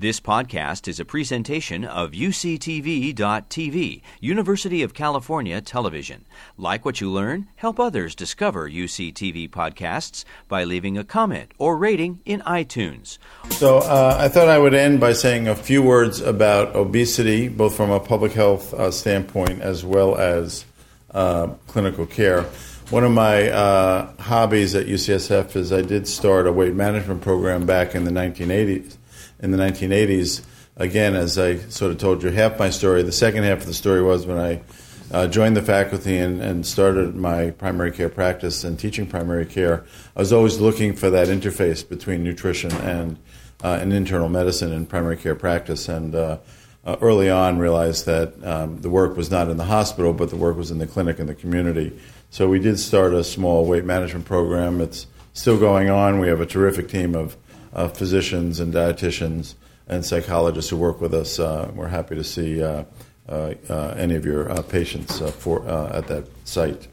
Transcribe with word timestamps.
This 0.00 0.20
podcast 0.20 0.86
is 0.86 1.00
a 1.00 1.04
presentation 1.04 1.84
of 1.84 2.12
UCTV.tv, 2.12 4.00
University 4.20 4.84
of 4.84 4.94
California 4.94 5.60
Television. 5.60 6.24
Like 6.56 6.84
what 6.84 7.00
you 7.00 7.10
learn, 7.10 7.48
help 7.56 7.80
others 7.80 8.14
discover 8.14 8.70
UCTV 8.70 9.50
podcasts 9.50 10.24
by 10.46 10.62
leaving 10.62 10.96
a 10.96 11.02
comment 11.02 11.50
or 11.58 11.76
rating 11.76 12.20
in 12.24 12.42
iTunes. 12.42 13.18
So, 13.50 13.78
uh, 13.78 14.16
I 14.20 14.28
thought 14.28 14.48
I 14.48 14.60
would 14.60 14.72
end 14.72 15.00
by 15.00 15.14
saying 15.14 15.48
a 15.48 15.56
few 15.56 15.82
words 15.82 16.20
about 16.20 16.76
obesity, 16.76 17.48
both 17.48 17.74
from 17.74 17.90
a 17.90 17.98
public 17.98 18.30
health 18.30 18.72
uh, 18.74 18.92
standpoint 18.92 19.62
as 19.62 19.84
well 19.84 20.16
as 20.16 20.64
uh, 21.10 21.48
clinical 21.66 22.06
care. 22.06 22.44
One 22.90 23.02
of 23.02 23.10
my 23.10 23.50
uh, 23.50 24.12
hobbies 24.20 24.76
at 24.76 24.86
UCSF 24.86 25.56
is 25.56 25.72
I 25.72 25.82
did 25.82 26.06
start 26.06 26.46
a 26.46 26.52
weight 26.52 26.74
management 26.74 27.20
program 27.20 27.66
back 27.66 27.96
in 27.96 28.04
the 28.04 28.12
1980s 28.12 28.97
in 29.40 29.50
the 29.50 29.58
1980s. 29.58 30.42
Again, 30.76 31.14
as 31.14 31.38
I 31.38 31.56
sort 31.56 31.90
of 31.90 31.98
told 31.98 32.22
you 32.22 32.30
half 32.30 32.58
my 32.58 32.70
story, 32.70 33.02
the 33.02 33.12
second 33.12 33.44
half 33.44 33.58
of 33.58 33.66
the 33.66 33.74
story 33.74 34.02
was 34.02 34.26
when 34.26 34.38
I 34.38 34.62
uh, 35.10 35.26
joined 35.26 35.56
the 35.56 35.62
faculty 35.62 36.18
and, 36.18 36.40
and, 36.40 36.66
started 36.66 37.16
my 37.16 37.50
primary 37.50 37.90
care 37.90 38.10
practice 38.10 38.62
and 38.62 38.78
teaching 38.78 39.06
primary 39.06 39.46
care. 39.46 39.84
I 40.14 40.20
was 40.20 40.32
always 40.32 40.60
looking 40.60 40.94
for 40.94 41.08
that 41.10 41.28
interface 41.28 41.88
between 41.88 42.22
nutrition 42.22 42.70
and 42.72 43.18
uh, 43.64 43.78
and 43.80 43.92
internal 43.92 44.28
medicine 44.28 44.72
and 44.72 44.88
primary 44.88 45.16
care 45.16 45.34
practice. 45.34 45.88
And 45.88 46.14
uh, 46.14 46.38
uh 46.84 46.96
early 47.00 47.30
on, 47.30 47.58
realized 47.58 48.06
that 48.06 48.34
um, 48.44 48.82
the 48.82 48.90
work 48.90 49.16
was 49.16 49.30
not 49.30 49.48
in 49.48 49.56
the 49.56 49.64
hospital, 49.64 50.12
but 50.12 50.30
the 50.30 50.36
work 50.36 50.56
was 50.56 50.70
in 50.70 50.78
the 50.78 50.86
clinic 50.86 51.18
and 51.18 51.28
the 51.28 51.34
community. 51.34 51.98
So 52.30 52.48
we 52.48 52.58
did 52.58 52.78
start 52.78 53.14
a 53.14 53.24
small 53.24 53.64
weight 53.64 53.84
management 53.84 54.26
program. 54.26 54.80
It's 54.80 55.06
still 55.32 55.58
going 55.58 55.88
on. 55.88 56.20
We 56.20 56.28
have 56.28 56.40
a 56.40 56.46
terrific 56.46 56.88
team 56.88 57.14
of 57.14 57.36
uh, 57.72 57.88
physicians 57.88 58.60
and 58.60 58.72
dietitians 58.72 59.54
and 59.88 60.04
psychologists 60.04 60.70
who 60.70 60.76
work 60.76 61.00
with 61.00 61.14
us. 61.14 61.38
Uh, 61.38 61.70
we're 61.74 61.88
happy 61.88 62.14
to 62.14 62.24
see 62.24 62.62
uh, 62.62 62.84
uh, 63.28 63.54
uh 63.68 63.94
any 63.96 64.14
of 64.14 64.24
your 64.24 64.50
uh, 64.50 64.62
patients 64.62 65.18
for, 65.36 65.66
at 65.68 66.06
that 66.08 66.26
site. 66.44 66.88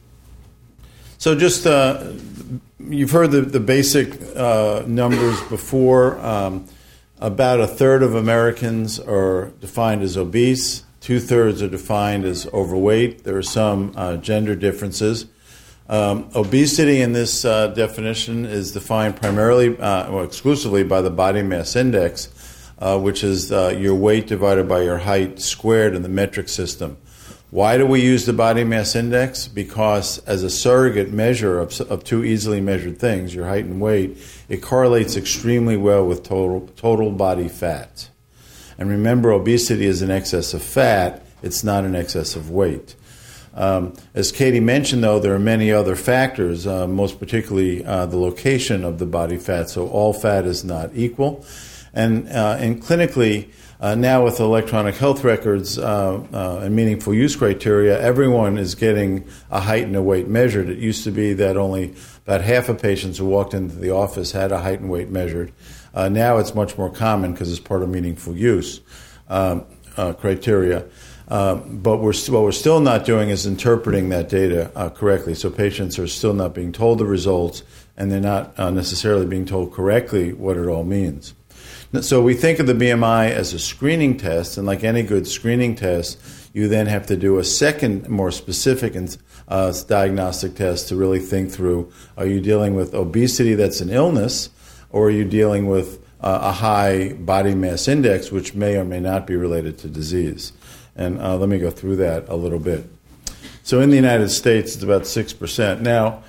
So, 1.17 1.35
just 1.35 1.65
you've 2.79 3.11
heard 3.11 3.31
the, 3.31 3.41
the 3.41 3.59
basic 3.59 4.35
numbers 4.87 5.41
before. 5.43 6.19
Um, 6.19 6.67
about 7.17 7.61
a 7.61 7.67
third 7.67 8.03
of 8.03 8.13
Americans 8.13 8.99
are 8.99 9.53
defined 9.61 10.03
as 10.03 10.17
obese. 10.17 10.83
Two 10.99 11.19
thirds 11.19 11.61
are 11.61 11.69
defined 11.69 12.25
as 12.25 12.45
overweight. 12.47 13.23
There 13.23 13.37
are 13.37 13.41
some 13.43 13.93
gender 14.21 14.55
differences. 14.55 15.25
Um, 15.87 16.29
obesity 16.33 17.01
in 17.01 17.13
this 17.13 17.45
uh, 17.45 17.67
definition 17.67 18.45
is 18.45 18.71
defined 18.71 19.17
primarily, 19.17 19.77
uh, 19.77 20.11
well, 20.11 20.23
exclusively 20.23 20.83
by 20.83 21.01
the 21.01 21.11
body 21.11 21.43
mass 21.43 21.75
index, 21.75 22.29
uh, 22.79 22.99
which 22.99 23.23
is 23.23 23.51
uh, 23.51 23.75
your 23.77 23.93
weight 23.93 24.25
divided 24.25 24.67
by 24.67 24.81
your 24.81 24.97
height 24.97 25.39
squared 25.39 25.93
in 25.93 26.01
the 26.01 26.09
metric 26.09 26.49
system. 26.49 26.97
Why 27.51 27.77
do 27.77 27.85
we 27.85 28.01
use 28.01 28.25
the 28.25 28.33
body 28.33 28.63
mass 28.63 28.95
index? 28.95 29.47
Because 29.47 30.17
as 30.25 30.41
a 30.41 30.49
surrogate 30.49 31.13
measure 31.13 31.59
of, 31.59 31.79
of 31.81 32.03
two 32.03 32.23
easily 32.23 32.61
measured 32.61 32.97
things, 32.97 33.35
your 33.35 33.45
height 33.45 33.65
and 33.65 33.79
weight, 33.79 34.17
it 34.49 34.63
correlates 34.63 35.15
extremely 35.15 35.77
well 35.77 36.05
with 36.05 36.23
total, 36.23 36.67
total 36.75 37.11
body 37.11 37.47
fat. 37.47 38.09
And 38.79 38.89
remember, 38.89 39.31
obesity 39.31 39.85
is 39.85 40.01
an 40.01 40.09
excess 40.09 40.55
of 40.55 40.63
fat, 40.63 41.23
it's 41.43 41.63
not 41.63 41.85
an 41.85 41.95
excess 41.95 42.35
of 42.35 42.49
weight. 42.49 42.95
Um, 43.55 43.93
as 44.13 44.31
Katie 44.31 44.59
mentioned, 44.59 45.03
though, 45.03 45.19
there 45.19 45.33
are 45.33 45.39
many 45.39 45.71
other 45.71 45.95
factors, 45.95 46.67
uh, 46.67 46.87
most 46.87 47.19
particularly 47.19 47.83
uh, 47.85 48.05
the 48.05 48.17
location 48.17 48.83
of 48.83 48.99
the 48.99 49.05
body 49.05 49.37
fat. 49.37 49.69
So 49.69 49.87
all 49.87 50.13
fat 50.13 50.45
is 50.45 50.63
not 50.63 50.91
equal. 50.93 51.45
And, 51.93 52.27
uh, 52.27 52.57
and 52.59 52.83
clinically, 52.83 53.49
uh, 53.79 53.95
now 53.95 54.23
with 54.23 54.39
electronic 54.39 54.95
health 54.95 55.23
records 55.23 55.77
uh, 55.77 56.21
uh, 56.33 56.59
and 56.63 56.75
meaningful 56.75 57.13
use 57.13 57.35
criteria, 57.35 57.99
everyone 57.99 58.57
is 58.57 58.75
getting 58.75 59.25
a 59.49 59.61
height 59.61 59.83
and 59.83 59.95
a 59.95 60.01
weight 60.01 60.27
measured. 60.27 60.69
It 60.69 60.77
used 60.77 61.05
to 61.05 61.11
be 61.11 61.33
that 61.33 61.55
only 61.55 61.95
about 62.25 62.41
half 62.41 62.67
of 62.67 62.81
patients 62.81 63.17
who 63.17 63.25
walked 63.25 63.53
into 63.53 63.75
the 63.75 63.91
office 63.91 64.33
had 64.33 64.51
a 64.51 64.59
height 64.59 64.81
and 64.81 64.89
weight 64.89 65.09
measured. 65.09 65.53
now 65.93 66.37
it's 66.37 66.53
much 66.53 66.77
more 66.77 66.89
common 66.89 67.31
because 67.31 67.49
it's 67.49 67.59
part 67.59 67.83
of 67.83 67.89
meaningful 67.89 68.35
use 68.35 68.81
um, 69.29 69.65
criteria. 69.95 70.85
Uh, 71.27 71.55
but 71.55 71.97
we're 71.97 72.13
what 72.29 72.43
we're 72.43 72.51
still 72.51 72.79
not 72.79 73.03
doing 73.05 73.29
is 73.29 73.47
interpreting 73.47 74.09
that 74.09 74.29
data 74.29 74.71
uh, 74.75 74.89
correctly. 74.89 75.33
So 75.33 75.49
patients 75.49 75.97
are 75.97 76.07
still 76.07 76.33
not 76.33 76.53
being 76.53 76.71
told 76.71 76.99
the 76.99 77.05
results, 77.05 77.63
and 77.97 78.11
they're 78.11 78.19
not 78.19 78.57
uh, 78.59 78.69
necessarily 78.69 79.25
being 79.25 79.45
told 79.45 79.73
correctly 79.73 80.33
what 80.33 80.57
it 80.57 80.67
all 80.67 80.83
means. 80.83 81.33
So 82.01 82.21
we 82.21 82.33
think 82.33 82.59
of 82.59 82.67
the 82.67 82.73
BMI 82.73 83.31
as 83.31 83.53
a 83.53 83.59
screening 83.59 84.17
test, 84.17 84.57
and 84.57 84.67
like 84.67 84.83
any 84.83 85.01
good 85.01 85.27
screening 85.27 85.75
test, 85.75 86.19
you 86.53 86.67
then 86.67 86.87
have 86.87 87.07
to 87.07 87.15
do 87.15 87.37
a 87.39 87.43
second, 87.43 88.07
more 88.09 88.31
specific 88.31 88.95
and 88.95 89.17
uh, 89.47 89.73
diagnostic 89.87 90.55
test 90.55 90.89
to 90.89 90.95
really 90.95 91.19
think 91.19 91.51
through: 91.51 91.91
Are 92.17 92.27
you 92.27 92.39
dealing 92.39 92.75
with 92.75 92.93
obesity 92.93 93.55
that's 93.55 93.81
an 93.81 93.89
illness, 93.89 94.49
or 94.91 95.07
are 95.07 95.11
you 95.11 95.25
dealing 95.25 95.67
with 95.67 95.99
uh, 96.21 96.39
a 96.43 96.51
high 96.51 97.13
body 97.13 97.55
mass 97.55 97.87
index, 97.87 98.31
which 98.31 98.53
may 98.53 98.75
or 98.75 98.85
may 98.85 98.99
not 98.99 99.25
be 99.25 99.35
related 99.35 99.77
to 99.79 99.87
disease? 99.87 100.51
And 100.95 101.19
uh, 101.19 101.37
let 101.37 101.49
me 101.49 101.57
go 101.57 101.69
through 101.69 101.97
that 101.97 102.29
a 102.29 102.35
little 102.35 102.59
bit. 102.59 102.85
So 103.63 103.81
in 103.81 103.89
the 103.89 103.95
United 103.95 104.29
States, 104.29 104.75
it's 104.75 104.83
about 104.83 105.03
6%. 105.03 105.81
Now, 105.81 106.23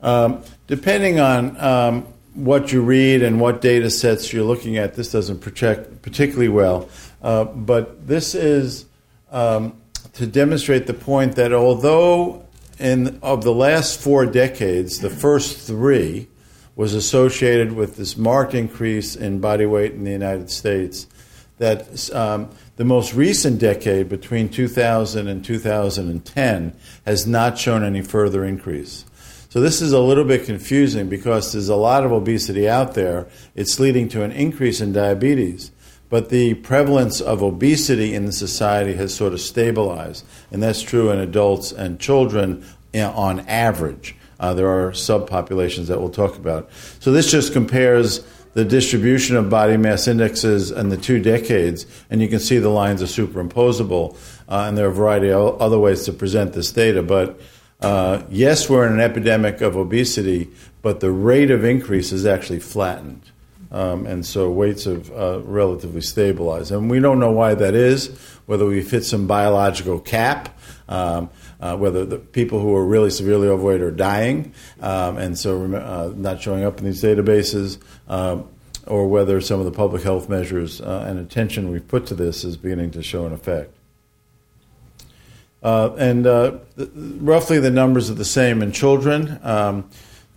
um, 0.00 0.42
depending 0.66 1.20
on 1.20 1.56
um, 1.60 2.06
what 2.34 2.72
you 2.72 2.82
read 2.82 3.22
and 3.22 3.40
what 3.40 3.60
data 3.60 3.90
sets 3.90 4.32
you're 4.32 4.44
looking 4.44 4.76
at, 4.76 4.94
this 4.94 5.12
doesn't 5.12 5.40
project 5.40 6.02
particularly 6.02 6.48
well. 6.48 6.88
Uh, 7.22 7.44
but 7.44 8.06
this 8.06 8.34
is 8.34 8.86
um, 9.30 9.80
to 10.14 10.26
demonstrate 10.26 10.86
the 10.86 10.94
point 10.94 11.36
that 11.36 11.52
although 11.52 12.46
in 12.78 13.18
of 13.22 13.44
the 13.44 13.54
last 13.54 14.00
four 14.00 14.26
decades, 14.26 14.98
the 14.98 15.10
first 15.10 15.66
three 15.66 16.28
was 16.76 16.94
associated 16.94 17.72
with 17.72 17.96
this 17.96 18.16
marked 18.16 18.54
increase 18.54 19.14
in 19.14 19.38
body 19.38 19.66
weight 19.66 19.92
in 19.92 20.04
the 20.04 20.10
United 20.10 20.50
States, 20.50 21.06
that 21.58 22.10
um, 22.14 22.48
the 22.80 22.84
most 22.86 23.12
recent 23.12 23.58
decade, 23.58 24.08
between 24.08 24.48
2000 24.48 25.28
and 25.28 25.44
2010, 25.44 26.74
has 27.04 27.26
not 27.26 27.58
shown 27.58 27.84
any 27.84 28.00
further 28.00 28.42
increase. 28.42 29.04
So 29.50 29.60
this 29.60 29.82
is 29.82 29.92
a 29.92 30.00
little 30.00 30.24
bit 30.24 30.46
confusing 30.46 31.10
because 31.10 31.52
there's 31.52 31.68
a 31.68 31.76
lot 31.76 32.06
of 32.06 32.12
obesity 32.12 32.66
out 32.66 32.94
there. 32.94 33.28
It's 33.54 33.78
leading 33.78 34.08
to 34.08 34.22
an 34.22 34.32
increase 34.32 34.80
in 34.80 34.94
diabetes. 34.94 35.72
But 36.08 36.30
the 36.30 36.54
prevalence 36.54 37.20
of 37.20 37.42
obesity 37.42 38.14
in 38.14 38.24
the 38.24 38.32
society 38.32 38.94
has 38.94 39.14
sort 39.14 39.34
of 39.34 39.42
stabilized. 39.42 40.24
And 40.50 40.62
that's 40.62 40.80
true 40.80 41.10
in 41.10 41.18
adults 41.18 41.72
and 41.72 42.00
children 42.00 42.64
on 42.94 43.40
average. 43.40 44.16
Uh, 44.38 44.54
there 44.54 44.70
are 44.70 44.92
subpopulations 44.92 45.88
that 45.88 46.00
we'll 46.00 46.08
talk 46.08 46.36
about. 46.36 46.70
So 46.98 47.12
this 47.12 47.30
just 47.30 47.52
compares 47.52 48.26
the 48.52 48.64
distribution 48.64 49.36
of 49.36 49.48
body 49.48 49.76
mass 49.76 50.08
indexes 50.08 50.70
in 50.70 50.88
the 50.88 50.96
two 50.96 51.20
decades, 51.20 51.86
and 52.10 52.20
you 52.20 52.28
can 52.28 52.40
see 52.40 52.58
the 52.58 52.68
lines 52.68 53.02
are 53.02 53.06
superimposable. 53.06 54.16
Uh, 54.48 54.64
and 54.66 54.76
there 54.76 54.86
are 54.86 54.90
a 54.90 54.94
variety 54.94 55.30
of 55.30 55.60
other 55.60 55.78
ways 55.78 56.04
to 56.04 56.12
present 56.12 56.52
this 56.52 56.72
data. 56.72 57.02
But 57.02 57.40
uh, 57.80 58.22
yes, 58.28 58.68
we're 58.68 58.86
in 58.86 58.94
an 58.94 59.00
epidemic 59.00 59.60
of 59.60 59.76
obesity, 59.76 60.50
but 60.82 61.00
the 61.00 61.12
rate 61.12 61.50
of 61.50 61.64
increase 61.64 62.12
is 62.12 62.26
actually 62.26 62.60
flattened. 62.60 63.22
Um, 63.72 64.06
and 64.06 64.26
so 64.26 64.50
weights 64.50 64.84
have 64.84 65.12
uh, 65.12 65.40
relatively 65.44 66.00
stabilized. 66.00 66.72
And 66.72 66.90
we 66.90 66.98
don't 66.98 67.20
know 67.20 67.30
why 67.30 67.54
that 67.54 67.74
is, 67.74 68.08
whether 68.46 68.66
we've 68.66 68.90
hit 68.90 69.04
some 69.04 69.28
biological 69.28 70.00
cap. 70.00 70.58
Um, 70.88 71.30
uh, 71.60 71.76
whether 71.76 72.04
the 72.04 72.18
people 72.18 72.60
who 72.60 72.74
are 72.74 72.84
really 72.84 73.10
severely 73.10 73.48
overweight 73.48 73.80
are 73.80 73.90
dying 73.90 74.52
um, 74.80 75.18
and 75.18 75.38
so 75.38 75.62
uh, 75.74 76.12
not 76.16 76.40
showing 76.40 76.64
up 76.64 76.78
in 76.78 76.84
these 76.84 77.02
databases, 77.02 77.78
um, 78.08 78.48
or 78.86 79.06
whether 79.08 79.40
some 79.40 79.58
of 79.60 79.66
the 79.66 79.72
public 79.72 80.02
health 80.02 80.28
measures 80.28 80.80
uh, 80.80 81.04
and 81.06 81.18
attention 81.18 81.70
we've 81.70 81.86
put 81.86 82.06
to 82.06 82.14
this 82.14 82.44
is 82.44 82.56
beginning 82.56 82.90
to 82.90 83.02
show 83.02 83.26
an 83.26 83.32
effect. 83.32 83.74
Uh, 85.62 85.94
and 85.98 86.26
uh, 86.26 86.58
roughly 86.94 87.58
the 87.58 87.70
numbers 87.70 88.10
are 88.10 88.14
the 88.14 88.24
same 88.24 88.62
in 88.62 88.72
children. 88.72 89.38
Um, 89.42 89.90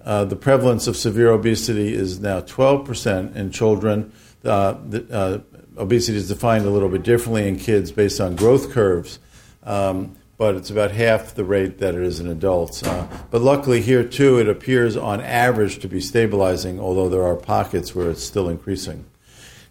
uh, 0.03 0.25
the 0.25 0.36
prevalence 0.36 0.88
of 0.88 0.98
severe 0.98 1.31
obesity 1.31 1.94
is 1.94 2.19
now 2.19 2.42
12% 2.42 3.36
in 3.36 3.51
children. 3.51 4.12
The, 4.42 5.42
obesity 5.77 6.18
is 6.18 6.27
defined 6.27 6.65
a 6.65 6.69
little 6.69 6.89
bit 6.89 7.03
differently 7.03 7.48
in 7.48 7.57
kids 7.57 7.92
based 7.92 8.21
on 8.21 8.36
growth 8.36 8.71
curves. 8.71 9.19
Um, 9.63 10.15
but 10.44 10.56
it's 10.56 10.69
about 10.69 10.92
half 10.92 11.34
the 11.36 11.45
rate 11.45 11.78
that 11.78 11.95
it 11.95 12.04
is 12.04 12.19
in 12.19 12.28
adults. 12.28 12.84
Uh, 12.84 13.07
but 13.31 13.42
luckily, 13.42 13.80
here 13.80 14.04
too, 14.04 14.40
it 14.40 14.50
appears 14.50 14.98
on 14.98 15.22
average 15.22 15.80
to 15.80 15.88
be 15.88 16.01
stabilizing, 16.01 16.81
although 16.81 17.07
there 17.07 17.24
are 17.24 17.38
pockets 17.38 17.95
where 17.95 18.10
it's 18.10 18.22
still 18.22 18.50
increasing. 18.50 19.06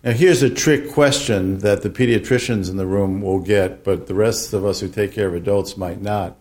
Now, 0.02 0.12
here's 0.12 0.42
a 0.42 0.48
trick 0.48 0.90
question 0.90 1.58
that 1.58 1.82
the 1.82 1.90
pediatricians 1.90 2.70
in 2.70 2.78
the 2.78 2.86
room 2.86 3.20
will 3.20 3.40
get, 3.40 3.84
but 3.84 4.06
the 4.06 4.14
rest 4.14 4.54
of 4.54 4.64
us 4.64 4.80
who 4.80 4.88
take 4.88 5.12
care 5.12 5.28
of 5.28 5.34
adults 5.34 5.76
might 5.76 6.00
not. 6.00 6.38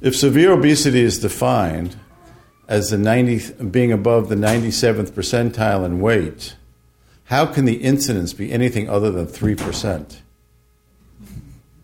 If 0.00 0.14
severe 0.14 0.52
obesity 0.52 1.00
is 1.00 1.18
defined 1.18 1.96
as 2.68 2.90
the 2.90 2.96
90, 2.96 3.64
being 3.64 3.90
above 3.90 4.28
the 4.28 4.36
97th 4.36 5.10
percentile 5.10 5.84
in 5.84 5.98
weight, 5.98 6.54
how 7.24 7.46
can 7.46 7.64
the 7.64 7.78
incidence 7.82 8.34
be 8.34 8.52
anything 8.52 8.88
other 8.88 9.10
than 9.10 9.26
3%? 9.26 10.18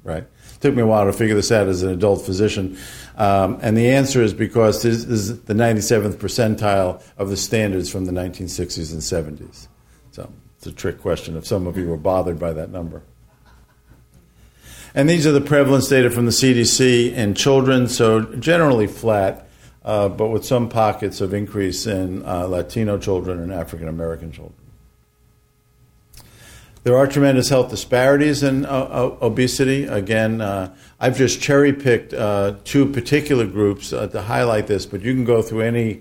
Right? 0.04 0.24
Took 0.60 0.74
me 0.74 0.82
a 0.82 0.86
while 0.86 1.04
to 1.04 1.12
figure 1.12 1.36
this 1.36 1.52
out 1.52 1.68
as 1.68 1.82
an 1.82 1.90
adult 1.90 2.26
physician. 2.26 2.76
Um, 3.16 3.58
and 3.62 3.76
the 3.76 3.90
answer 3.90 4.22
is 4.22 4.34
because 4.34 4.82
this 4.82 5.04
is 5.04 5.42
the 5.42 5.54
97th 5.54 6.16
percentile 6.16 7.02
of 7.16 7.30
the 7.30 7.36
standards 7.36 7.90
from 7.90 8.06
the 8.06 8.12
1960s 8.12 8.92
and 8.92 9.00
70s. 9.00 9.68
So 10.10 10.32
it's 10.56 10.66
a 10.66 10.72
trick 10.72 11.00
question 11.00 11.36
if 11.36 11.46
some 11.46 11.66
of 11.66 11.76
you 11.76 11.88
were 11.88 11.96
bothered 11.96 12.38
by 12.38 12.52
that 12.54 12.70
number. 12.70 13.02
And 14.94 15.08
these 15.08 15.26
are 15.26 15.32
the 15.32 15.40
prevalence 15.40 15.88
data 15.88 16.10
from 16.10 16.24
the 16.24 16.32
CDC 16.32 17.12
in 17.12 17.34
children, 17.34 17.88
so 17.88 18.22
generally 18.22 18.86
flat, 18.86 19.48
uh, 19.84 20.08
but 20.08 20.28
with 20.28 20.44
some 20.44 20.68
pockets 20.68 21.20
of 21.20 21.34
increase 21.34 21.86
in 21.86 22.24
uh, 22.24 22.46
Latino 22.46 22.98
children 22.98 23.38
and 23.40 23.52
African 23.52 23.86
American 23.86 24.32
children. 24.32 24.67
There 26.88 26.96
are 26.96 27.06
tremendous 27.06 27.50
health 27.50 27.68
disparities 27.68 28.42
in 28.42 28.64
uh, 28.64 28.70
uh 28.70 29.18
obesity. 29.20 29.84
Again, 29.84 30.40
uh, 30.40 30.74
I've 30.98 31.18
just 31.18 31.38
cherry 31.38 31.74
picked 31.74 32.14
uh, 32.14 32.54
two 32.64 32.86
particular 32.90 33.46
groups 33.46 33.90
to 33.90 34.22
highlight 34.22 34.68
this, 34.68 34.86
but 34.86 35.02
you 35.02 35.12
can 35.12 35.26
go 35.26 35.42
through 35.42 35.60
any 35.60 36.00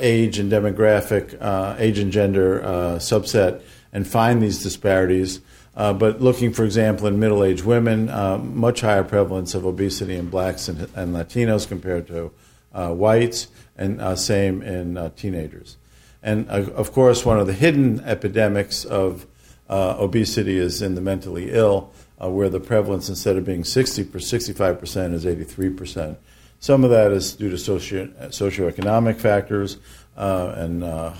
age 0.00 0.40
and 0.40 0.50
demographic, 0.50 1.38
age 1.78 2.00
and 2.00 2.10
gender 2.10 2.58
subset 2.98 3.62
and 3.92 4.04
find 4.04 4.42
these 4.42 4.64
disparities. 4.64 5.42
Uh, 5.76 5.92
but 5.92 6.20
looking, 6.20 6.52
for 6.52 6.64
example, 6.64 7.06
in 7.06 7.20
middle 7.20 7.44
aged 7.44 7.64
women, 7.64 8.08
uh, 8.08 8.36
much 8.36 8.80
higher 8.80 9.04
prevalence 9.04 9.54
of 9.54 9.64
obesity 9.64 10.16
in 10.16 10.28
blacks 10.28 10.66
and, 10.66 10.90
and 10.96 11.14
Latinos 11.14 11.68
compared 11.68 12.08
to 12.08 12.32
uh, 12.74 12.92
whites, 12.92 13.46
and 13.76 14.00
uh, 14.00 14.16
same 14.16 14.60
in 14.60 14.96
uh, 14.96 15.08
teenagers. 15.10 15.76
And 16.20 16.50
uh, 16.50 16.66
of 16.74 16.90
course, 16.90 17.24
one 17.24 17.38
of 17.38 17.46
the 17.46 17.52
hidden 17.52 18.00
epidemics 18.00 18.84
of 18.84 19.24
obesity 19.68 20.58
is 20.58 20.82
in 20.82 20.94
the 20.94 21.00
mentally 21.00 21.50
ill, 21.52 21.92
where 22.18 22.48
the 22.48 22.60
prevalence, 22.60 23.08
instead 23.08 23.36
of 23.36 23.44
being 23.44 23.64
60 23.64 24.04
65%, 24.04 25.14
is 25.14 25.24
83%. 25.24 26.16
Some 26.58 26.84
of 26.84 26.90
that 26.90 27.12
is 27.12 27.34
due 27.34 27.50
to 27.50 27.58
socio- 27.58 28.06
socioeconomic 28.28 29.20
factors 29.20 29.76
uh, 30.16 30.54
and 30.56 30.82
uh, 30.82 31.12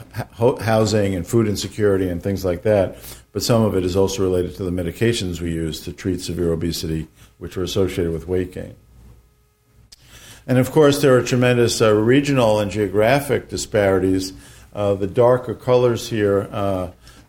housing 0.60 1.14
and 1.14 1.26
food 1.26 1.46
insecurity 1.46 2.08
and 2.08 2.22
things 2.22 2.44
like 2.44 2.62
that. 2.62 2.96
But 3.32 3.42
some 3.42 3.62
of 3.62 3.76
it 3.76 3.84
is 3.84 3.96
also 3.96 4.22
related 4.22 4.56
to 4.56 4.64
the 4.64 4.70
medications 4.70 5.40
we 5.40 5.52
use 5.52 5.80
to 5.82 5.92
treat 5.92 6.20
severe 6.20 6.52
obesity, 6.52 7.08
which 7.38 7.56
are 7.56 7.62
associated 7.62 8.12
with 8.12 8.26
weight 8.26 8.52
gain. 8.52 8.74
And 10.46 10.58
of 10.58 10.70
course, 10.70 11.02
there 11.02 11.16
are 11.16 11.22
tremendous 11.22 11.82
uh, 11.82 11.92
regional 11.92 12.60
and 12.60 12.70
geographic 12.70 13.48
disparities. 13.48 14.32
Uh, 14.74 14.94
the 14.94 15.06
darker 15.06 15.54
colors 15.54 16.08
here, 16.08 16.48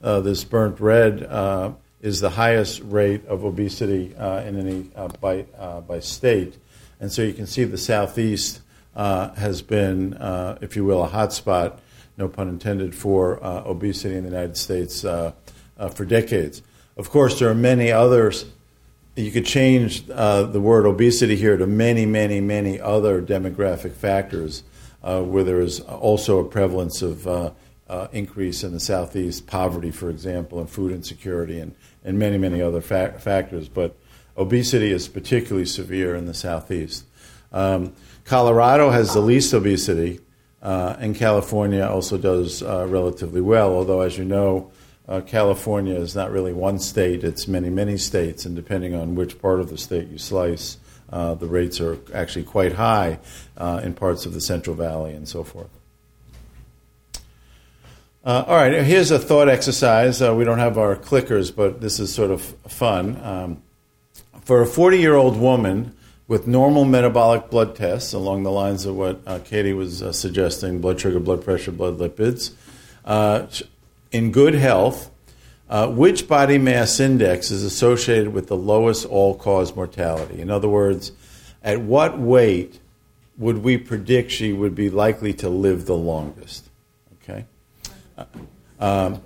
uh, 0.08 0.18
uh, 0.18 0.22
this 0.22 0.44
burnt 0.44 0.80
red, 0.80 1.76
is 2.00 2.20
the 2.20 2.30
highest 2.30 2.82
rate 2.84 3.26
of 3.26 3.44
obesity 3.44 4.14
in 4.16 4.60
any 4.60 4.82
by, 5.20 5.42
by 5.88 6.00
state. 6.00 6.58
And 7.00 7.12
so 7.12 7.22
you 7.22 7.34
can 7.34 7.46
see 7.46 7.64
the 7.64 7.78
southeast 7.78 8.62
uh, 8.96 9.34
has 9.36 9.62
been, 9.62 10.16
uh, 10.16 10.58
if 10.62 10.76
you 10.76 10.84
will, 10.84 11.04
a 11.04 11.08
hotspot, 11.08 11.78
no 12.18 12.28
pun 12.28 12.50
intended, 12.50 12.96
for 12.96 13.44
uh, 13.44 13.64
obesity 13.66 14.16
in 14.16 14.24
the 14.24 14.30
United 14.30 14.58
States 14.58 15.06
uh, 15.06 15.34
uh, 15.78 15.90
for 15.90 16.04
decades. 16.04 16.64
Of 16.98 17.12
course, 17.12 17.38
there 17.40 17.50
are 17.50 17.56
many 17.56 17.92
others. 17.92 18.46
You 19.16 19.32
could 19.32 19.46
change 19.46 20.08
the 20.08 20.60
word 20.62 20.86
obesity 20.88 21.36
here 21.36 21.58
to 21.58 21.68
many, 21.68 22.06
many, 22.06 22.42
many 22.42 22.80
other 22.80 23.22
demographic 23.22 23.94
factors 23.94 24.64
where 25.02 25.44
there 25.44 25.62
is 25.62 25.80
also 25.82 26.40
a 26.40 26.44
prevalence 26.44 27.02
of 27.04 27.28
uh, 27.28 27.52
increase 28.12 28.64
in 28.64 28.74
the 28.74 28.80
southeast, 28.80 29.48
poverty, 29.48 29.92
for 29.92 30.10
example, 30.10 30.60
and 30.60 30.70
food 30.70 30.92
insecurity, 30.92 31.60
and, 31.60 31.76
and 32.04 32.20
many, 32.20 32.38
many 32.38 32.62
other 32.62 32.82
fa- 32.82 33.18
factors. 33.20 33.70
But 33.70 33.96
obesity 34.38 34.92
is 34.92 35.08
particularly 35.08 35.66
severe 35.66 36.16
in 36.16 36.26
the 36.26 36.34
southeast. 36.34 37.06
Um, 37.52 37.94
Colorado 38.26 38.90
has 38.90 39.14
the 39.14 39.22
least 39.22 39.54
obesity, 39.54 40.20
uh, 40.62 40.96
and 41.00 41.16
California 41.16 41.86
also 41.86 42.18
does 42.18 42.62
uh, 42.62 42.86
relatively 42.88 43.42
well, 43.42 43.72
although, 43.72 44.02
as 44.02 44.18
you 44.18 44.26
know, 44.26 44.72
uh, 45.08 45.22
California 45.22 45.96
is 45.96 46.16
not 46.16 46.32
really 46.32 46.52
one 46.52 46.80
state, 46.80 47.24
it's 47.24 47.48
many, 47.48 47.70
many 47.70 47.98
states, 47.98 48.46
and 48.46 48.56
depending 48.56 48.94
on 48.94 49.16
which 49.16 49.40
part 49.40 49.62
of 49.62 49.70
the 49.70 49.78
state 49.78 50.10
you 50.10 50.18
slice, 50.18 50.78
uh, 51.10 51.34
the 51.36 51.48
rates 51.48 51.80
are 51.80 51.98
actually 52.14 52.44
quite 52.44 52.74
high 52.74 53.18
uh, 53.56 53.80
in 53.82 53.94
parts 53.94 54.26
of 54.26 54.34
the 54.34 54.42
Central 54.42 54.76
Valley 54.76 55.14
and 55.14 55.28
so 55.28 55.44
forth. 55.44 55.70
Uh, 58.28 58.44
all 58.46 58.58
right, 58.58 58.84
here's 58.84 59.10
a 59.10 59.18
thought 59.18 59.48
exercise. 59.48 60.20
we 60.20 60.44
don't 60.44 60.60
have 60.60 60.78
our 60.78 60.98
clickers, 60.98 61.56
but 61.56 61.80
this 61.80 61.98
is 61.98 62.14
sort 62.14 62.30
of 62.30 62.42
fun. 62.68 63.18
Um, 63.24 63.62
for 64.42 64.62
a 64.62 64.66
40 64.66 64.98
year 64.98 65.16
old 65.16 65.40
woman, 65.40 65.96
with 66.28 66.46
normal 66.46 66.84
metabolic 66.84 67.50
blood 67.50 67.78
tests 67.78 68.12
along 68.12 68.44
the 68.44 68.52
lines 68.52 68.86
of 68.86 68.98
what 68.98 69.22
uh, 69.26 69.40
Katie 69.40 69.72
was 69.72 70.04
uh, 70.04 70.12
suggesting 70.12 70.82
blood 70.82 71.00
sugar, 71.00 71.22
blood 71.22 71.42
pressure, 71.42 71.72
blood 71.72 72.00
lipids, 72.00 72.52
uh, 73.06 73.48
in 74.12 74.34
good 74.34 74.56
health, 74.56 75.10
uh, 75.70 75.88
which 75.88 76.28
body 76.28 76.58
mass 76.58 77.00
index 77.00 77.50
is 77.50 77.64
associated 77.64 78.34
with 78.34 78.48
the 78.48 78.58
lowest 78.58 79.06
all 79.06 79.36
cause 79.36 79.74
mortality? 79.74 80.42
In 80.42 80.52
other 80.52 80.68
words, 80.68 81.14
at 81.64 81.80
what 81.80 82.20
weight 82.20 82.78
would 83.38 83.60
we 83.60 83.78
predict 83.78 84.32
she 84.32 84.52
would 84.52 84.76
be 84.76 84.90
likely 84.90 85.32
to 85.32 85.48
live 85.48 85.86
the 85.86 85.96
longest? 85.96 86.67
Um, 88.80 89.22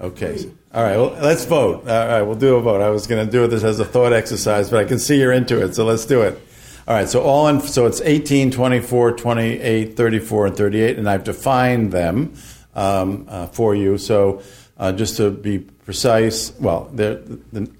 okay. 0.00 0.50
All 0.74 0.82
right, 0.82 0.96
well, 0.96 1.16
let's 1.20 1.44
vote. 1.44 1.88
All 1.88 2.06
right, 2.08 2.22
we'll 2.22 2.36
do 2.36 2.56
a 2.56 2.60
vote. 2.62 2.80
I 2.80 2.90
was 2.90 3.06
going 3.06 3.24
to 3.24 3.30
do 3.30 3.46
this 3.46 3.62
as 3.62 3.78
a 3.78 3.84
thought 3.84 4.12
exercise, 4.12 4.70
but 4.70 4.80
I 4.80 4.84
can 4.84 4.98
see 4.98 5.18
you're 5.18 5.32
into 5.32 5.62
it, 5.62 5.74
so 5.74 5.84
let's 5.84 6.06
do 6.06 6.22
it. 6.22 6.40
All 6.88 6.94
right, 6.94 7.08
so 7.08 7.22
all 7.22 7.46
in, 7.48 7.60
so 7.60 7.86
it's 7.86 8.00
18, 8.00 8.50
24, 8.50 9.12
28, 9.12 9.96
34, 9.96 10.46
and 10.46 10.56
38, 10.56 10.98
and 10.98 11.08
I've 11.08 11.24
defined 11.24 11.92
them 11.92 12.34
um, 12.74 13.26
uh, 13.28 13.46
for 13.46 13.74
you. 13.74 13.98
So 13.98 14.42
uh, 14.78 14.92
just 14.92 15.16
to 15.18 15.30
be 15.30 15.58
precise, 15.58 16.58
well, 16.58 16.90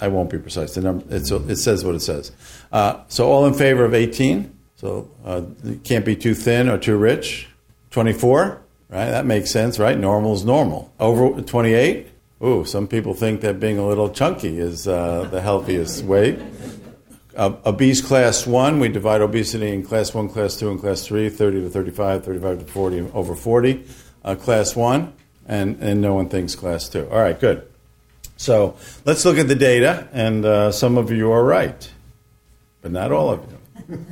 I 0.01 0.09
won't 0.09 0.31
be 0.31 0.39
precise. 0.39 0.75
The 0.75 0.83
number 0.83 1.05
it 1.11 1.57
says 1.57 1.85
what 1.85 1.95
it 1.95 2.01
says. 2.01 2.31
Uh, 2.71 3.03
so 3.09 3.31
all 3.31 3.47
in 3.47 3.55
favor 3.55 3.85
of 3.85 3.95
18. 3.95 4.57
So 4.77 5.11
uh, 5.25 5.43
it 5.65 5.85
can't 5.85 6.05
be 6.05 6.15
too 6.15 6.35
thin 6.35 6.69
or 6.69 6.79
too 6.79 6.97
rich. 6.97 7.49
24, 7.91 8.62
right? 8.93 9.11
That 9.11 9.25
makes 9.25 9.51
sense, 9.51 9.79
right? 9.79 9.99
Normal 9.99 10.35
is 10.35 10.45
normal. 10.45 10.93
Over 11.01 11.41
28. 11.41 12.09
Ooh, 12.45 12.65
some 12.65 12.87
people 12.87 13.15
think 13.15 13.41
that 13.41 13.59
being 13.59 13.79
a 13.79 13.87
little 13.87 14.11
chunky 14.11 14.59
is 14.59 14.87
uh, 14.87 15.29
the 15.31 15.41
healthiest 15.41 16.05
weight. 16.05 16.39
Uh, 17.35 17.55
obese 17.65 18.03
class 18.03 18.47
1, 18.47 18.79
we 18.79 18.89
divide 18.89 19.23
obesity 19.23 19.73
in 19.73 19.83
class 19.83 20.13
1, 20.13 20.29
class 20.29 20.57
2, 20.57 20.71
and 20.71 20.81
class 20.81 21.07
3, 21.07 21.31
30 21.31 21.63
to 21.63 21.71
35, 21.71 22.25
35 22.25 22.59
to 22.59 22.65
40, 22.67 23.01
over 23.15 23.35
40. 23.35 23.85
Uh, 24.25 24.35
class 24.35 24.77
1, 24.77 25.13
and, 25.47 25.81
and 25.81 26.03
no 26.03 26.15
one 26.15 26.29
thinks 26.29 26.55
class 26.55 26.89
2. 26.91 27.09
All 27.09 27.19
right, 27.19 27.39
good. 27.41 27.67
So 28.37 28.77
let's 29.07 29.25
look 29.25 29.39
at 29.39 29.49
the 29.49 29.55
data, 29.55 30.09
and 30.13 30.45
uh, 30.45 30.73
some 30.73 30.99
of 30.99 31.11
you 31.11 31.33
are 31.33 31.43
right, 31.43 31.91
but 32.83 32.93
not 32.93 33.13
all 33.13 33.31
of 33.31 33.41
you. 33.89 34.05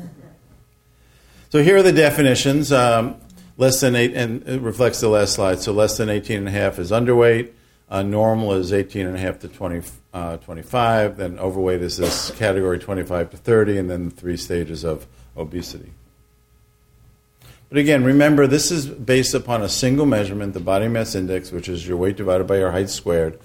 so 1.51 1.63
here 1.63 1.77
are 1.77 1.83
the 1.83 1.93
definitions. 1.93 2.73
Um, 2.73 3.17
less 3.61 3.81
than 3.81 3.95
8, 3.95 4.15
and 4.15 4.49
it 4.49 4.61
reflects 4.61 5.01
the 5.01 5.09
last 5.09 5.35
slide, 5.35 5.61
so 5.61 5.73
less 5.73 5.97
than 5.97 6.09
18 6.09 6.39
and 6.39 6.49
a 6.49 6.51
half 6.51 6.79
is 6.79 6.91
underweight 6.91 7.53
uh, 7.91 8.03
normal 8.03 8.53
is 8.53 8.73
18 8.73 9.07
and 9.07 9.17
a 9.17 9.19
half 9.19 9.41
to 9.41 9.49
20, 9.49 9.83
uh, 10.15 10.37
25. 10.39 11.17
Then 11.17 11.39
overweight 11.39 11.83
is 11.83 11.97
this 11.97 12.31
category 12.33 12.79
25 12.79 13.31
to 13.31 13.37
30, 13.37 13.79
and 13.79 13.91
then 13.91 14.05
the 14.05 14.15
three 14.15 14.37
stages 14.37 14.85
of 14.85 15.07
obesity. 15.37 15.91
But 17.69 17.79
again, 17.79 18.05
remember 18.05 18.47
this 18.47 18.71
is 18.71 18.87
based 18.87 19.35
upon 19.35 19.63
a 19.63 19.69
single 19.69 20.07
measurement, 20.07 20.55
the 20.55 20.61
body 20.61 20.89
mass 20.89 21.15
index, 21.15 21.51
which 21.51 21.69
is 21.69 21.87
your 21.87 21.97
weight 21.97 22.17
divided 22.17 22.47
by 22.47 22.59
your 22.59 22.71
height 22.71 22.91
squared, 22.91 23.39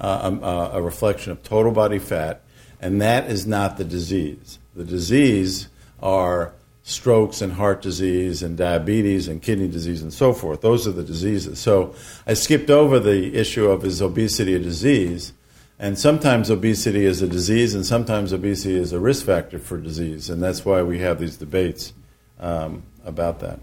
uh, 0.00 0.20
um, 0.22 0.42
uh, 0.42 0.70
a 0.72 0.82
reflection 0.82 1.32
of 1.32 1.42
total 1.42 1.72
body 1.72 1.98
fat, 1.98 2.42
and 2.80 3.00
that 3.00 3.30
is 3.30 3.46
not 3.46 3.76
the 3.76 3.84
disease. 3.84 4.58
The 4.74 4.84
disease 4.84 5.68
are 6.02 6.54
strokes 6.84 7.40
and 7.40 7.52
heart 7.52 7.80
disease 7.80 8.42
and 8.42 8.56
diabetes 8.56 9.28
and 9.28 9.40
kidney 9.40 9.68
disease 9.68 10.02
and 10.02 10.12
so 10.12 10.32
forth. 10.32 10.60
Those 10.60 10.86
are 10.88 10.92
the 10.92 11.04
diseases. 11.04 11.60
So 11.60 11.94
I 12.26 12.34
skipped 12.34 12.70
over 12.70 12.98
the 12.98 13.34
issue 13.36 13.70
of 13.70 13.84
is 13.84 14.02
obesity 14.02 14.54
a 14.54 14.58
disease? 14.58 15.32
And 15.78 15.98
sometimes 15.98 16.48
obesity 16.48 17.06
is 17.06 17.22
a 17.22 17.26
disease, 17.26 17.74
and 17.74 17.84
sometimes 17.84 18.32
obesity 18.32 18.76
is 18.76 18.92
a 18.92 19.00
risk 19.00 19.26
factor 19.26 19.58
for 19.58 19.78
disease, 19.78 20.30
and 20.30 20.40
that's 20.40 20.64
why 20.64 20.80
we 20.82 21.00
have 21.00 21.18
these 21.18 21.36
debates 21.36 21.92
um, 22.38 22.84
about 23.04 23.40
that. 23.40 23.58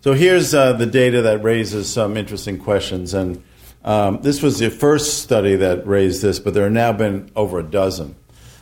So 0.00 0.14
here's 0.14 0.54
uh, 0.54 0.72
the 0.72 0.86
data 0.86 1.20
that 1.20 1.42
raises 1.42 1.92
some 1.92 2.16
interesting 2.16 2.58
questions, 2.58 3.12
and 3.12 3.42
um, 3.84 4.22
this 4.22 4.40
was 4.40 4.60
the 4.60 4.70
first 4.70 5.22
study 5.22 5.56
that 5.56 5.86
raised 5.86 6.22
this, 6.22 6.38
but 6.38 6.54
there 6.54 6.64
have 6.64 6.72
now 6.72 6.92
been 6.94 7.30
over 7.36 7.58
a 7.58 7.62
dozen. 7.62 8.16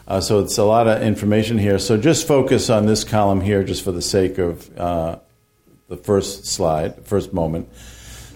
Uh, 0.09 0.21
so 0.21 0.41
it's 0.41 0.57
a 0.59 0.65
lot 0.65 0.87
of 0.87 1.03
information 1.03 1.59
here. 1.59 1.79
So 1.79 1.97
just 1.97 2.29
focus 2.29 2.71
on 2.71 2.87
this 2.87 3.03
column 3.03 3.41
here, 3.41 3.65
just 3.65 3.83
for 3.83 3.93
the 3.93 4.03
sake 4.03 4.39
of 4.39 4.79
uh, 4.79 5.19
the 5.89 5.97
first 5.97 6.47
slide, 6.47 7.05
first 7.07 7.33
moment. 7.33 7.69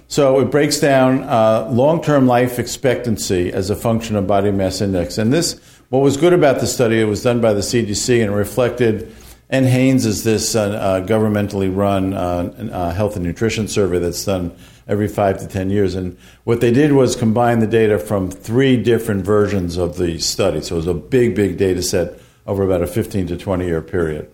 So 0.09 0.41
it 0.41 0.47
breaks 0.47 0.81
down 0.81 1.23
uh, 1.23 1.69
long-term 1.71 2.27
life 2.27 2.59
expectancy 2.59 3.53
as 3.53 3.71
a 3.71 3.77
function 3.77 4.17
of 4.17 4.27
body 4.27 4.51
mass 4.51 4.81
index. 4.81 5.19
And 5.19 5.33
this, 5.33 5.61
what 5.89 6.01
was 6.01 6.17
good 6.17 6.33
about 6.33 6.59
the 6.59 6.67
study, 6.67 7.01
it 7.01 7.05
was 7.05 7.23
done 7.23 7.41
by 7.41 7.53
the 7.53 7.61
CDC 7.61 8.21
and 8.21 8.35
reflected. 8.35 9.15
And 9.49 9.67
NHANES 9.67 10.07
is 10.07 10.25
this 10.25 10.57
uh, 10.57 10.63
uh, 10.63 11.07
governmentally 11.07 11.75
run 11.75 12.15
uh, 12.15 12.93
health 12.93 13.15
and 13.15 13.25
nutrition 13.25 13.69
survey 13.69 14.01
that's 14.01 14.25
done 14.25 14.57
every 14.91 15.09
five 15.09 15.39
to 15.39 15.47
ten 15.47 15.71
years. 15.71 15.95
And 15.95 16.19
what 16.45 16.61
they 16.61 16.73
did 16.73 16.93
was 16.93 17.15
combine 17.15 17.61
the 17.61 17.67
data 17.67 17.99
from 17.99 18.31
three 18.31 18.77
different 18.77 19.25
versions 19.25 19.77
of 19.77 19.97
the 19.97 20.19
study. 20.19 20.61
So 20.61 20.75
it 20.75 20.79
was 20.79 20.87
a 20.89 20.95
big, 20.95 21.35
big 21.35 21.57
data 21.57 21.81
set 21.81 22.21
over 22.47 22.65
about 22.65 22.83
a 22.83 22.87
15 22.87 23.29
to 23.29 23.37
20 23.37 23.65
year 23.65 23.81
period. 23.81 24.31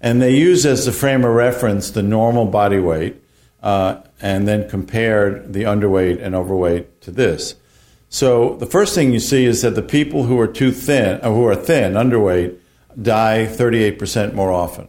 And 0.00 0.20
they 0.20 0.36
used 0.36 0.66
as 0.66 0.84
the 0.84 0.92
frame 0.92 1.24
of 1.24 1.34
reference 1.34 1.90
the 1.90 2.02
normal 2.02 2.44
body 2.44 2.78
weight 2.78 3.16
uh, 3.62 4.02
and 4.20 4.46
then 4.46 4.68
compared 4.68 5.54
the 5.54 5.62
underweight 5.62 6.22
and 6.22 6.34
overweight 6.34 7.00
to 7.00 7.10
this. 7.10 7.54
So 8.08 8.56
the 8.56 8.66
first 8.66 8.94
thing 8.94 9.12
you 9.12 9.18
see 9.18 9.46
is 9.46 9.62
that 9.62 9.74
the 9.74 9.82
people 9.82 10.24
who 10.24 10.38
are 10.38 10.46
too 10.46 10.70
thin, 10.70 11.18
or 11.24 11.34
who 11.34 11.44
are 11.46 11.56
thin, 11.56 11.94
underweight, 11.94 12.56
die 13.00 13.46
38% 13.50 14.34
more 14.34 14.52
often. 14.52 14.88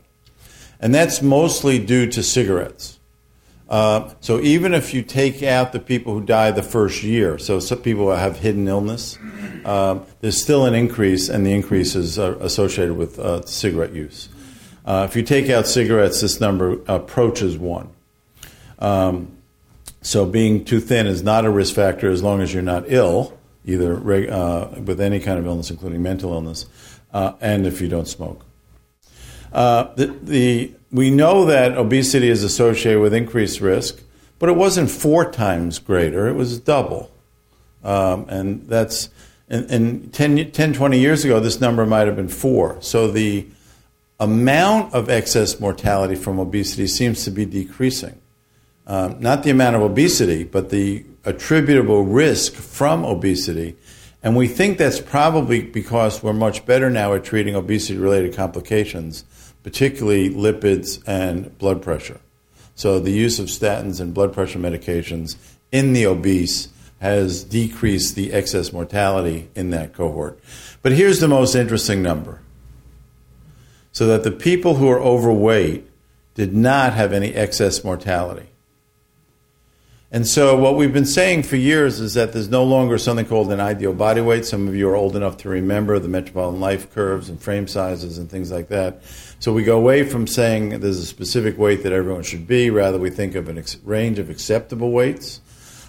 And 0.79 0.93
that's 0.93 1.21
mostly 1.21 1.79
due 1.79 2.05
to 2.07 2.21
cigarettes. 2.21 2.96
Uh, 3.69 4.13
so 4.21 4.39
even 4.39 4.73
if 4.73 4.93
you 4.93 5.01
take 5.01 5.43
out 5.43 5.73
the 5.73 5.79
people 5.79 6.13
who 6.13 6.21
die 6.21 6.51
the 6.51 6.63
first 6.63 7.03
year, 7.03 7.37
so 7.37 7.59
some 7.59 7.79
people 7.79 8.13
have 8.15 8.37
hidden 8.37 8.67
illness, 8.67 9.17
uh, 9.65 9.99
there's 10.21 10.41
still 10.41 10.65
an 10.65 10.73
increase, 10.73 11.27
and 11.27 11.45
the 11.45 11.51
increase 11.51 11.95
is 11.95 12.17
uh, 12.17 12.37
associated 12.39 12.95
with 12.95 13.19
uh, 13.19 13.45
cigarette 13.45 13.91
use. 13.91 14.29
Uh, 14.85 15.05
if 15.09 15.17
you 15.17 15.23
take 15.23 15.49
out 15.49 15.67
cigarettes, 15.67 16.21
this 16.21 16.39
number 16.39 16.79
approaches 16.87 17.57
one. 17.57 17.89
Um, 18.79 19.33
so 20.01 20.25
being 20.25 20.63
too 20.63 20.79
thin 20.79 21.05
is 21.05 21.21
not 21.21 21.43
a 21.43 21.49
risk 21.49 21.75
factor 21.75 22.09
as 22.09 22.23
long 22.23 22.41
as 22.41 22.53
you're 22.53 22.63
not 22.63 22.85
ill, 22.87 23.37
either 23.65 23.95
with 23.95 25.01
any 25.01 25.19
kind 25.19 25.39
of 25.39 25.45
illness, 25.45 25.69
including 25.69 26.01
mental 26.01 26.31
illness 26.31 26.67
and 27.11 27.67
if 27.67 27.81
you 27.81 27.89
don't 27.89 28.07
smoke. 28.07 28.46
Uh, 29.57 29.91
the, 29.95 30.05
the, 30.21 30.71
we 30.91 31.09
know 31.09 31.45
that 31.45 31.75
obesity 31.75 32.29
is 32.29 32.43
associated 32.43 33.01
with 33.01 33.11
increased 33.11 33.59
risk, 33.59 34.03
but 34.37 34.49
it 34.49 34.55
wasn't 34.55 34.87
four 34.87 35.31
times 35.31 35.79
greater, 35.79 36.27
it 36.27 36.35
was 36.35 36.59
double. 36.59 37.09
Um, 37.83 38.27
and 38.29 38.67
that's, 38.67 39.09
in 39.49 40.11
10, 40.11 40.51
10, 40.51 40.73
20 40.73 40.99
years 40.99 41.25
ago, 41.25 41.39
this 41.39 41.59
number 41.59 41.87
might 41.87 42.05
have 42.05 42.15
been 42.15 42.27
four. 42.27 42.79
So 42.83 43.09
the 43.09 43.47
amount 44.19 44.93
of 44.93 45.09
excess 45.09 45.59
mortality 45.59 46.13
from 46.13 46.37
obesity 46.37 46.85
seems 46.85 47.23
to 47.23 47.31
be 47.31 47.43
decreasing. 47.43 48.21
Um, 48.85 49.19
not 49.19 49.41
the 49.41 49.49
amount 49.49 49.75
of 49.75 49.81
obesity, 49.81 50.43
but 50.43 50.69
the 50.69 51.03
attributable 51.25 52.03
risk 52.03 52.53
from 52.53 53.03
obesity 53.03 53.75
and 54.23 54.35
we 54.35 54.47
think 54.47 54.77
that's 54.77 54.99
probably 54.99 55.61
because 55.61 56.23
we're 56.23 56.33
much 56.33 56.65
better 56.65 56.89
now 56.89 57.13
at 57.13 57.23
treating 57.23 57.55
obesity 57.55 57.97
related 57.97 58.35
complications, 58.35 59.23
particularly 59.67 60.29
lipids 60.29 61.03
and 61.05 61.57
blood 61.57 61.81
pressure. 61.81 62.21
So 62.73 63.01
the 63.01 63.11
use 63.11 63.37
of 63.37 63.47
statins 63.47 63.99
and 63.99 64.13
blood 64.13 64.31
pressure 64.31 64.59
medications 64.59 65.35
in 65.73 65.91
the 65.91 66.05
obese 66.05 66.69
has 67.01 67.43
decreased 67.43 68.15
the 68.15 68.31
excess 68.31 68.71
mortality 68.71 69.49
in 69.55 69.71
that 69.71 69.91
cohort. 69.91 70.39
But 70.81 70.93
here's 70.93 71.19
the 71.19 71.27
most 71.27 71.53
interesting 71.53 72.01
number. 72.01 72.39
So 73.91 74.07
that 74.07 74.23
the 74.23 74.31
people 74.31 74.75
who 74.75 74.87
are 74.87 75.01
overweight 75.01 75.85
did 76.33 76.55
not 76.55 76.93
have 76.93 77.11
any 77.11 77.33
excess 77.33 77.83
mortality. 77.83 78.47
And 80.09 80.25
so, 80.25 80.55
what 80.55 80.77
we've 80.77 80.93
been 80.93 81.05
saying 81.05 81.43
for 81.43 81.57
years 81.57 81.99
is 81.99 82.13
that 82.13 82.31
there's 82.31 82.47
no 82.47 82.63
longer 82.63 82.97
something 82.97 83.25
called 83.25 83.51
an 83.51 83.59
ideal 83.59 83.93
body 83.93 84.21
weight. 84.21 84.45
Some 84.45 84.69
of 84.69 84.73
you 84.73 84.87
are 84.87 84.95
old 84.95 85.17
enough 85.17 85.35
to 85.39 85.49
remember 85.49 85.99
the 85.99 86.07
metropolitan 86.07 86.61
life 86.61 86.93
curves 86.93 87.27
and 87.27 87.41
frame 87.41 87.67
sizes 87.67 88.17
and 88.17 88.29
things 88.29 88.49
like 88.49 88.69
that. 88.69 89.01
So, 89.39 89.51
we 89.51 89.65
go 89.65 89.77
away 89.77 90.03
from 90.03 90.25
saying 90.25 90.79
there's 90.79 90.99
a 90.99 91.05
specific 91.05 91.57
weight 91.57 91.83
that 91.83 91.91
everyone 91.91 92.23
should 92.23 92.47
be, 92.47 92.69
rather, 92.69 92.97
we 92.97 93.09
think 93.09 93.35
of 93.35 93.49
a 93.49 93.57
ex- 93.57 93.77
range 93.83 94.17
of 94.17 94.29
acceptable 94.29 94.91
weights. 94.91 95.41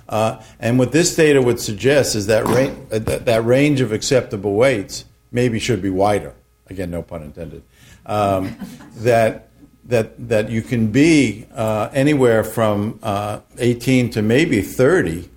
Uh, 0.08 0.42
and 0.58 0.80
what 0.80 0.90
this 0.90 1.14
data 1.14 1.40
would 1.40 1.60
suggest 1.60 2.16
is 2.16 2.26
that, 2.26 2.44
ra- 2.44 2.74
uh, 2.90 2.98
that, 2.98 3.24
that 3.26 3.44
range 3.44 3.80
of 3.80 3.92
acceptable 3.92 4.54
weights 4.54 5.04
maybe 5.30 5.60
should 5.60 5.80
be 5.80 5.90
wider. 5.90 6.34
Again, 6.68 6.90
no 6.90 7.02
pun 7.02 7.22
intended. 7.22 7.62
Um, 8.04 8.56
that 8.96 9.47
that 9.88 10.28
that 10.28 10.50
you 10.50 10.62
can 10.62 10.88
be 10.88 11.46
uh, 11.54 11.88
anywhere 11.92 12.44
from 12.44 12.98
uh, 13.02 13.40
18 13.58 14.10
to 14.10 14.22
maybe 14.22 14.62
30 14.62 15.28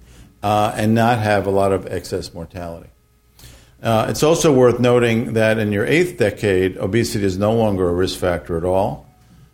uh, 0.43 0.73
and 0.75 0.93
not 0.93 1.19
have 1.19 1.47
a 1.47 1.49
lot 1.49 1.71
of 1.71 1.87
excess 1.87 2.33
mortality. 2.33 2.89
Uh, 3.81 4.05
it's 4.09 4.21
also 4.21 4.53
worth 4.53 4.79
noting 4.79 5.33
that 5.33 5.57
in 5.57 5.71
your 5.71 5.85
eighth 5.85 6.17
decade, 6.17 6.77
obesity 6.77 7.25
is 7.25 7.37
no 7.37 7.53
longer 7.53 7.89
a 7.89 7.93
risk 7.93 8.19
factor 8.19 8.57
at 8.57 8.63
all. 8.63 9.07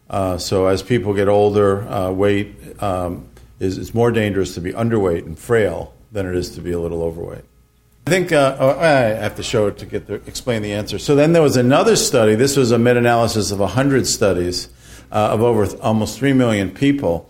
Uh, 0.10 0.38
so 0.38 0.68
as 0.68 0.84
people 0.84 1.13
get 1.13 1.27
older, 1.27 1.88
uh, 1.88 2.12
weight 2.12 2.56
um, 2.82 3.30
is 3.60 3.77
it's 3.77 3.94
more 3.94 4.12
dangerous 4.12 4.54
to 4.56 4.62
be 4.62 4.74
underweight 4.74 5.25
and 5.25 5.38
frail 5.38 5.94
than 6.12 6.25
it 6.25 6.36
is 6.36 6.56
to 6.56 6.62
be 6.62 6.72
a 6.72 6.80
little 6.80 7.04
overweight. 7.04 7.44
I 8.08 8.10
think 8.10 8.32
oh, 8.32 8.77
I 8.80 8.89
have 9.22 9.36
to 9.36 9.44
show 9.44 9.68
it 9.68 9.77
to 9.80 9.86
get 9.86 10.08
the, 10.08 10.16
explain 10.16 10.62
the 10.62 10.74
answer. 10.74 10.98
So 10.98 11.16
then 11.16 11.34
there 11.34 11.42
was 11.42 11.58
another 11.58 11.98
study. 11.98 12.36
This 12.36 12.56
was 12.56 12.72
a 12.72 12.80
meta-analysis 12.80 13.51
of 13.51 13.60
100 13.60 14.08
studies 14.08 14.70
uh, 15.12 15.30
of 15.32 15.42
over 15.42 15.66
almost 15.78 16.20
3 16.20 16.34
million 16.34 16.72
people. 16.72 17.30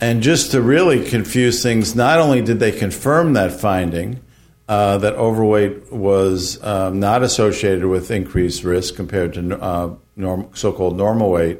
And 0.00 0.22
just 0.22 0.52
to 0.52 0.62
really 0.62 1.04
confuse 1.08 1.62
things, 1.62 1.96
not 1.96 2.20
only 2.20 2.40
did 2.40 2.60
they 2.60 2.70
confirm 2.70 3.32
that 3.32 3.52
finding, 3.52 4.20
uh, 4.68 4.98
that 4.98 5.14
overweight 5.14 5.90
was 5.90 6.62
um, 6.62 7.00
not 7.00 7.22
associated 7.22 7.86
with 7.86 8.10
increased 8.10 8.64
risk 8.64 8.94
compared 8.94 9.32
to 9.32 9.60
uh, 9.60 9.94
norm, 10.14 10.50
so-called 10.52 10.96
normal 10.96 11.30
weight, 11.30 11.58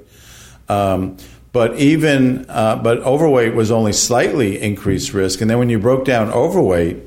um, 0.68 1.16
but 1.52 1.74
even 1.76 2.44
uh, 2.50 2.76
but 2.76 2.98
overweight 2.98 3.54
was 3.54 3.70
only 3.70 3.94
slightly 3.94 4.60
increased 4.60 5.14
risk. 5.14 5.40
And 5.40 5.48
then 5.48 5.58
when 5.58 5.70
you 5.70 5.78
broke 5.78 6.04
down 6.04 6.28
overweight, 6.28 6.98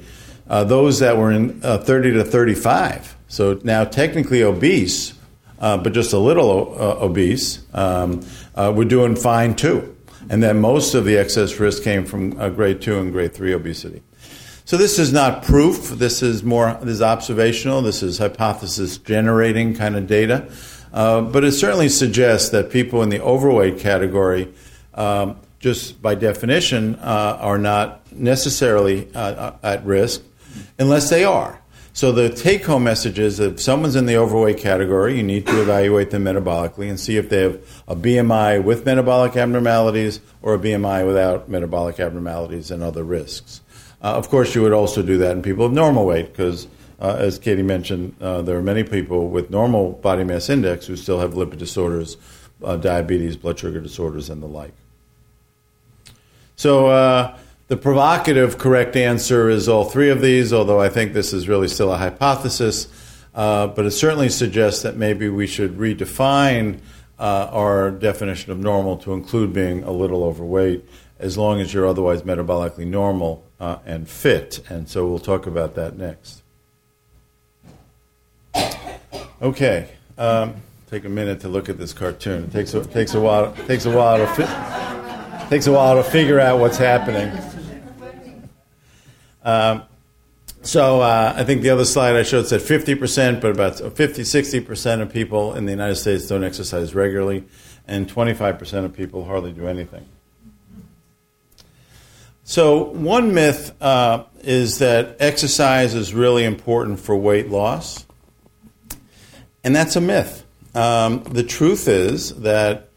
uh, 0.50 0.63
those 0.63 1.00
that 1.00 1.17
were 1.17 1.31
in 1.31 1.62
uh, 1.63 1.77
30 1.77 2.13
to 2.13 2.24
35, 2.24 3.15
so 3.27 3.60
now 3.63 3.84
technically 3.84 4.41
obese, 4.41 5.13
but 5.60 5.93
just 5.93 6.13
a 6.13 6.20
little 6.20 6.75
obese. 6.79 7.63
Um, 7.75 8.22
uh, 8.55 8.74
we're 8.75 8.86
doing 8.86 9.15
fine 9.15 9.55
too. 9.55 9.96
And 10.29 10.43
that 10.43 10.55
most 10.55 10.93
of 10.93 11.03
the 11.05 11.17
excess 11.17 11.60
risk 11.60 11.84
came 11.84 12.05
from 12.05 12.39
uh, 12.39 12.50
grade 12.50 12.81
two 12.81 13.00
and 13.00 13.12
grade 13.12 13.34
three 13.34 13.53
obesity. 13.53 14.03
So 14.65 14.77
this 14.77 15.00
is 15.00 15.12
not 15.12 15.43
proof. 15.43 15.89
This 15.89 16.22
is 16.22 16.43
more 16.43 16.77
this 16.81 16.96
is 16.96 17.01
observational. 17.01 17.81
This 17.81 18.03
is 18.03 18.20
hypothesis 18.20 18.98
generating 18.98 19.75
kind 19.75 19.96
of 19.96 20.08
data. 20.08 20.50
Uh, 20.93 21.22
but 21.22 21.43
it 21.43 21.53
certainly 21.53 21.89
suggests 21.89 22.50
that 22.50 22.70
people 22.70 23.01
in 23.01 23.10
the 23.10 23.22
overweight 23.22 23.79
category, 23.79 24.53
um, 24.93 25.38
just 25.60 26.01
by 26.01 26.15
definition, 26.15 26.96
uh, 26.96 27.38
are 27.39 27.58
not 27.58 28.12
necessarily 28.12 29.10
uh, 29.15 29.53
at 29.63 29.86
risk 29.86 30.22
unless 30.77 31.10
they 31.10 31.24
are. 31.24 31.61
So 31.93 32.13
the 32.13 32.29
take 32.29 32.65
home 32.65 32.86
message 32.86 33.19
is 33.19 33.39
if 33.41 33.60
someone's 33.60 33.98
in 33.98 34.05
the 34.05 34.15
overweight 34.15 34.57
category, 34.57 35.17
you 35.17 35.24
need 35.24 35.45
to 35.48 35.62
evaluate 35.62 36.10
them 36.12 36.24
metabolically 36.24 36.89
and 36.89 36.98
see 36.98 37.17
if 37.17 37.27
they 37.27 37.41
have 37.41 37.83
a 37.88 37.95
BMI 37.98 38.63
with 38.63 38.86
metabolic 38.86 39.36
abnormalities 39.36 40.21
or 40.41 40.53
a 40.53 40.60
BMI 40.60 41.05
without 41.05 41.50
metabolic 41.50 42.00
abnormalities 42.00 42.71
and 42.71 42.81
other 42.81 43.03
risks. 43.03 43.60
Uh, 44.01 44.15
of 44.15 44.29
course, 44.29 44.55
you 44.55 44.62
would 44.62 44.71
also 44.71 45.03
do 45.03 45.17
that 45.17 45.36
in 45.36 45.41
people 45.41 45.65
of 45.65 45.74
normal 45.74 46.05
weight 46.05 46.31
because, 46.31 46.65
uh, 47.01 47.17
as 47.19 47.38
Katie 47.38 47.62
mentioned, 47.62 48.15
uh, 48.21 48.41
there 48.41 48.57
are 48.57 48.63
many 48.63 48.83
people 48.83 49.27
with 49.27 49.50
normal 49.50 49.91
body 49.91 50.24
mass 50.24 50.50
index 50.50 50.88
who 50.88 50.95
still 50.95 51.19
have 51.19 51.33
lipid 51.33 51.57
disorders, 51.57 52.15
uh, 52.63 52.77
diabetes, 52.77 53.36
blood 53.36 53.60
sugar 53.60 53.81
disorders, 53.81 54.29
and 54.29 54.41
the 54.41 54.48
like. 54.48 54.74
So, 56.55 56.88
uh, 56.88 57.38
the 57.72 57.78
provocative 57.78 58.58
correct 58.58 58.98
answer 58.98 59.50
is 59.50 59.70
all 59.70 59.86
three 59.86 60.10
of 60.10 60.20
these, 60.20 60.51
although 60.51 60.82
I 60.82 60.90
think 60.90 61.13
this 61.13 61.32
is 61.32 61.48
really 61.48 61.70
still 61.70 61.94
a 61.94 61.96
hypothesis. 61.96 62.90
Uh, 63.34 63.68
but 63.68 63.86
it 63.86 63.92
certainly 63.92 64.28
suggests 64.28 64.82
that 64.82 64.98
maybe 64.98 65.30
we 65.30 65.48
should 65.48 65.78
redefine 65.78 66.82
uh, 67.18 67.48
our 67.50 67.90
definition 67.90 68.51
of 68.51 68.60
normal 68.60 68.98
to 68.98 69.13
include 69.13 69.54
being 69.54 69.84
a 69.84 69.92
little 69.92 70.25
overweight, 70.25 70.84
as 71.18 71.38
long 71.38 71.62
as 71.62 71.74
you're 71.74 71.88
otherwise 71.88 72.24
metabolically 72.24 72.86
normal 72.86 73.42
uh, 73.62 73.78
and 73.86 74.10
fit. 74.10 74.60
And 74.68 74.90
so 74.90 75.08
we'll 75.08 75.20
talk 75.20 75.48
about 75.48 75.75
that 75.75 75.98
next. 75.98 76.44
Okay, 79.42 79.88
um, 80.18 80.56
take 80.90 81.06
a 81.06 81.10
minute 81.10 81.40
to 81.40 81.48
look 81.48 81.70
at 81.70 81.78
this 81.78 81.94
cartoon. 81.94 82.44
It 82.44 82.51
takes 82.51 82.74
a, 82.74 82.84
takes 82.84 83.13
a 83.13 83.22
while. 83.22 83.54
Takes 83.66 83.86
a 83.86 83.96
while 83.96 84.18
to 84.18 84.28
fi- 84.28 85.48
takes 85.48 85.68
a 85.68 85.72
while 85.72 85.96
to 85.96 86.04
figure 86.04 86.42
out 86.42 86.60
what's 86.60 86.78
happening. 86.78 87.32
Um, 89.43 89.83
so 90.63 91.01
uh, 91.01 91.33
I 91.36 91.43
think 91.43 91.63
the 91.63 91.71
other 91.71 91.86
slide 91.86 92.15
I 92.15 92.24
showed 92.24 92.48
said 92.48 92.62
50%, 92.62 93.41
but 93.41 93.51
about 93.51 93.77
50, 93.79 94.21
60% 94.21 95.01
of 95.01 95.12
people 95.12 95.55
in 95.55 95.65
the 95.65 95.71
United 95.71 95.95
States 95.95 96.27
don't 96.27 96.43
exercise 96.43 96.93
regularly, 96.93 97.45
and 97.88 98.07
25% 98.07 98.86
of 98.86 98.93
people 98.93 99.25
hardly 99.25 99.51
do 99.51 99.67
anything. 99.67 100.05
So, 102.43 102.83
one 102.83 103.33
myth 103.33 103.74
uh, 103.81 104.25
is 104.41 104.79
that 104.79 105.15
exercise 105.19 105.95
is 105.95 106.13
really 106.13 106.43
important 106.43 107.00
for 107.00 107.15
weight 107.15 107.50
loss, 107.50 108.05
and 109.63 109.75
that's 109.75 109.95
a 109.95 110.01
myth. 110.01 110.45
Um, 110.75 111.24
the 111.24 111.43
truth 111.43 111.88
is 111.88 112.36
that 112.41 112.89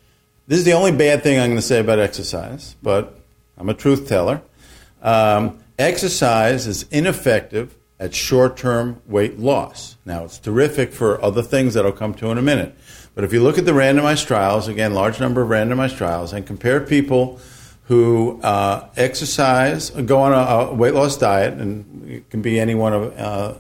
this 0.47 0.59
is 0.59 0.65
the 0.65 0.73
only 0.73 0.93
bad 0.93 1.23
thing 1.23 1.39
I'm 1.39 1.49
going 1.49 1.57
to 1.57 1.63
say 1.63 1.79
about 1.81 1.99
exercise, 1.99 2.77
but 2.83 3.19
I'm 3.57 3.69
a 3.69 3.75
truth 3.75 4.09
teller. 4.09 4.43
Um, 5.03 5.64
exercise 5.79 6.67
is 6.67 6.85
ineffective 6.91 7.77
at 7.99 8.15
short 8.15 8.57
term 8.57 9.01
weight 9.07 9.39
loss. 9.39 9.97
Now, 10.05 10.25
it's 10.25 10.39
terrific 10.39 10.93
for 10.93 11.23
other 11.23 11.43
things 11.43 11.75
that 11.75 11.87
I'll 11.87 11.93
come 11.93 12.15
to 12.15 12.31
in 12.31 12.39
a 12.39 12.43
minute. 12.43 12.77
But 13.15 13.25
if 13.25 13.33
you 13.33 13.43
look 13.43 13.59
at 13.59 13.65
the 13.65 13.73
randomized 13.73 14.27
trials, 14.27 14.67
again, 14.67 14.93
large 14.93 15.21
number 15.21 15.43
of 15.43 15.49
randomized 15.49 15.97
trials, 15.97 16.33
and 16.33 16.47
compare 16.47 16.81
people 16.81 17.41
who 17.85 18.41
uh, 18.43 18.89
exercise, 18.97 19.91
go 19.91 20.21
on 20.21 20.33
a, 20.33 20.37
a, 20.37 20.75
weight 20.75 20.95
loss 20.95 21.17
diet, 21.17 21.55
and 21.55 22.11
it 22.11 22.31
can 22.31 22.43
be 22.43 22.59
any 22.59 22.75
one 22.75 22.93
of 22.93 23.19
uh, 23.19 23.55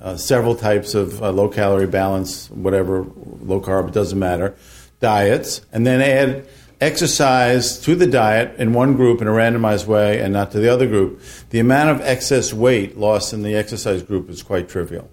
uh, 0.00 0.16
several 0.16 0.54
types 0.54 0.94
of 0.94 1.22
uh, 1.22 1.30
low 1.30 1.48
calorie 1.48 1.86
balance, 1.86 2.50
whatever, 2.50 3.04
low 3.04 3.60
carb, 3.60 3.92
doesn't 3.92 4.18
matter, 4.18 4.56
diets, 5.00 5.60
and 5.72 5.86
then 5.86 6.00
add 6.00 6.46
exercise 6.80 7.78
to 7.80 7.94
the 7.94 8.06
diet 8.06 8.58
in 8.58 8.72
one 8.72 8.94
group 8.94 9.20
in 9.20 9.28
a 9.28 9.30
randomized 9.30 9.86
way 9.86 10.20
and 10.20 10.32
not 10.32 10.50
to 10.52 10.58
the 10.58 10.68
other 10.68 10.86
group, 10.86 11.20
the 11.50 11.58
amount 11.58 11.90
of 11.90 12.00
excess 12.06 12.52
weight 12.52 12.98
lost 12.98 13.32
in 13.32 13.42
the 13.42 13.54
exercise 13.54 14.02
group 14.02 14.28
is 14.28 14.42
quite 14.42 14.68
trivial. 14.68 15.10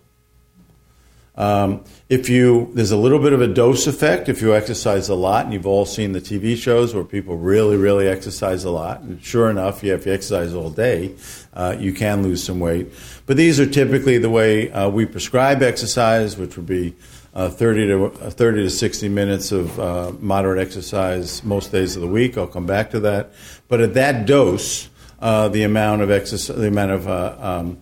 Um, 1.36 1.84
if 2.10 2.30
you 2.30 2.70
there's 2.76 2.92
a 2.92 2.98
little 2.98 3.18
bit 3.18 3.34
of 3.34 3.42
a 3.42 3.48
dose 3.48 3.88
effect 3.88 4.30
if 4.30 4.40
you 4.40 4.54
exercise 4.54 5.10
a 5.10 5.16
lot, 5.16 5.46
and 5.46 5.54
you've 5.54 5.66
all 5.66 5.86
seen 5.86 6.12
the 6.12 6.22
TV 6.22 6.56
shows 6.56 6.94
where 6.94 7.04
people 7.04 7.38
really, 7.38 7.76
really 7.76 8.08
exercise 8.08 8.64
a 8.66 8.70
lot. 8.70 9.02
And 9.02 9.24
sure 9.24 9.50
enough, 9.50 9.84
yeah, 9.84 9.96
if 9.96 10.06
you 10.06 10.14
exercise 10.14 10.54
all 10.54 10.70
day, 10.70 11.16
uh, 11.56 11.76
you 11.80 11.92
can 11.92 12.22
lose 12.22 12.44
some 12.44 12.60
weight. 12.60 12.94
But 13.26 13.38
these 13.38 13.60
are 13.60 13.66
typically 13.66 14.20
the 14.20 14.30
way 14.30 14.72
uh, 14.72 14.90
we 14.90 15.08
prescribe 15.08 15.64
exercise, 15.64 16.38
which 16.38 16.56
would 16.56 16.68
be 16.68 16.96
uh, 17.34 17.50
30 17.50 17.88
to 17.88 18.06
uh, 18.06 18.30
30 18.30 18.64
to 18.64 18.70
60 18.70 19.10
minutes 19.10 19.52
of 19.52 19.80
uh, 19.80 20.12
moderate 20.20 20.60
exercise 20.60 21.44
most 21.44 21.72
days 21.72 21.96
of 21.96 22.02
the 22.02 22.08
week. 22.08 22.38
I'll 22.38 22.48
come 22.48 22.66
back 22.66 22.92
to 22.92 23.00
that. 23.02 23.32
But 23.68 23.82
at 23.82 23.94
that 23.96 24.26
dose, 24.26 24.90
uh, 25.20 25.50
the 25.50 25.64
amount 25.64 26.02
of 26.02 26.12
exercise, 26.12 26.56
the 26.56 26.68
amount 26.68 26.92
of 26.92 27.08
um, 27.08 27.80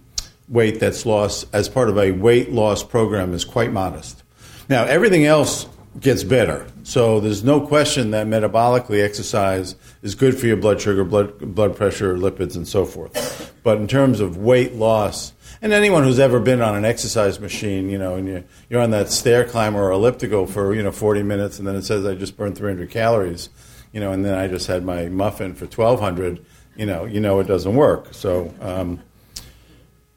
weight 0.48 0.80
that's 0.80 1.06
lost 1.06 1.48
as 1.54 1.70
part 1.70 1.90
of 1.90 1.98
a 1.98 2.12
weight 2.12 2.52
loss 2.52 2.84
program 2.84 3.34
is 3.34 3.46
quite 3.46 3.72
modest. 3.72 4.24
Now, 4.70 4.84
everything 4.84 5.26
else 5.26 5.68
gets 6.00 6.24
better. 6.24 6.66
So 6.84 7.20
there's 7.20 7.44
no 7.44 7.66
question 7.66 8.12
that 8.12 8.28
metabolically 8.28 9.04
exercise 9.04 9.76
is 10.02 10.16
good 10.16 10.38
for 10.38 10.48
your 10.48 10.58
blood 10.58 10.82
sugar, 10.82 11.04
blood, 11.04 11.56
blood 11.56 11.76
pressure, 11.76 12.16
lipids, 12.18 12.56
and 12.56 12.68
so 12.68 12.86
forth. 12.86 13.54
But 13.64 13.78
in 13.78 13.88
terms 13.88 14.20
of 14.20 14.38
weight 14.38 14.74
loss, 14.74 15.34
and 15.62 15.74
anyone 15.74 16.04
who's 16.04 16.20
ever 16.20 16.40
been 16.40 16.62
on 16.62 16.76
an 16.76 16.86
exercise 16.86 17.40
machine, 17.40 17.90
you 17.90 17.98
know, 17.98 18.16
and 18.16 18.28
you're, 18.28 18.44
you're 18.70 18.82
on 18.82 18.92
that 18.92 19.12
stair 19.12 19.46
climber 19.46 19.80
or 19.80 19.92
elliptical 19.92 20.48
for, 20.48 20.74
you 20.74 20.82
know, 20.82 20.92
40 20.92 21.24
minutes, 21.24 21.60
and 21.60 21.68
then 21.68 21.76
it 21.76 21.84
says 21.84 22.06
I 22.06 22.16
just 22.16 22.36
burned 22.36 22.58
300 22.58 22.90
calories, 22.90 23.50
you 23.92 24.00
know, 24.00 24.12
and 24.12 24.26
then 24.26 24.38
I 24.38 24.48
just 24.48 24.68
had 24.68 24.84
my 24.84 25.08
muffin 25.08 25.54
for 25.54 25.66
1,200, 25.66 26.44
you 26.76 26.86
know, 26.86 27.06
you 27.06 27.20
know 27.20 27.40
it 27.40 27.48
doesn't 27.48 27.76
work. 27.76 28.14
So, 28.14 28.54
um, 28.60 29.02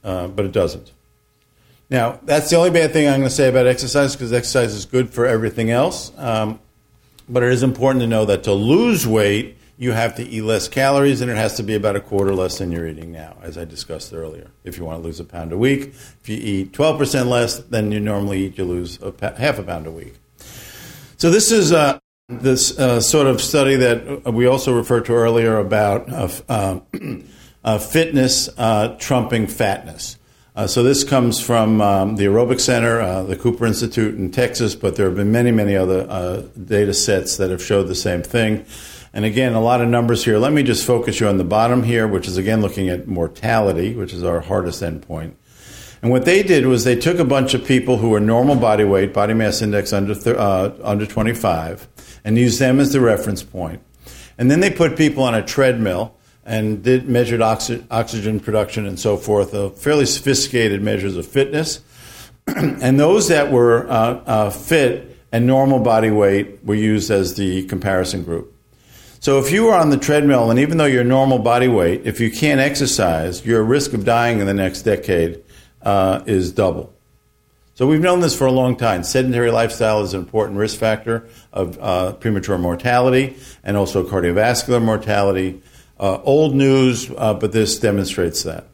uh, 0.03 0.29
but 0.29 0.47
it 0.47 0.53
doesn't. 0.53 0.93
Now, 1.91 2.19
that's 2.23 2.49
the 2.49 2.57
only 2.57 2.71
bad 2.71 2.93
thing 2.93 3.07
I'm 3.07 3.21
going 3.21 3.29
to 3.29 3.35
say 3.35 3.49
about 3.49 3.67
exercise 3.67 4.17
because 4.17 4.33
exercise 4.33 4.73
is 4.73 4.87
good 4.87 5.11
for 5.11 5.27
everything 5.27 5.71
else. 5.71 6.11
Um, 6.17 6.59
but 7.29 7.43
it 7.43 7.53
is 7.53 7.63
important 7.63 8.01
to 8.03 8.07
know 8.07 8.25
that 8.25 8.45
to 8.45 8.53
lose 8.53 9.07
weight, 9.07 9.57
you 9.77 9.93
have 9.93 10.15
to 10.17 10.23
eat 10.23 10.43
less 10.43 10.69
calories 10.69 11.21
and 11.21 11.31
it 11.31 11.37
has 11.37 11.57
to 11.57 11.63
be 11.63 11.75
about 11.75 11.97
a 11.97 12.01
quarter 12.01 12.35
less 12.35 12.59
than 12.59 12.71
you're 12.71 12.87
eating 12.87 13.13
now, 13.13 13.37
as 13.43 13.59
I 13.59 13.65
discussed 13.65 14.13
earlier. 14.13 14.51
If 14.63 14.79
you 14.79 14.85
want 14.85 15.01
to 15.01 15.05
lose 15.05 15.21
a 15.21 15.25
pound 15.25 15.53
a 15.53 15.59
week, 15.59 15.95
if 16.23 16.29
you 16.29 16.37
eat 16.37 16.73
12% 16.73 17.27
less 17.27 17.59
than 17.59 17.91
you 17.91 18.01
normally 18.01 18.47
eat, 18.47 18.59
you 18.59 18.65
lose 18.65 19.01
a 19.03 19.11
pa- 19.11 19.35
half 19.35 19.59
a 19.59 19.63
pound 19.63 19.87
a 19.87 19.91
week. 19.91 20.15
So, 21.17 21.31
this 21.31 21.51
is 21.51 21.73
uh, 21.73 21.99
this 22.29 22.79
uh, 22.79 23.01
sort 23.01 23.27
of 23.27 23.41
study 23.41 23.77
that 23.77 24.33
we 24.33 24.47
also 24.47 24.75
referred 24.75 25.07
to 25.07 25.13
earlier 25.13 25.59
about 25.59 26.11
uh, 26.13 26.29
um, 26.49 27.25
uh, 27.65 27.79
fitness 27.79 28.49
uh, 28.59 28.97
trumping 28.99 29.47
fatness. 29.47 30.19
Uh, 30.57 30.69
so 30.69 30.85
this 30.85 31.03
comes 31.03 31.41
from 31.41 31.81
um, 31.81 32.15
the 32.15 32.27
Aerobic 32.27 32.61
Center, 32.61 33.01
uh, 33.01 33.25
the 33.25 33.35
Cooper 33.35 33.67
Institute 33.67 34.15
in 34.15 34.31
Texas, 34.31 34.77
but 34.77 34.95
there 34.95 35.07
have 35.07 35.17
been 35.17 35.33
many, 35.33 35.51
many 35.51 35.75
other 35.75 36.07
uh, 36.09 36.43
data 36.65 36.95
sets 36.95 37.39
that 37.39 37.51
have 37.51 37.61
showed 37.61 37.89
the 37.89 37.95
same 37.95 38.23
thing. 38.23 38.65
And 39.15 39.25
again, 39.25 39.53
a 39.53 39.61
lot 39.61 39.81
of 39.81 39.89
numbers 39.89 40.25
here. 40.25 40.39
Let 40.39 40.53
me 40.53 40.65
just 40.65 40.85
focus 40.85 41.21
you 41.21 41.29
on 41.29 41.39
the 41.39 41.45
bottom 41.45 41.85
here, 41.85 42.09
which 42.09 42.27
is 42.27 42.37
again 42.37 42.61
looking 42.61 42.89
at 42.89 43.07
mortality, 43.07 43.95
which 43.95 44.13
is 44.13 44.25
our 44.25 44.41
hardest 44.41 44.83
endpoint. 44.83 45.35
And 46.03 46.11
what 46.11 46.25
they 46.25 46.43
did 46.43 46.67
was 46.67 46.83
they 46.83 46.97
took 46.97 47.21
a 47.21 47.25
bunch 47.25 47.55
of 47.55 47.65
people 47.65 47.99
who 47.99 48.11
were 48.11 48.19
normal 48.19 48.57
body 48.57 48.83
weight, 48.83 49.15
body 49.15 49.33
mass 49.33 49.63
index 49.63 49.93
under 49.93 50.15
uh, 50.37 50.73
under 50.83 51.07
25, 51.07 51.87
and 52.25 52.37
used 52.37 52.59
them 52.59 52.81
as 52.81 52.93
the 52.93 53.01
reference 53.01 53.45
point. 53.45 53.81
And 54.37 54.51
then 54.51 54.59
they 54.59 54.69
put 54.69 54.97
people 54.97 55.23
on 55.23 55.35
a 55.37 55.45
treadmill 55.45 56.17
and 56.45 56.83
did 56.83 57.09
measured 57.09 57.41
oxy- 57.41 57.87
oxygen 57.93 58.41
production 58.41 58.85
and 58.85 58.99
so 58.99 59.17
forth, 59.17 59.55
uh, 59.55 59.71
fairly 59.71 60.07
sophisticated 60.07 60.83
measures 60.83 61.17
of 61.17 61.25
fitness. 61.25 61.81
and 62.49 62.99
those 62.99 63.29
that 63.29 63.53
were 63.53 63.89
uh, 63.89 64.23
uh, 64.27 64.51
fit 64.51 65.17
and 65.31 65.47
normal 65.47 65.79
body 65.79 66.11
weight 66.11 66.65
were 66.65 66.75
used 66.75 67.13
as 67.13 67.37
the 67.37 67.65
comparison 67.67 68.25
group. 68.25 68.54
So 69.25 69.39
if 69.39 69.51
you 69.51 69.69
are 69.69 69.81
on 69.81 69.89
the 69.89 69.97
treadmill, 69.97 70.51
and 70.51 70.61
even 70.61 70.77
though 70.77 70.85
you're 70.85 71.03
normal 71.03 71.39
body 71.39 71.67
weight, 71.67 72.03
if 72.05 72.21
you 72.21 72.31
can't 72.31 72.61
exercise, 72.61 73.43
your 73.47 73.65
risk 73.65 73.95
of 73.95 74.05
dying 74.05 74.39
in 74.39 74.47
the 74.47 74.53
next 74.53 74.83
decade 74.83 75.43
uh, 75.81 76.23
is 76.27 76.53
double. 76.53 76.93
So 77.73 77.87
we've 77.87 78.03
known 78.03 78.21
this 78.21 78.37
for 78.37 78.47
a 78.47 78.53
long 78.53 78.77
time. 78.77 79.03
Sedentary 79.03 79.51
lifestyle 79.51 80.03
is 80.03 80.13
an 80.13 80.21
important 80.21 80.59
risk 80.59 80.79
factor 80.79 81.27
of 81.55 81.79
uh, 81.81 82.13
premature 82.13 82.59
mortality 82.59 83.39
and 83.63 83.79
also 83.79 84.07
cardiovascular 84.07 84.85
mortality. 84.85 85.63
Uh, 85.99 86.21
old 86.25 86.55
news, 86.55 87.11
uh, 87.17 87.33
but 87.33 87.51
this 87.51 87.79
demonstrates 87.79 88.43
that. 88.43 88.67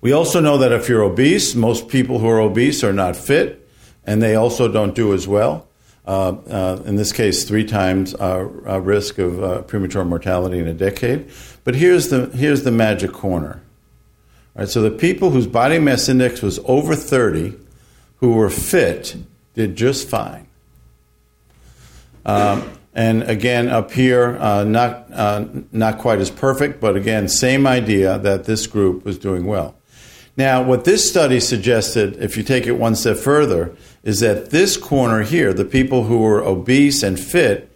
We 0.00 0.12
also 0.12 0.38
know 0.38 0.56
that 0.58 0.70
if 0.70 0.88
you're 0.88 1.02
obese, 1.02 1.56
most 1.56 1.88
people 1.88 2.20
who 2.20 2.28
are 2.28 2.38
obese 2.38 2.84
are 2.84 2.92
not 2.92 3.16
fit, 3.16 3.68
and 4.04 4.22
they 4.22 4.36
also 4.36 4.70
don't 4.70 4.94
do 4.94 5.12
as 5.12 5.26
well. 5.26 5.65
Uh, 6.06 6.36
uh 6.48 6.82
in 6.84 6.96
this 6.96 7.12
case, 7.12 7.44
three 7.44 7.64
times 7.64 8.14
uh, 8.14 8.80
risk 8.82 9.18
of 9.18 9.66
premature 9.66 10.04
mortality 10.04 10.58
in 10.58 10.68
a 10.68 10.74
decade. 10.74 11.28
But 11.64 11.74
here's 11.74 12.08
the 12.08 12.26
here's 12.26 12.62
the 12.62 12.70
magic 12.70 13.12
corner. 13.12 13.62
All 14.56 14.62
right, 14.62 14.68
so 14.68 14.80
the 14.80 14.90
people 14.90 15.30
whose 15.30 15.46
body 15.46 15.78
mass 15.78 16.08
index 16.08 16.40
was 16.40 16.58
over 16.64 16.94
30, 16.94 17.54
who 18.20 18.32
were 18.32 18.48
fit, 18.48 19.16
did 19.52 19.76
just 19.76 20.08
fine. 20.08 20.46
Um, 22.24 22.70
and 22.94 23.24
again, 23.24 23.68
up 23.68 23.92
here, 23.92 24.38
uh, 24.38 24.64
not, 24.64 25.12
uh, 25.12 25.44
not 25.72 25.98
quite 25.98 26.20
as 26.20 26.30
perfect, 26.30 26.80
but 26.80 26.96
again, 26.96 27.28
same 27.28 27.66
idea 27.66 28.18
that 28.18 28.44
this 28.44 28.66
group 28.66 29.04
was 29.04 29.18
doing 29.18 29.44
well. 29.44 29.76
Now, 30.38 30.62
what 30.62 30.84
this 30.84 31.06
study 31.06 31.38
suggested, 31.40 32.16
if 32.22 32.38
you 32.38 32.42
take 32.42 32.66
it 32.66 32.72
one 32.72 32.94
step 32.94 33.18
further, 33.18 33.76
is 34.06 34.20
that 34.20 34.50
this 34.50 34.76
corner 34.76 35.22
here, 35.22 35.52
the 35.52 35.64
people 35.64 36.04
who 36.04 36.18
were 36.18 36.40
obese 36.40 37.02
and 37.02 37.18
fit, 37.18 37.68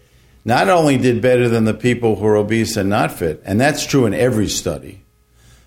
not 0.44 0.68
only 0.68 0.96
did 0.96 1.20
better 1.20 1.48
than 1.48 1.64
the 1.64 1.74
people 1.74 2.14
who 2.14 2.24
are 2.24 2.36
obese 2.36 2.76
and 2.76 2.88
not 2.88 3.10
fit, 3.10 3.42
and 3.44 3.60
that's 3.60 3.84
true 3.84 4.06
in 4.06 4.14
every 4.14 4.48
study, 4.48 5.02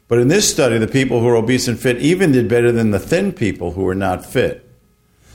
but 0.08 0.20
in 0.20 0.30
this 0.30 0.50
study, 0.50 0.78
the 0.78 0.88
people 0.88 1.20
who 1.20 1.28
are 1.28 1.36
obese 1.36 1.68
and 1.68 1.78
fit 1.78 1.98
even 1.98 2.32
did 2.32 2.48
better 2.48 2.72
than 2.72 2.92
the 2.92 3.00
thin 3.00 3.34
people 3.34 3.74
who 3.74 3.86
are 3.90 3.94
not 3.94 4.26
fit. 4.26 4.66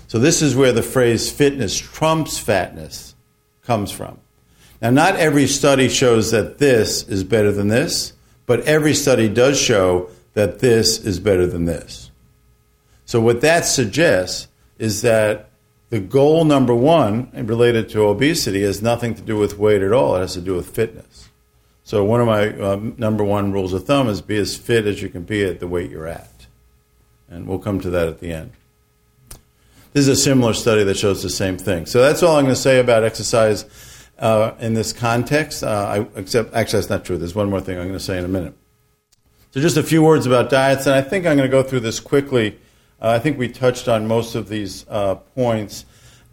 So, 0.07 0.19
this 0.19 0.41
is 0.41 0.57
where 0.57 0.73
the 0.73 0.83
phrase 0.83 1.31
fitness 1.31 1.77
trumps 1.77 2.39
fatness 2.39 3.15
comes 3.63 3.91
from. 3.91 4.19
Now, 4.81 4.91
not 4.91 5.17
every 5.17 5.47
study 5.47 5.91
shows 5.91 6.31
that 6.31 6.57
this 6.57 7.07
is 7.07 7.23
better 7.23 7.53
than 7.53 7.69
this, 7.69 8.15
but 8.47 8.61
every 8.61 8.95
study 8.95 9.29
does 9.29 9.61
show 9.61 10.09
that 10.33 10.61
this 10.61 11.05
is 11.05 11.21
better 11.21 11.47
than 11.47 11.67
this. 11.67 12.11
So, 13.05 13.21
what 13.21 13.43
that 13.43 13.67
suggests 13.67 14.48
is 14.79 15.03
that 15.03 15.51
the 15.91 16.01
goal 16.01 16.45
number 16.45 16.75
one 16.75 17.31
related 17.35 17.89
to 17.91 18.03
obesity 18.03 18.63
has 18.63 18.83
nothing 18.83 19.15
to 19.15 19.23
do 19.23 19.37
with 19.37 19.59
weight 19.59 19.83
at 19.83 19.93
all, 19.93 20.17
it 20.17 20.21
has 20.21 20.35
to 20.35 20.41
do 20.41 20.55
with 20.55 20.69
fitness. 20.69 21.29
So, 21.83 22.05
one 22.05 22.21
of 22.21 22.27
my 22.27 22.49
uh, 22.49 22.81
number 22.99 23.25
one 23.25 23.51
rules 23.51 23.73
of 23.73 23.87
thumb 23.87 24.09
is 24.09 24.21
be 24.21 24.37
as 24.37 24.57
fit 24.57 24.87
as 24.87 25.01
you 25.01 25.09
can 25.09 25.23
be 25.23 25.43
at 25.45 25.59
the 25.59 25.67
weight 25.67 25.91
you're 25.91 26.07
at. 26.07 26.47
And 27.31 27.47
we'll 27.47 27.59
come 27.59 27.81
to 27.81 27.91
that 27.91 28.09
at 28.09 28.21
the 28.21 28.33
end. 28.33 28.53
This 29.95 30.07
is 30.07 30.09
a 30.09 30.23
similar 30.23 30.53
study 30.53 30.85
that 30.85 30.99
shows 30.99 31.23
the 31.23 31.31
same 31.31 31.57
thing. 31.57 31.87
So 31.87 32.03
that's 32.03 32.23
all 32.23 32.37
I'm 32.37 32.45
going 32.45 32.55
to 32.55 32.61
say 32.61 32.79
about 32.79 33.05
exercise 33.05 33.65
uh, 34.19 34.53
in 34.61 34.75
this 34.75 34.93
context. 34.93 35.63
Uh, 35.63 36.07
I, 36.15 36.19
except, 36.19 36.53
actually, 36.53 36.81
that's 36.81 36.91
not 36.91 37.05
true. 37.07 37.17
There's 37.17 37.35
one 37.35 37.49
more 37.49 37.61
thing 37.61 37.79
I'm 37.79 37.87
going 37.87 37.99
to 37.99 38.05
say 38.05 38.19
in 38.19 38.25
a 38.25 38.29
minute. 38.29 38.55
So 39.53 39.61
just 39.61 39.79
a 39.79 39.83
few 39.83 40.03
words 40.03 40.27
about 40.27 40.51
diets, 40.51 40.87
and 40.87 40.95
I 40.95 41.01
think 41.01 41.27
I'm 41.27 41.39
going 41.39 41.49
to 41.49 41.51
go 41.51 41.63
through 41.63 41.81
this 41.81 42.01
quickly. 42.01 42.59
Uh, 43.01 43.11
I 43.11 43.19
think 43.21 43.39
we 43.39 43.49
touched 43.49 43.89
on 43.89 44.09
most 44.09 44.35
of 44.35 44.49
these 44.49 44.85
uh, 44.89 45.15
points, 45.17 45.85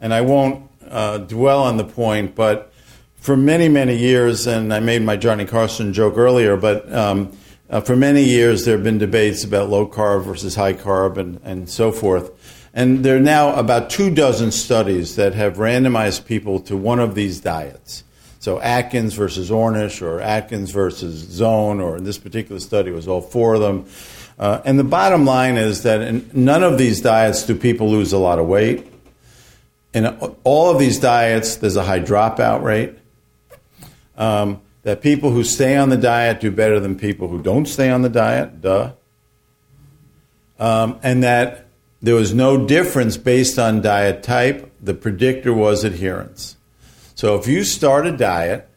and 0.01 0.13
I 0.13 0.21
won't 0.21 0.69
uh, 0.89 1.19
dwell 1.19 1.61
on 1.61 1.77
the 1.77 1.83
point, 1.83 2.33
but 2.33 2.73
for 3.17 3.37
many, 3.37 3.69
many 3.69 3.95
years, 3.95 4.47
and 4.47 4.73
I 4.73 4.79
made 4.79 5.01
my 5.03 5.15
Johnny 5.15 5.45
Carson 5.45 5.93
joke 5.93 6.17
earlier, 6.17 6.57
but 6.57 6.91
um, 6.91 7.37
uh, 7.69 7.81
for 7.81 7.95
many 7.95 8.23
years 8.23 8.65
there 8.65 8.75
have 8.75 8.83
been 8.83 8.97
debates 8.97 9.43
about 9.43 9.69
low 9.69 9.87
carb 9.87 10.25
versus 10.25 10.55
high 10.55 10.73
carb 10.73 11.17
and, 11.17 11.39
and 11.43 11.69
so 11.69 11.91
forth. 11.91 12.31
And 12.73 13.05
there 13.05 13.15
are 13.15 13.21
now 13.21 13.55
about 13.55 13.89
two 13.89 14.13
dozen 14.13 14.51
studies 14.51 15.15
that 15.15 15.33
have 15.33 15.57
randomized 15.57 16.25
people 16.25 16.59
to 16.61 16.75
one 16.75 16.99
of 16.99 17.15
these 17.15 17.39
diets. 17.39 18.03
So 18.39 18.59
Atkins 18.59 19.13
versus 19.15 19.49
Ornish, 19.49 20.03
or 20.03 20.19
Atkins 20.19 20.69
versus 20.69 21.15
Zone, 21.15 21.79
or 21.79 21.97
in 21.97 22.03
this 22.03 22.17
particular 22.19 22.59
study, 22.59 22.91
it 22.91 22.93
was 22.93 23.07
all 23.07 23.21
four 23.21 23.55
of 23.55 23.61
them. 23.61 23.85
Uh, 24.37 24.61
and 24.65 24.77
the 24.77 24.83
bottom 24.83 25.25
line 25.25 25.55
is 25.55 25.83
that 25.83 26.01
in 26.01 26.29
none 26.33 26.63
of 26.63 26.77
these 26.77 27.01
diets 27.01 27.43
do 27.43 27.55
people 27.55 27.89
lose 27.89 28.11
a 28.11 28.17
lot 28.17 28.37
of 28.37 28.47
weight. 28.47 28.85
In 29.93 30.07
all 30.43 30.69
of 30.69 30.77
these 30.77 30.99
diets, 30.99 31.55
there's 31.55 31.77
a 31.77 31.83
high 31.83 32.01
dropout 32.01 32.61
rate. 32.61 32.97
Um, 34.17 34.61
that 34.83 35.01
people 35.01 35.31
who 35.31 35.43
stay 35.43 35.77
on 35.77 35.89
the 35.89 35.97
diet 35.97 36.41
do 36.41 36.51
better 36.51 36.79
than 36.79 36.97
people 36.97 37.27
who 37.27 37.41
don't 37.41 37.65
stay 37.65 37.89
on 37.89 38.01
the 38.01 38.09
diet, 38.09 38.61
duh. 38.61 38.91
Um, 40.59 40.99
and 41.01 41.23
that 41.23 41.65
there 42.01 42.15
was 42.15 42.33
no 42.33 42.67
difference 42.67 43.17
based 43.17 43.57
on 43.57 43.81
diet 43.81 44.21
type. 44.21 44.71
The 44.81 44.93
predictor 44.93 45.53
was 45.53 45.83
adherence. 45.83 46.55
So 47.15 47.35
if 47.35 47.47
you 47.47 47.63
start 47.63 48.05
a 48.05 48.15
diet 48.15 48.69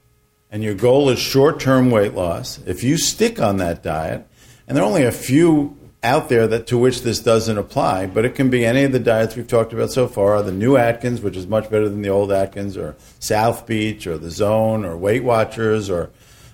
and 0.51 0.63
your 0.63 0.75
goal 0.75 1.11
is 1.11 1.19
short 1.19 1.61
term 1.61 1.91
weight 1.91 2.15
loss, 2.15 2.59
if 2.65 2.83
you 2.85 2.97
stick 2.97 3.41
on 3.41 3.59
that 3.59 3.83
diet, 3.83 4.27
and 4.69 4.77
there 4.77 4.85
are 4.85 4.87
only 4.87 5.05
a 5.05 5.13
few 5.13 5.77
out 6.03 6.29
there 6.29 6.47
that 6.47 6.67
to 6.69 6.79
which 6.79 7.03
this 7.03 7.21
doesn't 7.21 7.57
apply, 7.59 8.07
but 8.07 8.25
it 8.25 8.35
can 8.35 8.51
be 8.51 8.65
any 8.65 8.85
of 8.85 8.93
the 8.93 9.01
diets 9.01 9.35
we've 9.35 9.49
talked 9.49 9.73
about 9.73 9.91
so 9.91 10.07
far, 10.07 10.43
the 10.43 10.53
new 10.53 10.77
Atkins, 10.77 11.23
which 11.23 11.37
is 11.37 11.47
much 11.47 11.71
better 11.71 11.89
than 11.89 12.03
the 12.03 12.11
old 12.11 12.31
Atkins, 12.31 12.77
or 12.77 12.95
South 13.19 13.67
Beach, 13.67 14.07
or 14.07 14.19
the 14.19 14.31
Zone, 14.31 14.85
or 14.85 14.97
Weight 14.97 15.25
Watchers, 15.25 15.91
or 15.91 16.11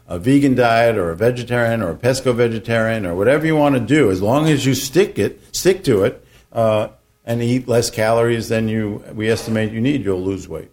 a 0.07 0.19
vegan 0.19 0.55
diet, 0.55 0.97
or 0.97 1.11
a 1.11 1.17
vegetarian, 1.17 1.83
or 1.83 1.91
a 1.91 1.97
pesco 1.97 2.35
vegetarian, 2.35 3.05
or 3.05 3.15
whatever 3.15 3.45
you 3.45 3.57
want 3.57 3.75
to 3.75 3.81
do, 3.81 4.11
as 4.11 4.23
long 4.23 4.49
as 4.49 4.65
you 4.65 4.75
stick 4.75 5.19
it, 5.19 5.41
stick 5.55 5.85
to 5.85 6.05
it, 6.05 6.25
uh, 6.53 6.89
and 7.27 7.43
eat 7.43 7.67
less 7.67 7.91
calories 7.91 8.49
than 8.49 8.69
you 8.69 9.03
we 9.13 9.29
estimate 9.29 9.73
you 9.73 9.81
need, 9.81 10.05
you'll 10.05 10.23
lose 10.23 10.49
weight. 10.49 10.71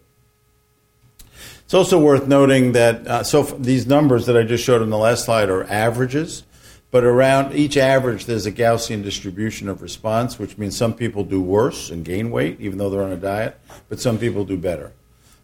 It's 1.64 1.74
also 1.74 2.00
worth 2.00 2.28
noting 2.28 2.74
that 2.74 3.08
uh, 3.08 3.24
so 3.24 3.44
these 3.44 3.88
numbers 3.88 4.28
that 4.28 4.38
I 4.38 4.44
just 4.44 4.64
showed 4.64 4.82
on 4.82 4.90
the 4.90 4.98
last 4.98 5.26
slide 5.26 5.50
are 5.50 5.64
averages. 5.64 6.44
But 6.92 7.06
around 7.06 7.56
each 7.56 7.78
average, 7.78 8.26
there's 8.26 8.46
a 8.46 8.52
Gaussian 8.52 9.02
distribution 9.02 9.70
of 9.70 9.82
response, 9.82 10.38
which 10.38 10.58
means 10.58 10.76
some 10.76 10.94
people 10.94 11.24
do 11.24 11.42
worse 11.42 11.90
and 11.90 12.04
gain 12.04 12.32
weight, 12.32 12.60
even 12.60 12.78
though 12.78 12.90
they're 12.90 13.04
on 13.04 13.14
a 13.14 13.18
diet, 13.18 13.58
but 13.88 14.02
some 14.02 14.18
people 14.18 14.44
do 14.44 14.58
better. 14.58 14.92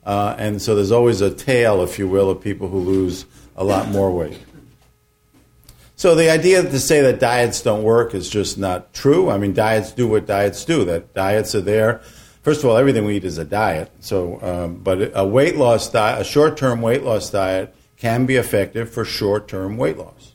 Uh, 0.05 0.35
and 0.37 0.61
so 0.61 0.75
there's 0.75 0.91
always 0.91 1.21
a 1.21 1.33
tail, 1.33 1.81
if 1.81 1.97
you 1.97 2.07
will, 2.07 2.29
of 2.29 2.41
people 2.41 2.67
who 2.67 2.79
lose 2.79 3.25
a 3.55 3.63
lot 3.63 3.87
more 3.87 4.11
weight. 4.11 4.39
So 5.95 6.15
the 6.15 6.29
idea 6.29 6.61
to 6.61 6.79
say 6.79 7.01
that 7.01 7.19
diets 7.19 7.61
don't 7.61 7.81
work 7.81 8.13
is 8.13 8.29
just 8.29 8.57
not 8.57 8.93
true. 8.93 9.31
I 9.31 9.37
mean, 9.37 9.53
diets 9.53 9.91
do 9.91 10.07
what 10.07 10.27
diets 10.27 10.63
do. 10.63 10.85
That 10.85 11.13
diets 11.13 11.55
are 11.55 11.61
there. 11.61 11.99
First 12.43 12.63
of 12.63 12.69
all, 12.69 12.77
everything 12.77 13.03
we 13.03 13.17
eat 13.17 13.25
is 13.25 13.37
a 13.37 13.45
diet. 13.45 13.91
So, 13.99 14.39
um, 14.41 14.75
but 14.75 15.11
a 15.15 15.25
weight 15.25 15.57
loss 15.57 15.89
diet, 15.89 16.21
a 16.21 16.23
short-term 16.23 16.81
weight 16.81 17.03
loss 17.03 17.29
diet, 17.29 17.73
can 17.97 18.25
be 18.25 18.35
effective 18.35 18.89
for 18.91 19.03
short-term 19.03 19.75
weight 19.75 19.97
loss. 19.97 20.33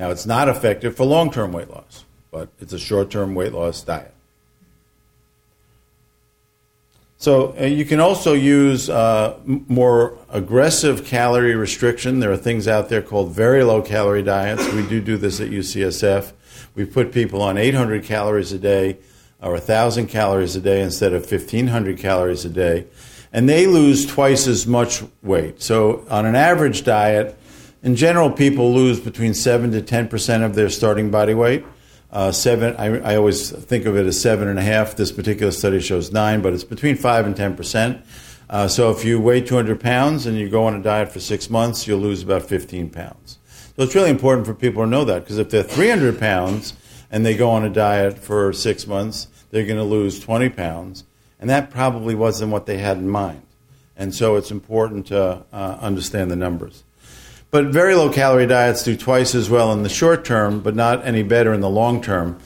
Now, 0.00 0.08
it's 0.08 0.24
not 0.24 0.48
effective 0.48 0.96
for 0.96 1.04
long 1.04 1.30
term 1.30 1.52
weight 1.52 1.68
loss, 1.68 2.06
but 2.30 2.48
it's 2.58 2.72
a 2.72 2.78
short 2.78 3.10
term 3.10 3.34
weight 3.34 3.52
loss 3.52 3.82
diet. 3.82 4.14
So, 7.18 7.54
uh, 7.60 7.66
you 7.66 7.84
can 7.84 8.00
also 8.00 8.32
use 8.32 8.88
uh, 8.88 9.38
more 9.44 10.16
aggressive 10.30 11.04
calorie 11.04 11.54
restriction. 11.54 12.20
There 12.20 12.32
are 12.32 12.38
things 12.38 12.66
out 12.66 12.88
there 12.88 13.02
called 13.02 13.32
very 13.32 13.62
low 13.62 13.82
calorie 13.82 14.22
diets. 14.22 14.66
We 14.72 14.86
do 14.86 15.02
do 15.02 15.18
this 15.18 15.38
at 15.38 15.50
UCSF. 15.50 16.32
We 16.74 16.86
put 16.86 17.12
people 17.12 17.42
on 17.42 17.58
800 17.58 18.02
calories 18.02 18.52
a 18.52 18.58
day 18.58 18.96
or 19.42 19.52
1,000 19.52 20.06
calories 20.06 20.56
a 20.56 20.62
day 20.62 20.80
instead 20.80 21.12
of 21.12 21.30
1,500 21.30 21.98
calories 21.98 22.46
a 22.46 22.50
day, 22.50 22.86
and 23.34 23.46
they 23.46 23.66
lose 23.66 24.06
twice 24.06 24.46
as 24.46 24.66
much 24.66 25.02
weight. 25.22 25.60
So, 25.60 26.06
on 26.08 26.24
an 26.24 26.36
average 26.36 26.84
diet, 26.84 27.36
in 27.82 27.96
general, 27.96 28.30
people 28.30 28.74
lose 28.74 29.00
between 29.00 29.34
7 29.34 29.70
to 29.72 29.80
10% 29.80 30.44
of 30.44 30.54
their 30.54 30.68
starting 30.68 31.10
body 31.10 31.34
weight. 31.34 31.64
Uh, 32.12 32.32
seven, 32.32 32.74
I, 32.76 33.12
I, 33.12 33.16
always 33.16 33.52
think 33.52 33.86
of 33.86 33.96
it 33.96 34.04
as 34.04 34.20
seven 34.20 34.48
and 34.48 34.58
a 34.58 34.62
half. 34.62 34.96
This 34.96 35.12
particular 35.12 35.52
study 35.52 35.78
shows 35.80 36.10
nine, 36.10 36.42
but 36.42 36.52
it's 36.52 36.64
between 36.64 36.96
five 36.96 37.24
and 37.24 37.36
10%. 37.36 38.02
Uh, 38.48 38.66
so 38.66 38.90
if 38.90 39.04
you 39.04 39.20
weigh 39.20 39.40
200 39.40 39.78
pounds 39.78 40.26
and 40.26 40.36
you 40.36 40.48
go 40.48 40.64
on 40.64 40.74
a 40.74 40.82
diet 40.82 41.12
for 41.12 41.20
six 41.20 41.48
months, 41.48 41.86
you'll 41.86 42.00
lose 42.00 42.24
about 42.24 42.42
15 42.42 42.90
pounds. 42.90 43.38
So 43.76 43.84
it's 43.84 43.94
really 43.94 44.10
important 44.10 44.44
for 44.44 44.54
people 44.54 44.82
to 44.82 44.90
know 44.90 45.04
that 45.04 45.20
because 45.22 45.38
if 45.38 45.50
they're 45.50 45.62
300 45.62 46.18
pounds 46.18 46.74
and 47.12 47.24
they 47.24 47.36
go 47.36 47.50
on 47.50 47.64
a 47.64 47.70
diet 47.70 48.18
for 48.18 48.52
six 48.52 48.88
months, 48.88 49.28
they're 49.52 49.64
going 49.64 49.78
to 49.78 49.84
lose 49.84 50.18
20 50.18 50.48
pounds. 50.48 51.04
And 51.38 51.48
that 51.48 51.70
probably 51.70 52.16
wasn't 52.16 52.50
what 52.50 52.66
they 52.66 52.78
had 52.78 52.96
in 52.98 53.08
mind. 53.08 53.46
And 53.96 54.12
so 54.12 54.34
it's 54.34 54.50
important 54.50 55.06
to 55.06 55.44
uh, 55.52 55.78
understand 55.80 56.28
the 56.30 56.36
numbers. 56.36 56.82
But 57.50 57.66
very 57.66 57.96
low 57.96 58.12
calorie 58.12 58.46
diets 58.46 58.84
do 58.84 58.96
twice 58.96 59.34
as 59.34 59.50
well 59.50 59.72
in 59.72 59.82
the 59.82 59.88
short 59.88 60.24
term, 60.24 60.60
but 60.60 60.76
not 60.76 61.04
any 61.04 61.24
better 61.24 61.52
in 61.52 61.60
the 61.60 61.68
long 61.68 62.00
term. 62.00 62.38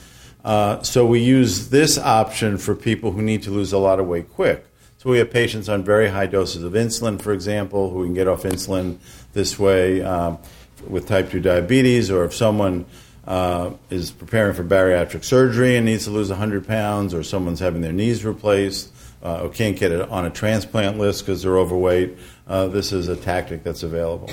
Uh, 0.43 0.81
so 0.81 1.05
we 1.05 1.19
use 1.21 1.69
this 1.69 1.99
option 1.99 2.57
for 2.57 2.75
people 2.75 3.11
who 3.11 3.21
need 3.21 3.43
to 3.43 3.51
lose 3.51 3.71
a 3.71 3.77
lot 3.77 3.99
of 3.99 4.07
weight 4.07 4.31
quick. 4.31 4.65
So 4.97 5.11
we 5.11 5.19
have 5.19 5.29
patients 5.29 5.69
on 5.69 5.83
very 5.83 6.07
high 6.07 6.25
doses 6.25 6.63
of 6.63 6.73
insulin, 6.73 7.21
for 7.21 7.33
example, 7.33 7.91
who 7.91 8.03
can 8.03 8.15
get 8.15 8.27
off 8.27 8.43
insulin 8.43 8.97
this 9.33 9.59
way 9.59 10.01
um, 10.01 10.39
with 10.87 11.07
type 11.07 11.29
2 11.29 11.39
diabetes, 11.39 12.09
or 12.09 12.25
if 12.25 12.33
someone 12.33 12.87
uh, 13.27 13.71
is 13.91 14.09
preparing 14.09 14.55
for 14.55 14.63
bariatric 14.63 15.23
surgery 15.23 15.75
and 15.75 15.85
needs 15.85 16.05
to 16.05 16.09
lose 16.09 16.29
100 16.29 16.67
pounds, 16.67 17.13
or 17.13 17.21
someone's 17.21 17.59
having 17.59 17.81
their 17.81 17.93
knees 17.93 18.25
replaced, 18.25 18.91
uh, 19.21 19.43
or 19.43 19.49
can't 19.49 19.77
get 19.77 19.91
it 19.91 20.09
on 20.09 20.25
a 20.25 20.31
transplant 20.31 20.97
list 20.97 21.23
because 21.23 21.43
they're 21.43 21.59
overweight, 21.59 22.17
uh, 22.47 22.65
this 22.67 22.91
is 22.91 23.07
a 23.07 23.15
tactic 23.15 23.61
that's 23.61 23.83
available 23.83 24.31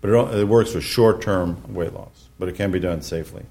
but 0.00 0.10
it, 0.10 0.38
it 0.40 0.44
works 0.44 0.72
for 0.72 0.80
short 0.80 1.22
term 1.22 1.74
weight 1.74 1.92
loss, 1.92 2.28
but 2.38 2.48
it 2.48 2.54
can 2.54 2.70
be 2.70 2.80
done 2.80 3.02
safely. 3.02 3.44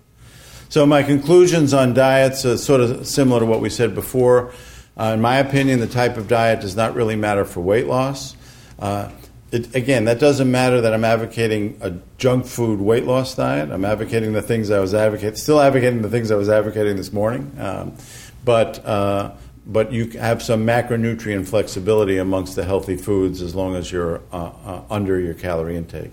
So, 0.70 0.86
my 0.86 1.04
conclusions 1.04 1.74
on 1.74 1.94
diets 1.94 2.46
are 2.46 2.58
sort 2.58 2.82
of 2.82 3.08
similar 3.08 3.40
to 3.40 3.46
what 3.46 3.62
we 3.62 3.70
said 3.70 3.96
before. 3.96 4.52
Uh, 5.00 5.12
in 5.14 5.22
my 5.22 5.38
opinion, 5.38 5.80
the 5.80 5.88
type 5.88 6.18
of 6.18 6.28
diet 6.28 6.62
does 6.62 6.76
not 6.76 6.96
really 6.96 7.16
matter 7.16 7.46
for 7.46 7.62
weight 7.62 7.88
loss. 7.88 8.36
Uh, 8.80 9.10
it, 9.52 9.74
again, 9.76 10.06
that 10.06 10.20
doesn't 10.20 10.52
matter 10.52 10.82
that 10.82 10.94
I'm 10.94 11.06
advocating 11.06 11.78
a 11.82 11.94
junk 12.18 12.46
food 12.46 12.82
weight 12.82 13.06
loss 13.06 13.36
diet. 13.36 13.72
I'm 13.72 13.86
advocating 13.86 14.34
the 14.34 14.42
things 14.42 14.72
I 14.72 14.80
was 14.80 14.94
advocating, 14.94 15.36
still 15.36 15.62
advocating 15.62 16.02
the 16.02 16.10
things 16.10 16.32
I 16.32 16.36
was 16.36 16.50
advocating 16.50 16.98
this 16.98 17.14
morning. 17.14 17.56
Um, 17.58 17.96
but 18.44 18.86
uh, 18.86 19.32
but 19.66 19.92
you 19.92 20.10
have 20.12 20.42
some 20.42 20.66
macronutrient 20.66 21.48
flexibility 21.48 22.18
amongst 22.18 22.56
the 22.56 22.64
healthy 22.64 22.96
foods 22.96 23.42
as 23.42 23.54
long 23.54 23.76
as 23.76 23.92
you're 23.92 24.22
uh, 24.32 24.52
uh, 24.66 24.82
under 24.90 25.20
your 25.20 25.34
calorie 25.34 25.76
intake. 25.76 26.12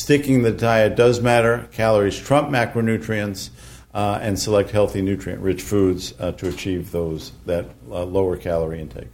Sticking 0.00 0.40
the 0.40 0.50
diet 0.50 0.96
does 0.96 1.20
matter. 1.20 1.68
Calories 1.72 2.18
trump 2.18 2.48
macronutrients, 2.48 3.50
uh, 3.92 4.18
and 4.22 4.38
select 4.38 4.70
healthy, 4.70 5.02
nutrient-rich 5.02 5.60
foods 5.60 6.14
uh, 6.18 6.32
to 6.32 6.48
achieve 6.48 6.90
those 6.90 7.32
that 7.44 7.66
uh, 7.90 8.04
lower 8.04 8.38
calorie 8.38 8.80
intake. 8.80 9.08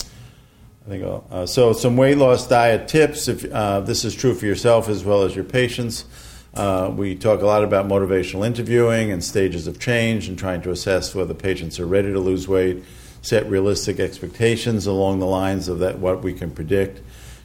I 0.00 0.88
think 0.88 1.22
uh, 1.30 1.44
so. 1.44 1.74
Some 1.74 1.98
weight 1.98 2.16
loss 2.16 2.48
diet 2.48 2.88
tips. 2.88 3.28
If 3.28 3.44
uh, 3.52 3.80
this 3.80 4.06
is 4.06 4.14
true 4.14 4.34
for 4.34 4.46
yourself 4.46 4.88
as 4.88 5.04
well 5.04 5.24
as 5.24 5.36
your 5.36 5.44
patients, 5.44 6.06
uh, 6.54 6.90
we 6.96 7.14
talk 7.14 7.42
a 7.42 7.46
lot 7.46 7.62
about 7.62 7.86
motivational 7.86 8.46
interviewing 8.46 9.12
and 9.12 9.22
stages 9.22 9.66
of 9.66 9.78
change, 9.78 10.26
and 10.26 10.38
trying 10.38 10.62
to 10.62 10.70
assess 10.70 11.14
whether 11.14 11.34
patients 11.34 11.78
are 11.78 11.86
ready 11.86 12.10
to 12.10 12.18
lose 12.18 12.48
weight. 12.48 12.82
Set 13.20 13.46
realistic 13.46 14.00
expectations 14.00 14.86
along 14.86 15.18
the 15.18 15.26
lines 15.26 15.68
of 15.68 15.80
that 15.80 15.98
what 15.98 16.22
we 16.22 16.32
can 16.32 16.50
predict 16.50 17.02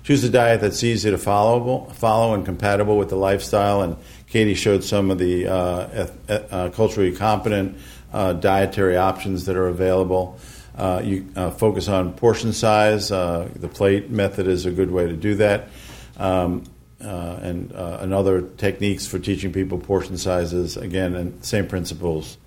choose 0.08 0.24
a 0.24 0.30
diet 0.30 0.62
that's 0.62 0.86
easy 0.86 1.12
to 1.12 1.18
follow, 1.18 1.84
follow 1.96 2.34
and 2.34 2.46
compatible 2.46 2.98
with 2.98 3.10
the 3.10 3.16
lifestyle. 3.18 3.82
And 3.82 3.98
Katie 4.28 4.54
showed 4.54 4.86
some 4.86 5.12
of 5.12 5.18
the 5.18 5.48
uh, 5.48 6.08
uh, 6.30 6.70
culturally 6.70 7.14
competent 7.14 7.78
uh, 8.14 8.32
dietary 8.32 8.96
options 8.96 9.48
that 9.48 9.58
are 9.58 9.68
available. 9.68 10.40
Uh, 10.78 11.02
you 11.04 11.28
uh, 11.36 11.52
focus 11.52 11.90
on 11.90 12.14
portion 12.14 12.54
size. 12.54 13.12
Uh, 13.12 13.50
the 13.54 13.68
plate 13.68 14.10
method 14.10 14.48
is 14.48 14.66
a 14.66 14.72
good 14.72 14.92
way 14.92 15.08
to 15.08 15.18
do 15.18 15.36
that. 15.36 15.68
Um, 16.16 16.64
and 17.00 17.74
another 17.74 18.44
techniques 18.44 19.06
for 19.06 19.20
teaching 19.20 19.52
people 19.52 19.78
portion 19.78 20.18
sizes, 20.18 20.78
again, 20.78 21.16
and 21.16 21.44
same 21.44 21.68
principles 21.68 22.38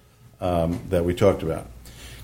um, 0.40 0.80
that 0.88 1.04
we 1.04 1.14
talked 1.14 1.42
about. 1.42 1.66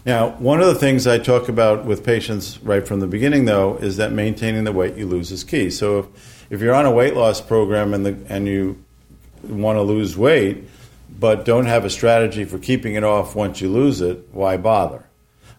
Now, 0.06 0.28
one 0.36 0.60
of 0.60 0.68
the 0.68 0.76
things 0.76 1.08
I 1.08 1.18
talk 1.18 1.48
about 1.48 1.84
with 1.84 2.04
patients 2.04 2.62
right 2.62 2.86
from 2.86 3.00
the 3.00 3.08
beginning, 3.08 3.44
though, 3.44 3.76
is 3.78 3.96
that 3.96 4.12
maintaining 4.12 4.62
the 4.62 4.70
weight 4.70 4.94
you 4.94 5.04
lose 5.04 5.32
is 5.32 5.42
key. 5.42 5.68
So 5.68 5.98
if, 5.98 6.46
if 6.48 6.60
you're 6.60 6.76
on 6.76 6.86
a 6.86 6.92
weight 6.92 7.16
loss 7.16 7.40
program 7.40 7.92
and, 7.92 8.06
the, 8.06 8.16
and 8.28 8.46
you 8.46 8.80
want 9.42 9.78
to 9.78 9.82
lose 9.82 10.16
weight, 10.16 10.62
but 11.18 11.44
don't 11.44 11.66
have 11.66 11.84
a 11.84 11.90
strategy 11.90 12.44
for 12.44 12.56
keeping 12.56 12.94
it 12.94 13.02
off 13.02 13.34
once 13.34 13.60
you 13.60 13.68
lose 13.68 14.00
it, 14.00 14.28
why 14.30 14.56
bother? 14.56 15.04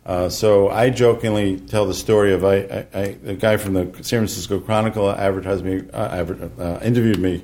Uh, 0.05 0.29
so 0.29 0.69
I 0.69 0.91
jokingly 0.91 1.59
tell 1.59 1.85
the 1.85 1.93
story 1.93 2.33
of 2.33 2.45
I, 2.45 2.55
I, 2.55 2.87
I, 2.93 3.17
a 3.25 3.33
guy 3.33 3.57
from 3.57 3.73
the 3.73 3.83
San 3.95 4.19
Francisco 4.19 4.61
Chronicle 4.61 5.11
advertised 5.11 5.65
me, 5.65 5.83
uh, 5.91 6.23
uh, 6.57 6.79
interviewed 6.81 7.19
me, 7.19 7.43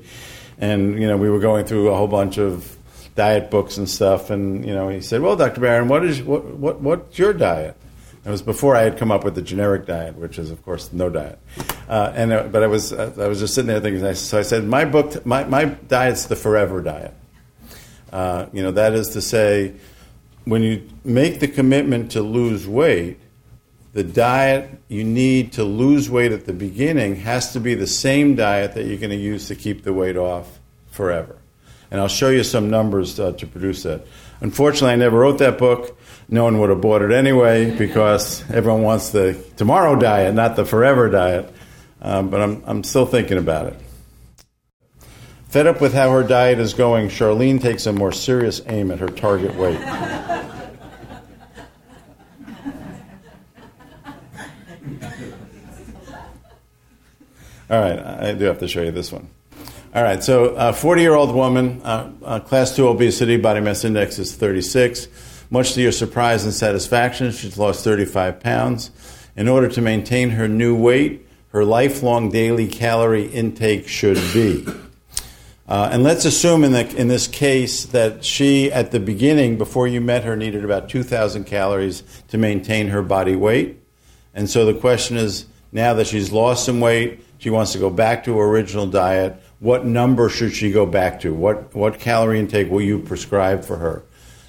and 0.57 0.97
you 0.97 1.05
know 1.05 1.17
we 1.17 1.29
were 1.29 1.39
going 1.39 1.65
through 1.65 1.89
a 1.89 1.95
whole 1.97 2.07
bunch 2.07 2.37
of 2.37 2.77
diet 3.15 3.51
books 3.51 3.77
and 3.77 3.89
stuff, 3.89 4.29
and 4.29 4.65
you 4.65 4.73
know 4.73 4.89
he 4.89 5.01
said, 5.01 5.21
"Well, 5.21 5.35
Dr. 5.35 5.61
Baron, 5.61 5.87
what 5.87 6.03
is 6.05 6.21
what 6.21 6.45
what 6.45 6.81
what's 6.81 7.17
your 7.17 7.33
diet?" 7.33 7.75
It 8.25 8.29
was 8.29 8.41
before 8.41 8.75
I 8.75 8.83
had 8.83 8.97
come 8.97 9.11
up 9.11 9.25
with 9.25 9.35
the 9.35 9.41
generic 9.41 9.85
diet, 9.85 10.15
which 10.15 10.39
is, 10.39 10.49
of 10.49 10.63
course, 10.63 10.93
no 10.93 11.09
diet. 11.09 11.37
Uh, 11.89 12.13
and 12.15 12.31
uh, 12.31 12.43
but 12.43 12.63
I 12.63 12.67
was 12.67 12.93
uh, 12.93 13.13
I 13.19 13.27
was 13.27 13.39
just 13.39 13.53
sitting 13.53 13.67
there 13.67 13.81
thinking. 13.81 14.15
So 14.15 14.39
I 14.39 14.43
said, 14.43 14.63
my 14.63 14.85
book, 14.85 15.25
my 15.25 15.43
my 15.43 15.65
diet's 15.65 16.27
the 16.27 16.37
forever 16.37 16.81
diet. 16.81 17.13
Uh, 18.13 18.45
you 18.53 18.63
know, 18.63 18.71
that 18.71 18.93
is 18.93 19.09
to 19.09 19.21
say, 19.21 19.73
when 20.45 20.61
you 20.61 20.87
make 21.03 21.39
the 21.39 21.47
commitment 21.47 22.11
to 22.11 22.21
lose 22.21 22.65
weight, 22.65 23.19
the 23.91 24.03
diet 24.03 24.69
you 24.87 25.03
need 25.03 25.51
to 25.53 25.63
lose 25.63 26.09
weight 26.09 26.31
at 26.31 26.45
the 26.45 26.53
beginning 26.53 27.17
has 27.17 27.51
to 27.53 27.59
be 27.59 27.75
the 27.75 27.87
same 27.87 28.35
diet 28.35 28.73
that 28.75 28.85
you're 28.85 28.97
going 28.97 29.09
to 29.09 29.15
use 29.15 29.47
to 29.49 29.55
keep 29.55 29.83
the 29.83 29.91
weight 29.91 30.15
off 30.15 30.59
forever. 30.91 31.35
And 31.93 32.01
I'll 32.01 32.09
show 32.09 32.27
you 32.29 32.43
some 32.43 32.69
numbers 32.69 33.17
uh, 33.17 33.31
to 33.31 33.47
produce 33.47 33.83
that. 33.83 34.05
Unfortunately, 34.41 34.91
I 34.91 34.95
never 34.97 35.19
wrote 35.19 35.37
that 35.37 35.57
book 35.57 35.97
no 36.29 36.43
one 36.45 36.59
would 36.59 36.69
have 36.69 36.81
bought 36.81 37.01
it 37.01 37.11
anyway 37.11 37.75
because 37.77 38.43
everyone 38.49 38.81
wants 38.81 39.09
the 39.11 39.41
tomorrow 39.55 39.95
diet, 39.95 40.33
not 40.33 40.55
the 40.55 40.65
forever 40.65 41.09
diet. 41.09 41.53
Um, 42.01 42.29
but 42.29 42.41
I'm, 42.41 42.63
I'm 42.65 42.83
still 42.83 43.05
thinking 43.05 43.37
about 43.37 43.67
it. 43.67 43.79
Fed 45.47 45.67
up 45.67 45.79
with 45.79 45.93
how 45.93 46.09
her 46.11 46.23
diet 46.23 46.57
is 46.59 46.73
going, 46.73 47.09
Charlene 47.09 47.61
takes 47.61 47.85
a 47.85 47.93
more 47.93 48.11
serious 48.11 48.61
aim 48.65 48.89
at 48.91 48.99
her 48.99 49.07
target 49.07 49.55
weight. 49.55 49.79
All 57.69 57.79
right, 57.79 57.99
I 57.99 58.33
do 58.33 58.45
have 58.45 58.59
to 58.59 58.67
show 58.67 58.81
you 58.81 58.91
this 58.91 59.11
one. 59.11 59.29
All 59.95 60.01
right, 60.01 60.23
so 60.23 60.55
a 60.55 60.73
40 60.73 61.03
year 61.03 61.13
old 61.13 61.35
woman, 61.35 61.79
uh, 61.83 62.11
uh, 62.23 62.39
class 62.39 62.75
2 62.75 62.87
obesity, 62.87 63.37
body 63.37 63.59
mass 63.59 63.83
index 63.83 64.17
is 64.17 64.35
36. 64.35 65.07
Much 65.51 65.73
to 65.73 65.83
your 65.83 65.91
surprise 65.91 66.45
and 66.45 66.51
satisfaction, 66.51 67.31
she's 67.31 67.59
lost 67.59 67.83
35 67.83 68.39
pounds. 68.39 68.89
In 69.35 69.47
order 69.47 69.67
to 69.67 69.81
maintain 69.81 70.31
her 70.31 70.47
new 70.47 70.75
weight, 70.75 71.27
her 71.49 71.63
lifelong 71.63 72.31
daily 72.31 72.67
calorie 72.67 73.27
intake 73.27 73.87
should 73.87 74.17
be. 74.33 74.65
Uh, 75.67 75.89
and 75.91 76.01
let's 76.01 76.25
assume 76.25 76.63
in, 76.63 76.71
the, 76.71 76.95
in 76.95 77.07
this 77.07 77.27
case 77.27 77.85
that 77.85 78.25
she, 78.25 78.71
at 78.71 78.89
the 78.89 78.99
beginning, 78.99 79.59
before 79.59 79.87
you 79.87 80.01
met 80.01 80.23
her, 80.23 80.35
needed 80.35 80.65
about 80.65 80.89
2,000 80.89 81.43
calories 81.43 82.01
to 82.29 82.39
maintain 82.39 82.87
her 82.87 83.03
body 83.03 83.35
weight. 83.35 83.79
And 84.33 84.49
so 84.49 84.65
the 84.65 84.73
question 84.73 85.17
is 85.17 85.45
now 85.71 85.93
that 85.93 86.07
she's 86.07 86.31
lost 86.31 86.65
some 86.65 86.79
weight, 86.79 87.23
she 87.37 87.51
wants 87.51 87.73
to 87.73 87.77
go 87.77 87.91
back 87.91 88.23
to 88.23 88.35
her 88.39 88.45
original 88.45 88.87
diet. 88.87 89.39
What 89.63 89.85
number 89.85 90.27
should 90.27 90.53
she 90.53 90.73
go 90.73 90.85
back 90.85 91.21
to? 91.21 91.33
What, 91.33 91.73
what 91.73 91.97
calorie 91.97 92.37
intake 92.37 92.69
will 92.69 92.81
you 92.81 92.99
prescribe 92.99 93.63
for 93.63 93.77
her? 93.77 94.03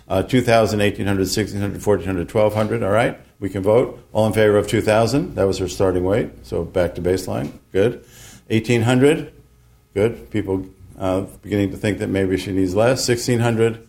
Uh, 0.08 0.24
2,000, 0.24 0.80
1,800, 0.80 1.20
1,600, 1.20 1.72
1,400, 1.74 2.34
1,200. 2.34 2.82
All 2.82 2.90
right, 2.90 3.20
we 3.38 3.48
can 3.48 3.62
vote. 3.62 4.04
All 4.12 4.26
in 4.26 4.32
favor 4.32 4.56
of 4.56 4.66
2,000. 4.66 5.36
That 5.36 5.44
was 5.44 5.58
her 5.58 5.68
starting 5.68 6.02
weight. 6.02 6.44
So 6.44 6.64
back 6.64 6.96
to 6.96 7.00
baseline. 7.00 7.52
Good. 7.70 8.04
1,800. 8.48 9.32
Good. 9.94 10.32
People 10.32 10.66
uh, 10.98 11.20
beginning 11.42 11.70
to 11.70 11.76
think 11.76 11.98
that 11.98 12.08
maybe 12.08 12.36
she 12.36 12.50
needs 12.50 12.74
less. 12.74 13.08
1,600. 13.08 13.86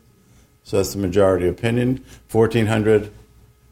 So 0.64 0.78
that's 0.78 0.94
the 0.94 1.00
majority 1.00 1.48
opinion. 1.48 2.06
1,400. 2.32 3.12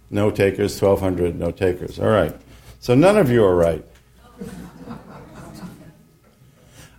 No 0.10 0.32
takers. 0.32 0.82
1,200. 0.82 1.38
No 1.38 1.52
takers. 1.52 2.00
All 2.00 2.08
right. 2.08 2.36
So 2.80 2.96
none 2.96 3.16
of 3.16 3.30
you 3.30 3.46
are 3.46 3.56
right. 3.56 3.86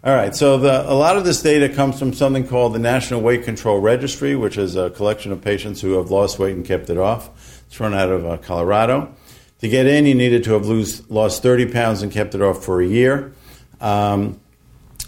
All 0.05 0.15
right, 0.15 0.37
so 0.37 0.59
the, 0.59 0.83
a 0.83 0.93
lot 0.93 1.17
of 1.17 1.25
this 1.25 1.41
data 1.41 1.67
comes 1.67 1.99
from 1.99 2.13
something 2.13 2.47
called 2.47 2.75
the 2.75 2.79
National 2.79 3.23
Weight 3.23 3.45
Control 3.45 3.81
Registry, 3.81 4.37
which 4.37 4.59
is 4.59 4.77
a 4.77 4.91
collection 4.91 5.33
of 5.33 5.41
patients 5.41 5.81
who 5.81 5.93
have 5.93 6.11
lost 6.11 6.39
weight 6.39 6.55
and 6.55 6.63
kept 6.63 6.91
it 6.91 6.99
off. 6.99 7.31
It's 7.67 7.81
run 7.81 7.95
out 7.95 8.11
of 8.11 8.27
uh, 8.27 8.37
Colorado. 8.37 9.15
To 9.61 9.69
get 9.71 9.87
in, 9.87 10.05
you 10.05 10.15
needed 10.15 10.45
to 10.45 10.53
have 10.53 10.67
lose, 10.67 11.11
lost 11.11 11.43
30 11.43 11.73
pounds 11.73 12.03
and 12.03 12.13
kept 12.13 12.35
it 12.35 12.43
off 12.43 12.63
for 12.63 12.83
a 12.83 12.87
year. 12.87 13.33
Um, 13.81 14.39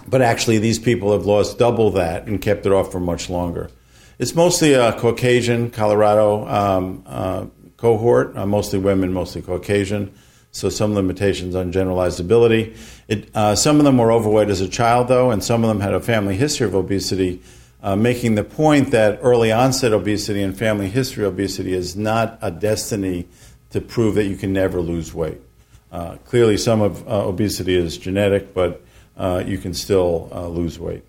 but 0.09 0.23
actually, 0.23 0.61
these 0.61 0.79
people 0.79 1.13
have 1.13 1.27
lost 1.27 1.59
double 1.59 1.91
that 1.91 2.27
and 2.27 2.41
kept 2.41 2.65
it 2.65 2.73
off 2.73 2.91
for 2.91 2.99
much 2.99 3.29
longer. 3.29 3.69
It's 4.19 4.35
mostly 4.35 4.73
a 4.73 4.95
Caucasian, 4.95 5.73
Colorado 5.73 6.49
um, 6.49 7.03
uh, 7.05 7.47
cohort, 7.77 8.35
uh, 8.35 8.47
mostly 8.47 8.79
women, 8.79 9.13
mostly 9.13 9.43
Caucasian 9.43 10.15
so 10.57 10.71
some 10.71 10.95
limitations 10.95 11.55
on 11.55 11.71
generalized 11.71 12.19
ability. 12.19 12.75
It, 13.09 13.29
uh, 13.35 13.55
some 13.55 13.79
of 13.79 13.85
them 13.85 13.99
were 13.99 14.11
overweight 14.11 14.49
as 14.49 14.63
a 14.63 14.69
child, 14.69 15.09
though, 15.09 15.31
and 15.31 15.45
some 15.45 15.63
of 15.63 15.69
them 15.69 15.81
had 15.81 15.93
a 15.93 16.01
family 16.01 16.35
history 16.35 16.67
of 16.67 16.75
obesity, 16.75 17.43
uh, 17.83 17.95
making 17.95 18.37
the 18.37 18.43
point 18.43 18.91
that 18.93 19.19
early 19.21 19.53
onset 19.53 19.93
obesity 19.93 20.43
and 20.43 20.57
family 20.57 20.89
history 20.89 21.27
obesity 21.27 21.75
is 21.75 21.95
not 21.95 22.39
a 22.41 22.51
destiny 22.51 23.27
to 23.69 23.83
prove 23.83 24.15
that 24.15 24.25
you 24.25 24.37
can 24.37 24.55
never 24.55 24.81
lose 24.81 25.13
weight. 25.13 25.39
Uh, 25.93 26.17
clearly, 26.25 26.57
some 26.57 26.81
of 26.81 27.07
uh, 27.07 27.27
obesity 27.27 27.75
is 27.75 27.99
genetic, 27.99 28.55
but 28.55 28.83
uh, 29.19 29.43
you 29.47 29.59
can 29.59 29.75
still 29.75 30.31
uh, 30.33 30.49
lose 30.49 30.79
weight. 30.79 31.05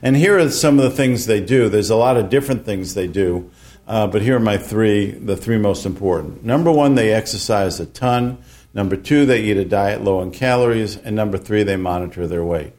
And 0.00 0.16
here 0.16 0.38
are 0.38 0.50
some 0.50 0.78
of 0.78 0.84
the 0.84 0.90
things 0.90 1.26
they 1.26 1.40
do. 1.40 1.68
There's 1.68 1.90
a 1.90 1.96
lot 1.96 2.16
of 2.16 2.30
different 2.30 2.64
things 2.64 2.94
they 2.94 3.06
do. 3.06 3.50
Uh, 3.86 4.06
but 4.06 4.22
here 4.22 4.36
are 4.36 4.40
my 4.40 4.58
three, 4.58 5.12
the 5.12 5.36
three 5.36 5.58
most 5.58 5.86
important. 5.86 6.44
Number 6.44 6.72
one, 6.72 6.96
they 6.96 7.12
exercise 7.12 7.78
a 7.78 7.86
ton. 7.86 8.38
Number 8.74 8.96
two, 8.96 9.26
they 9.26 9.42
eat 9.42 9.56
a 9.56 9.64
diet 9.64 10.02
low 10.02 10.20
in 10.22 10.32
calories. 10.32 10.96
And 10.96 11.14
number 11.14 11.38
three, 11.38 11.62
they 11.62 11.76
monitor 11.76 12.26
their 12.26 12.44
weight. 12.44 12.72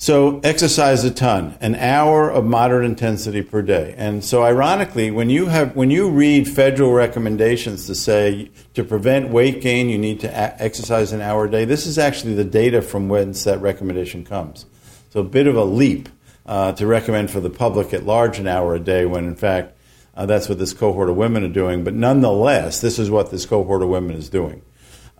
So 0.00 0.38
exercise 0.44 1.02
a 1.02 1.10
ton, 1.10 1.58
an 1.60 1.74
hour 1.74 2.30
of 2.30 2.44
moderate 2.44 2.84
intensity 2.84 3.42
per 3.42 3.62
day. 3.62 3.96
And 3.98 4.24
so 4.24 4.44
ironically, 4.44 5.10
when 5.10 5.28
you 5.28 5.46
have 5.46 5.74
when 5.74 5.90
you 5.90 6.08
read 6.08 6.46
federal 6.46 6.92
recommendations 6.92 7.86
to 7.86 7.96
say 7.96 8.52
to 8.74 8.84
prevent 8.84 9.30
weight 9.30 9.60
gain, 9.60 9.88
you 9.88 9.98
need 9.98 10.20
to 10.20 10.28
a- 10.28 10.54
exercise 10.62 11.10
an 11.12 11.20
hour 11.20 11.46
a 11.46 11.50
day, 11.50 11.64
this 11.64 11.84
is 11.84 11.98
actually 11.98 12.34
the 12.34 12.44
data 12.44 12.80
from 12.80 13.08
whence 13.08 13.42
that 13.42 13.60
recommendation 13.60 14.24
comes. 14.24 14.66
So 15.10 15.18
a 15.18 15.24
bit 15.24 15.48
of 15.48 15.56
a 15.56 15.64
leap 15.64 16.08
uh, 16.46 16.70
to 16.74 16.86
recommend 16.86 17.32
for 17.32 17.40
the 17.40 17.50
public 17.50 17.92
at 17.92 18.06
large 18.06 18.38
an 18.38 18.46
hour 18.46 18.76
a 18.76 18.80
day 18.80 19.04
when 19.04 19.24
in 19.24 19.34
fact 19.34 19.77
uh, 20.18 20.26
that's 20.26 20.48
what 20.48 20.58
this 20.58 20.74
cohort 20.74 21.08
of 21.08 21.16
women 21.16 21.44
are 21.44 21.48
doing. 21.48 21.84
But 21.84 21.94
nonetheless, 21.94 22.80
this 22.80 22.98
is 22.98 23.08
what 23.08 23.30
this 23.30 23.46
cohort 23.46 23.82
of 23.82 23.88
women 23.88 24.16
is 24.16 24.28
doing. 24.28 24.62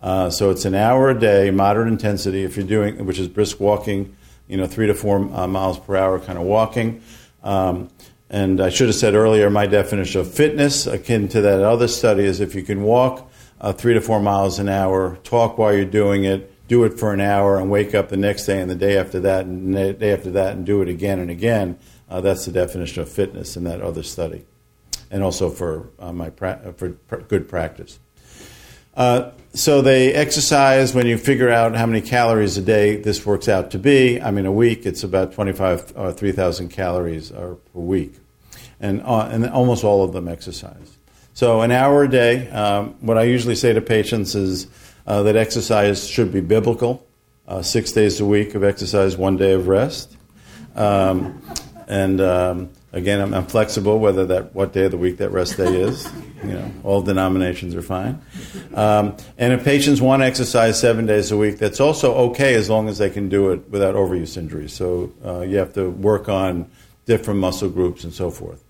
Uh, 0.01 0.29
so 0.29 0.49
it's 0.49 0.65
an 0.65 0.75
hour 0.75 1.09
a 1.09 1.17
day, 1.17 1.51
moderate 1.51 1.87
intensity, 1.87 2.43
if 2.43 2.57
you're 2.57 2.67
doing, 2.67 3.05
which 3.05 3.17
is 3.17 3.29
brisk 3.29 3.61
walking, 3.61 4.13
you 4.49 4.57
know, 4.57 4.67
three 4.67 4.87
to 4.87 4.93
four 4.93 5.19
uh, 5.33 5.47
miles 5.47 5.79
per 5.79 5.95
hour 5.95 6.19
kind 6.19 6.37
of 6.37 6.43
walking. 6.43 7.01
Um, 7.43 7.87
and 8.29 8.59
I 8.59 8.67
should 8.67 8.87
have 8.87 8.95
said 8.95 9.13
earlier, 9.13 9.49
my 9.49 9.67
definition 9.67 10.19
of 10.19 10.33
fitness, 10.33 10.85
akin 10.85 11.29
to 11.29 11.39
that 11.41 11.61
other 11.61 11.87
study, 11.87 12.25
is 12.25 12.41
if 12.41 12.53
you 12.53 12.63
can 12.63 12.83
walk 12.83 13.31
uh, 13.61 13.71
three 13.71 13.93
to 13.93 14.01
four 14.01 14.19
miles 14.19 14.59
an 14.59 14.67
hour, 14.67 15.17
talk 15.23 15.57
while 15.57 15.73
you're 15.73 15.85
doing 15.85 16.25
it, 16.25 16.67
do 16.67 16.83
it 16.83 16.99
for 16.99 17.13
an 17.13 17.21
hour, 17.21 17.57
and 17.57 17.71
wake 17.71 17.95
up 17.95 18.09
the 18.09 18.17
next 18.17 18.45
day 18.45 18.59
and 18.59 18.69
the 18.69 18.75
day 18.75 18.97
after 18.97 19.21
that 19.21 19.45
and 19.45 19.73
the 19.73 19.93
day 19.93 20.11
after 20.11 20.31
that 20.31 20.57
and 20.57 20.65
do 20.65 20.81
it 20.81 20.89
again 20.89 21.19
and 21.19 21.31
again. 21.31 21.79
Uh, 22.09 22.19
that's 22.19 22.45
the 22.45 22.51
definition 22.51 23.01
of 23.01 23.09
fitness 23.09 23.55
in 23.55 23.63
that 23.63 23.79
other 23.79 24.03
study 24.03 24.43
and 25.11 25.23
also 25.23 25.49
for 25.49 25.89
uh, 25.99 26.11
my 26.11 26.29
pra- 26.29 26.73
for 26.77 26.91
pr- 26.91 27.17
good 27.17 27.47
practice. 27.47 27.99
Uh, 28.95 29.31
so 29.53 29.81
they 29.81 30.13
exercise 30.13 30.93
when 30.93 31.07
you 31.07 31.17
figure 31.17 31.49
out 31.49 31.75
how 31.75 31.85
many 31.85 32.01
calories 32.01 32.57
a 32.57 32.61
day 32.61 32.97
this 32.97 33.25
works 33.25 33.47
out 33.47 33.71
to 33.71 33.79
be. 33.79 34.21
I 34.21 34.31
mean, 34.31 34.45
a 34.45 34.51
week 34.51 34.85
it's 34.85 35.03
about 35.03 35.33
25 35.33 35.93
or 35.95 36.07
uh, 36.07 36.11
3,000 36.11 36.69
calories 36.69 37.31
per 37.31 37.57
week, 37.73 38.13
and 38.79 39.01
uh, 39.01 39.29
and 39.31 39.49
almost 39.49 39.83
all 39.83 40.03
of 40.03 40.13
them 40.13 40.27
exercise. 40.27 40.97
So 41.33 41.61
an 41.61 41.71
hour 41.71 42.03
a 42.03 42.09
day. 42.09 42.49
Um, 42.49 42.95
what 42.99 43.17
I 43.17 43.23
usually 43.23 43.55
say 43.55 43.71
to 43.73 43.81
patients 43.81 44.35
is 44.35 44.67
uh, 45.07 45.23
that 45.23 45.35
exercise 45.35 46.05
should 46.07 46.31
be 46.31 46.41
biblical. 46.41 47.07
Uh, 47.47 47.63
six 47.63 47.91
days 47.93 48.19
a 48.19 48.25
week 48.25 48.53
of 48.53 48.63
exercise, 48.63 49.17
one 49.17 49.35
day 49.35 49.53
of 49.53 49.67
rest, 49.67 50.15
um, 50.75 51.41
and 51.87 52.21
um, 52.21 52.69
Again, 52.91 53.21
I'm, 53.21 53.33
I'm, 53.35 53.45
flexible 53.45 53.99
whether 53.99 54.25
that 54.25 54.55
what 54.55 54.73
day 54.73 54.85
of 54.85 54.91
the 54.91 54.97
week 54.97 55.17
that 55.17 55.29
rest 55.29 55.57
day 55.57 55.81
is. 55.81 56.09
You 56.39 56.53
know, 56.53 56.71
all 56.85 57.01
denominations 57.01 57.75
are 57.75 57.81
fine. 57.81 58.21
Um, 58.73 59.17
and 59.37 59.51
if 59.51 59.65
patients 59.65 59.99
want 59.99 60.21
to 60.21 60.25
exercise 60.25 60.79
seven 60.79 61.05
days 61.05 61.33
a 61.33 61.37
week, 61.37 61.57
that's 61.57 61.81
also 61.81 62.13
okay 62.29 62.53
as 62.53 62.69
long 62.69 62.87
as 62.87 62.97
they 62.97 63.09
can 63.09 63.27
do 63.27 63.49
it 63.51 63.69
without 63.69 63.93
overuse 63.93 64.37
injuries. 64.37 64.71
So 64.71 65.11
uh, 65.25 65.41
you 65.41 65.57
have 65.57 65.73
to 65.73 65.89
work 65.89 66.29
on 66.29 66.71
different 67.05 67.41
muscle 67.41 67.67
groups 67.67 68.05
and 68.05 68.13
so 68.13 68.31
forth. 68.31 68.63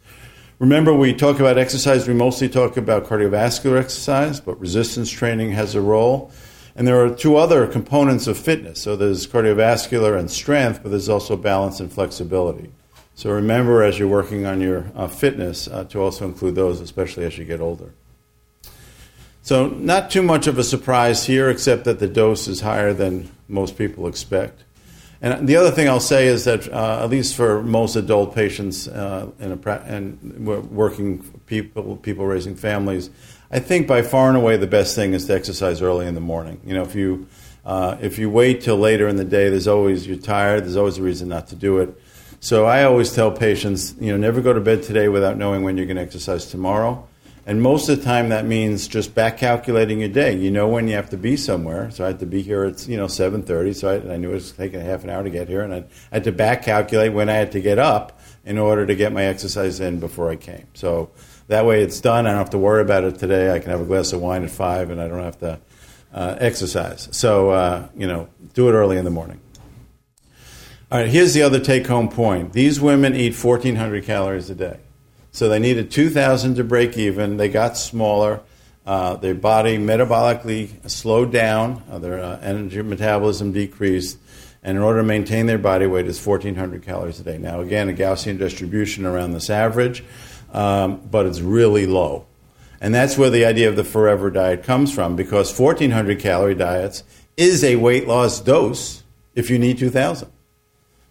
Remember, 0.58 0.96
we 0.96 1.14
talk 1.14 1.40
about 1.40 1.60
exercise. 1.60 2.08
We 2.08 2.16
mostly 2.16 2.50
talk 2.50 2.76
about 2.76 3.06
cardiovascular 3.06 3.80
exercise, 3.80 4.40
but 4.40 4.60
resistance 4.60 5.12
training 5.12 5.52
has 5.52 5.76
a 5.76 5.82
role. 5.82 6.32
And 6.76 6.88
there 6.88 7.06
are 7.06 7.14
two 7.14 7.38
other 7.38 7.68
components 7.68 8.26
of 8.26 8.36
fitness. 8.36 8.82
So 8.82 8.96
there's 8.96 9.28
cardiovascular 9.28 10.18
and 10.18 10.32
strength, 10.32 10.82
but 10.82 10.90
there's 10.90 11.08
also 11.08 11.38
balance 11.38 11.80
and 11.80 11.94
flexibility. 11.94 12.72
So 13.20 13.32
remember, 13.32 13.84
as 13.84 14.00
you're 14.00 14.08
working 14.08 14.46
on 14.46 14.62
your 14.62 14.90
uh, 14.96 15.10
fitness, 15.10 15.68
uh, 15.68 15.84
to 15.90 16.00
also 16.00 16.24
include 16.24 16.56
those, 16.56 16.80
especially 16.80 17.26
as 17.26 17.38
you 17.38 17.44
get 17.44 17.60
older. 17.60 17.92
So, 19.42 19.68
not 19.68 20.10
too 20.10 20.22
much 20.22 20.48
of 20.48 20.58
a 20.58 20.64
surprise 20.64 21.26
here, 21.26 21.50
except 21.50 21.84
that 21.84 22.00
the 22.00 22.08
dose 22.08 22.48
is 22.48 22.62
higher 22.62 22.94
than 22.94 23.30
most 23.50 23.78
people 23.78 24.08
expect. 24.08 24.64
And 25.22 25.50
the 25.50 25.58
other 25.58 25.70
thing 25.70 25.90
I'll 25.90 26.00
say 26.00 26.28
is 26.28 26.46
that, 26.46 26.72
uh, 26.72 27.02
at 27.04 27.10
least 27.10 27.36
for 27.36 27.62
most 27.62 27.98
adult 27.98 28.34
patients 28.34 28.88
uh, 28.88 29.28
in 29.38 29.52
a 29.52 29.58
pra- 29.58 29.84
and 29.86 30.48
working 30.72 31.22
people, 31.46 31.98
people 31.98 32.26
raising 32.26 32.56
families, 32.56 33.10
I 33.52 33.60
think 33.60 33.86
by 33.86 34.02
far 34.02 34.30
and 34.30 34.38
away 34.38 34.56
the 34.56 34.66
best 34.66 34.96
thing 34.96 35.12
is 35.12 35.26
to 35.26 35.36
exercise 35.36 35.82
early 35.82 36.08
in 36.08 36.16
the 36.16 36.22
morning. 36.22 36.62
You 36.66 36.74
know, 36.74 36.84
if 36.84 36.96
you 36.96 37.28
uh, 37.66 37.98
if 38.00 38.18
you 38.18 38.30
wait 38.30 38.62
till 38.62 38.78
later 38.78 39.10
in 39.10 39.18
the 39.18 39.26
day, 39.26 39.50
there's 39.50 39.68
always 39.68 40.08
you're 40.08 40.16
tired. 40.16 40.64
There's 40.64 40.78
always 40.78 41.00
a 41.00 41.04
reason 41.04 41.28
not 41.28 41.50
to 41.50 41.58
do 41.58 41.80
it. 41.80 42.02
So 42.42 42.66
I 42.66 42.84
always 42.84 43.14
tell 43.14 43.32
patients, 43.32 43.96
you 44.00 44.12
know, 44.12 44.18
never 44.18 44.42
go 44.42 44.54
to 44.54 44.62
bed 44.62 44.84
today 44.84 45.10
without 45.10 45.38
knowing 45.38 45.64
when 45.64 45.76
you're 45.76 45.86
going 45.86 45.98
to 45.98 46.04
exercise 46.04 46.46
tomorrow. 46.46 47.06
And 47.46 47.62
most 47.62 47.90
of 47.90 47.98
the 47.98 48.04
time, 48.04 48.30
that 48.30 48.46
means 48.46 48.88
just 48.88 49.16
back 49.16 49.38
calculating 49.38 50.00
your 50.00 50.10
day. 50.10 50.38
You 50.38 50.52
know 50.52 50.68
when 50.68 50.88
you 50.88 50.94
have 50.94 51.10
to 51.10 51.18
be 51.18 51.36
somewhere. 51.36 51.90
So 51.90 52.04
I 52.04 52.08
had 52.08 52.20
to 52.20 52.28
be 52.28 52.44
here 52.44 52.64
at 52.64 52.88
you 52.88 52.96
know 52.96 53.08
7:30. 53.08 53.74
So 53.76 53.90
I, 53.90 54.14
I, 54.14 54.18
knew 54.18 54.30
it 54.30 54.36
was 54.36 54.52
taking 54.52 54.80
a 54.80 54.84
half 54.84 55.04
an 55.04 55.10
hour 55.10 55.24
to 55.24 55.32
get 55.32 55.48
here, 55.48 55.62
and 55.62 55.74
I, 55.74 55.78
I 55.78 55.84
had 56.12 56.26
to 56.26 56.32
back 56.32 56.62
calculate 56.64 57.12
when 57.12 57.28
I 57.28 57.34
had 57.34 57.52
to 57.54 57.60
get 57.60 57.80
up 57.80 58.20
in 58.46 58.60
order 58.60 58.86
to 58.86 58.94
get 58.94 59.12
my 59.12 59.24
exercise 59.24 59.80
in 59.80 60.00
before 60.00 60.30
I 60.30 60.36
came. 60.36 60.68
So 60.76 61.10
that 61.48 61.66
way, 61.66 61.82
it's 61.82 62.00
done. 62.00 62.28
I 62.28 62.32
don't 62.32 62.38
have 62.38 62.52
to 62.52 62.60
worry 62.60 62.84
about 62.84 63.04
it 63.04 63.18
today. 63.18 63.52
I 63.52 63.58
can 63.58 63.72
have 63.72 63.82
a 63.82 63.86
glass 63.86 64.14
of 64.14 64.22
wine 64.22 64.44
at 64.44 64.52
five, 64.52 64.92
and 64.92 65.02
I 65.02 65.08
don't 65.08 65.24
have 65.24 65.40
to 65.40 65.60
uh, 66.14 66.36
exercise. 66.40 67.10
So 67.12 67.50
uh, 67.50 67.90
you 67.98 68.06
know, 68.06 68.30
do 68.54 68.70
it 68.70 68.74
early 68.74 68.98
in 68.98 69.06
the 69.06 69.12
morning. 69.12 69.40
All 70.92 70.98
right. 70.98 71.08
Here's 71.08 71.36
the 71.36 71.44
other 71.44 71.60
take-home 71.60 72.10
point. 72.10 72.52
These 72.52 72.82
women 72.82 73.16
eat 73.16 73.36
1,400 73.36 74.06
calories 74.06 74.50
a 74.50 74.56
day. 74.56 74.80
So 75.32 75.48
they 75.48 75.60
needed 75.60 75.92
2,000 75.92 76.56
to 76.56 76.64
break 76.64 76.98
even. 76.98 77.38
They 77.38 77.48
got 77.48 77.78
smaller. 77.78 78.42
Uh, 78.88 79.16
their 79.18 79.36
body 79.36 79.78
metabolically 79.78 80.90
slowed 80.90 81.32
down. 81.32 81.84
Uh, 81.92 82.00
their 82.00 82.20
uh, 82.20 82.40
energy 82.42 82.82
metabolism 82.82 83.52
decreased. 83.52 84.18
And 84.64 84.78
in 84.78 84.84
order 84.84 85.02
to 85.02 85.04
maintain 85.06 85.46
their 85.46 85.60
body 85.60 85.86
weight, 85.86 86.08
is 86.08 86.26
1,400 86.26 86.82
calories 86.82 87.20
a 87.20 87.24
day. 87.24 87.38
Now, 87.38 87.60
again, 87.60 87.88
a 87.88 87.94
Gaussian 87.94 88.40
distribution 88.40 89.06
around 89.06 89.34
this 89.34 89.52
average, 89.52 90.04
um, 90.54 91.02
but 91.12 91.28
it's 91.28 91.40
really 91.40 91.86
low. 91.86 92.26
And 92.82 92.96
that's 92.96 93.16
where 93.16 93.30
the 93.30 93.46
idea 93.46 93.70
of 93.70 93.76
the 93.76 93.84
forever 93.84 94.32
diet 94.32 94.64
comes 94.64 94.92
from, 94.92 95.16
because 95.16 95.58
1,400 95.58 96.20
calorie 96.20 96.56
diets 96.56 97.04
is 97.38 97.64
a 97.64 97.76
weight 97.76 98.08
loss 98.08 98.42
dose 98.42 99.04
if 99.36 99.52
you 99.52 99.60
need 99.60 99.78
2,000. 99.78 100.32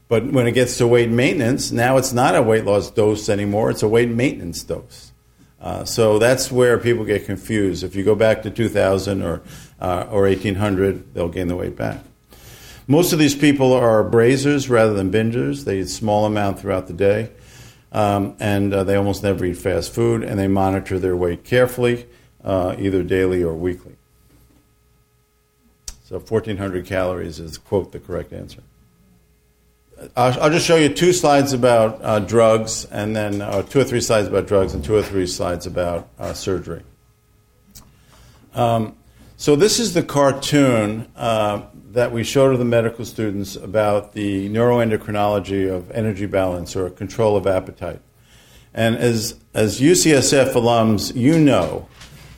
But 0.08 0.32
when 0.32 0.46
it 0.46 0.52
gets 0.52 0.78
to 0.78 0.86
weight 0.86 1.10
maintenance, 1.10 1.70
now 1.70 1.98
it's 1.98 2.12
not 2.12 2.34
a 2.34 2.42
weight 2.42 2.64
loss 2.64 2.90
dose 2.90 3.28
anymore, 3.28 3.70
it's 3.70 3.82
a 3.82 3.88
weight 3.88 4.08
maintenance 4.08 4.62
dose. 4.62 5.12
Uh, 5.60 5.84
so 5.84 6.18
that's 6.18 6.52
where 6.52 6.78
people 6.78 7.04
get 7.04 7.26
confused. 7.26 7.82
If 7.82 7.94
you 7.94 8.04
go 8.04 8.14
back 8.14 8.42
to 8.42 8.50
2000 8.50 9.22
or, 9.22 9.42
uh, 9.80 10.06
or 10.10 10.22
1800, 10.22 11.14
they'll 11.14 11.28
gain 11.28 11.48
the 11.48 11.56
weight 11.56 11.76
back. 11.76 11.98
Most 12.86 13.12
of 13.12 13.18
these 13.18 13.34
people 13.34 13.72
are 13.74 14.02
grazers 14.02 14.70
rather 14.70 14.94
than 14.94 15.10
bingers. 15.10 15.64
They 15.64 15.80
eat 15.80 15.88
small 15.88 16.24
amount 16.24 16.60
throughout 16.60 16.86
the 16.86 16.94
day, 16.94 17.30
um, 17.92 18.34
and 18.40 18.72
uh, 18.72 18.84
they 18.84 18.94
almost 18.94 19.22
never 19.22 19.44
eat 19.44 19.58
fast 19.58 19.92
food, 19.92 20.22
and 20.22 20.38
they 20.38 20.48
monitor 20.48 20.98
their 20.98 21.16
weight 21.16 21.44
carefully, 21.44 22.06
uh, 22.42 22.76
either 22.78 23.02
daily 23.02 23.42
or 23.42 23.52
weekly. 23.52 23.96
So 26.04 26.18
1,400 26.18 26.86
calories 26.86 27.38
is, 27.38 27.58
quote, 27.58 27.92
the 27.92 27.98
correct 27.98 28.32
answer. 28.32 28.62
I'll, 30.16 30.50
just 30.50 30.66
show 30.66 30.76
you 30.76 30.88
two 30.90 31.12
slides 31.12 31.52
about 31.52 32.00
uh, 32.02 32.20
drugs, 32.20 32.84
and 32.84 33.16
then 33.16 33.42
uh, 33.42 33.62
two 33.62 33.80
or 33.80 33.84
three 33.84 34.00
slides 34.00 34.28
about 34.28 34.46
drugs, 34.46 34.74
and 34.74 34.84
two 34.84 34.94
or 34.94 35.02
three 35.02 35.26
slides 35.26 35.66
about 35.66 36.08
uh, 36.18 36.32
surgery. 36.34 36.82
Um, 38.54 38.96
so 39.36 39.56
this 39.56 39.80
is 39.80 39.94
the 39.94 40.02
cartoon 40.02 41.08
uh, 41.16 41.62
that 41.90 42.12
we 42.12 42.22
show 42.22 42.50
to 42.50 42.56
the 42.56 42.64
medical 42.64 43.04
students 43.04 43.56
about 43.56 44.12
the 44.12 44.48
neuroendocrinology 44.48 45.72
of 45.72 45.90
energy 45.90 46.26
balance 46.26 46.76
or 46.76 46.90
control 46.90 47.36
of 47.36 47.46
appetite. 47.46 48.00
And 48.74 48.96
as 48.96 49.38
as 49.54 49.80
UCSF 49.80 50.52
alums, 50.52 51.14
you 51.16 51.38
know 51.38 51.88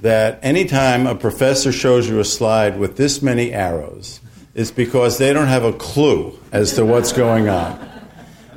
that 0.00 0.38
anytime 0.42 1.06
a 1.06 1.14
professor 1.14 1.72
shows 1.72 2.08
you 2.08 2.20
a 2.20 2.24
slide 2.24 2.78
with 2.78 2.96
this 2.96 3.20
many 3.20 3.52
arrows, 3.52 4.20
is 4.54 4.70
because 4.70 5.18
they 5.18 5.32
don't 5.32 5.48
have 5.48 5.64
a 5.64 5.72
clue 5.72 6.38
as 6.52 6.74
to 6.74 6.84
what's 6.84 7.12
going 7.12 7.48
on. 7.48 7.88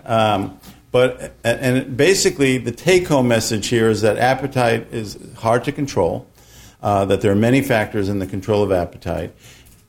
Um, 0.06 0.60
but 0.92 1.34
and 1.44 1.98
basically, 1.98 2.58
the 2.58 2.72
take-home 2.72 3.28
message 3.28 3.68
here 3.68 3.90
is 3.90 4.02
that 4.02 4.18
appetite 4.18 4.88
is 4.92 5.18
hard 5.38 5.64
to 5.64 5.72
control. 5.72 6.28
Uh, 6.82 7.06
that 7.06 7.22
there 7.22 7.32
are 7.32 7.36
many 7.36 7.62
factors 7.62 8.10
in 8.10 8.20
the 8.20 8.28
control 8.28 8.62
of 8.62 8.72
appetite, 8.72 9.34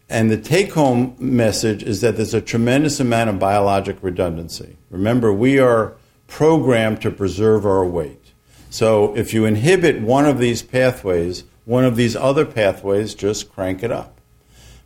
and 0.09 0.31
the 0.31 0.37
take-home 0.37 1.17
message 1.19 1.83
is 1.83 2.01
that 2.03 2.17
there's 2.17 2.33
a 2.33 2.41
tremendous 2.41 3.01
amount 3.01 3.29
of 3.29 3.39
biologic 3.39 3.97
redundancy. 4.01 4.77
Remember, 4.91 5.33
we 5.33 5.59
are 5.59 5.97
programmed 6.29 7.03
to 7.03 7.11
preserve 7.11 7.67
our 7.67 7.85
weight. 7.85 8.33
So 8.71 9.15
if 9.17 9.35
you 9.35 9.45
inhibit 9.45 10.03
one 10.03 10.25
of 10.25 10.39
these 10.39 10.63
pathways, 10.63 11.43
one 11.65 11.85
of 11.85 11.97
these 11.97 12.15
other 12.15 12.45
pathways 12.45 13.15
just 13.15 13.53
crank 13.53 13.83
it 13.83 13.91
up 13.91 14.15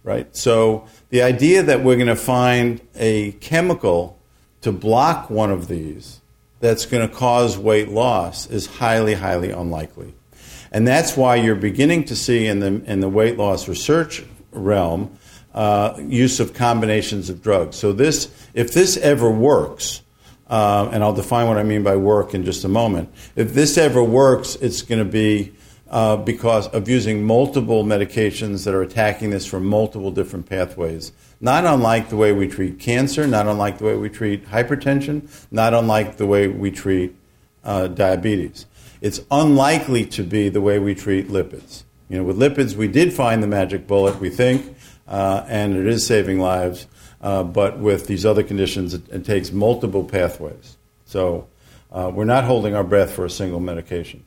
right? 0.09 0.35
So 0.35 0.87
the 1.11 1.23
idea 1.23 1.63
that 1.63 1.83
we're 1.83 1.97
going 1.97 2.09
to 2.09 2.17
find 2.17 2.81
a 2.97 3.33
chemical 3.33 4.19
to 4.61 4.73
block 4.73 5.31
one 5.31 5.51
of 5.51 5.69
these 5.69 6.21
that's 6.61 6.87
going 6.87 7.09
to 7.09 7.15
cause 7.15 7.57
weight 7.57 7.89
loss 7.89 8.47
is 8.49 8.67
highly, 8.67 9.15
highly 9.15 9.51
unlikely. 9.51 10.15
And 10.71 10.87
that's 10.87 11.17
why 11.17 11.37
you're 11.37 11.55
beginning 11.55 12.05
to 12.05 12.17
see 12.17 12.47
in 12.47 12.61
the, 12.61 12.83
in 12.85 13.01
the 13.01 13.09
weight 13.09 13.39
loss 13.39 13.69
research 13.69 14.23
realm 14.51 15.17
uh, 15.55 15.95
use 15.99 16.41
of 16.41 16.53
combinations 16.53 17.31
of 17.31 17.43
drugs. 17.43 17.77
So 17.77 17.93
this, 17.93 18.31
if 18.55 18.73
this 18.73 18.97
ever 18.99 19.31
works, 19.31 20.03
uh, 20.49 20.89
and 20.93 21.03
I'll 21.03 21.15
define 21.15 21.47
what 21.49 21.59
I 21.59 21.63
mean 21.63 21.83
by 21.83 21.97
work 21.97 22.35
in 22.35 22.45
just 22.45 22.65
a 22.65 22.69
moment. 22.69 23.11
If 23.37 23.55
this 23.55 23.79
ever 23.79 24.03
works, 24.03 24.57
it's 24.57 24.83
going 24.83 24.99
to 25.05 25.11
be 25.11 25.55
uh, 25.91 26.17
because 26.17 26.69
of 26.69 26.89
using 26.89 27.25
multiple 27.25 27.85
medications 27.85 28.65
that 28.65 28.75
are 28.75 28.83
attacking 28.83 29.31
this 29.31 29.47
from 29.47 29.65
multiple 29.65 30.11
different 30.11 30.49
pathways. 30.49 31.13
Not 31.41 31.65
unlike 31.65 32.09
the 32.09 32.17
way 32.17 32.33
we 32.33 32.49
treat 32.49 32.79
cancer, 32.79 33.27
not 33.27 33.47
unlike 33.47 33.79
the 33.79 33.85
way 33.85 33.97
we 33.97 34.09
treat 34.09 34.47
hypertension, 34.47 35.29
not 35.51 35.73
unlike 35.73 36.17
the 36.17 36.27
way 36.27 36.49
we 36.49 36.71
treat 36.71 37.15
uh, 37.65 37.87
diabetes. 37.89 38.67
It's 39.01 39.21
unlikely 39.31 40.07
to 40.07 40.25
be 40.25 40.49
the 40.49 40.61
way 40.61 40.79
we 40.79 40.95
treat 40.95 41.29
lipids. 41.29 41.85
You 42.09 42.19
know, 42.19 42.25
with 42.25 42.39
lipids, 42.39 42.75
we 42.75 42.89
did 42.89 43.13
find 43.13 43.43
the 43.43 43.47
magic 43.47 43.87
bullet, 43.87 44.19
we 44.19 44.31
think, 44.31 44.77
uh, 45.07 45.45
and 45.47 45.77
it 45.77 45.87
is 45.87 46.07
saving 46.07 46.41
lives. 46.41 46.87
Uh, 47.21 47.43
but 47.43 47.79
with 47.79 48.07
these 48.07 48.25
other 48.25 48.43
conditions, 48.43 48.95
it, 48.95 49.09
it 49.11 49.25
takes 49.25 49.53
multiple 49.53 50.05
pathways. 50.05 50.77
So 51.05 51.49
uh, 51.93 52.11
we're 52.13 52.25
not 52.25 52.45
holding 52.45 52.75
our 52.75 52.85
breath 52.85 53.13
for 53.13 53.25
a 53.25 53.31
single 53.31 53.61
medication. 53.61 54.25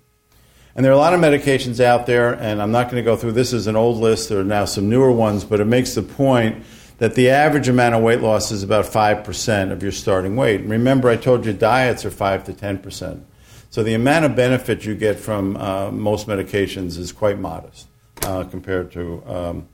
And 0.76 0.86
there 0.86 0.92
are 0.92 0.96
a 0.96 1.00
lot 1.00 1.14
of 1.14 1.20
medications 1.20 1.80
out 1.80 2.06
there, 2.06 2.34
and 2.34 2.62
I'm 2.62 2.72
not 2.72 2.90
going 2.90 2.96
to 2.96 3.04
go 3.04 3.18
through 3.18 3.34
this 3.34 3.52
as 3.52 3.68
an 3.68 3.76
old 3.76 3.98
list. 3.98 4.30
There 4.30 4.40
are 4.40 4.44
now 4.44 4.66
some 4.66 4.90
newer 4.90 5.12
ones, 5.12 5.44
but 5.44 5.60
it 5.60 5.66
makes 5.66 5.96
the 5.96 6.02
point 6.02 6.64
that 6.98 7.16
the 7.16 7.30
average 7.30 7.68
amount 7.68 7.96
of 7.96 8.04
weight 8.04 8.22
loss 8.22 8.52
is 8.52 8.64
about 8.64 8.86
5% 8.86 9.72
of 9.72 9.84
your 9.84 9.92
starting 9.92 10.36
weight. 10.36 10.62
Remember, 10.62 11.10
I 11.10 11.18
told 11.18 11.46
you 11.46 11.52
diets 11.52 12.06
are 12.06 12.12
5 12.12 12.46
to 12.46 12.54
10%. 12.54 13.24
So 13.70 13.84
the 13.84 13.94
amount 13.94 14.26
of 14.26 14.36
benefit 14.36 14.86
you 14.86 14.96
get 14.96 15.20
from 15.20 15.58
uh, 15.58 15.92
most 15.92 16.28
medications 16.28 16.98
is 16.98 17.12
quite 17.12 17.40
modest 17.40 17.88
uh, 18.24 18.44
compared 18.44 18.92
to 18.92 19.24
um, 19.26 19.68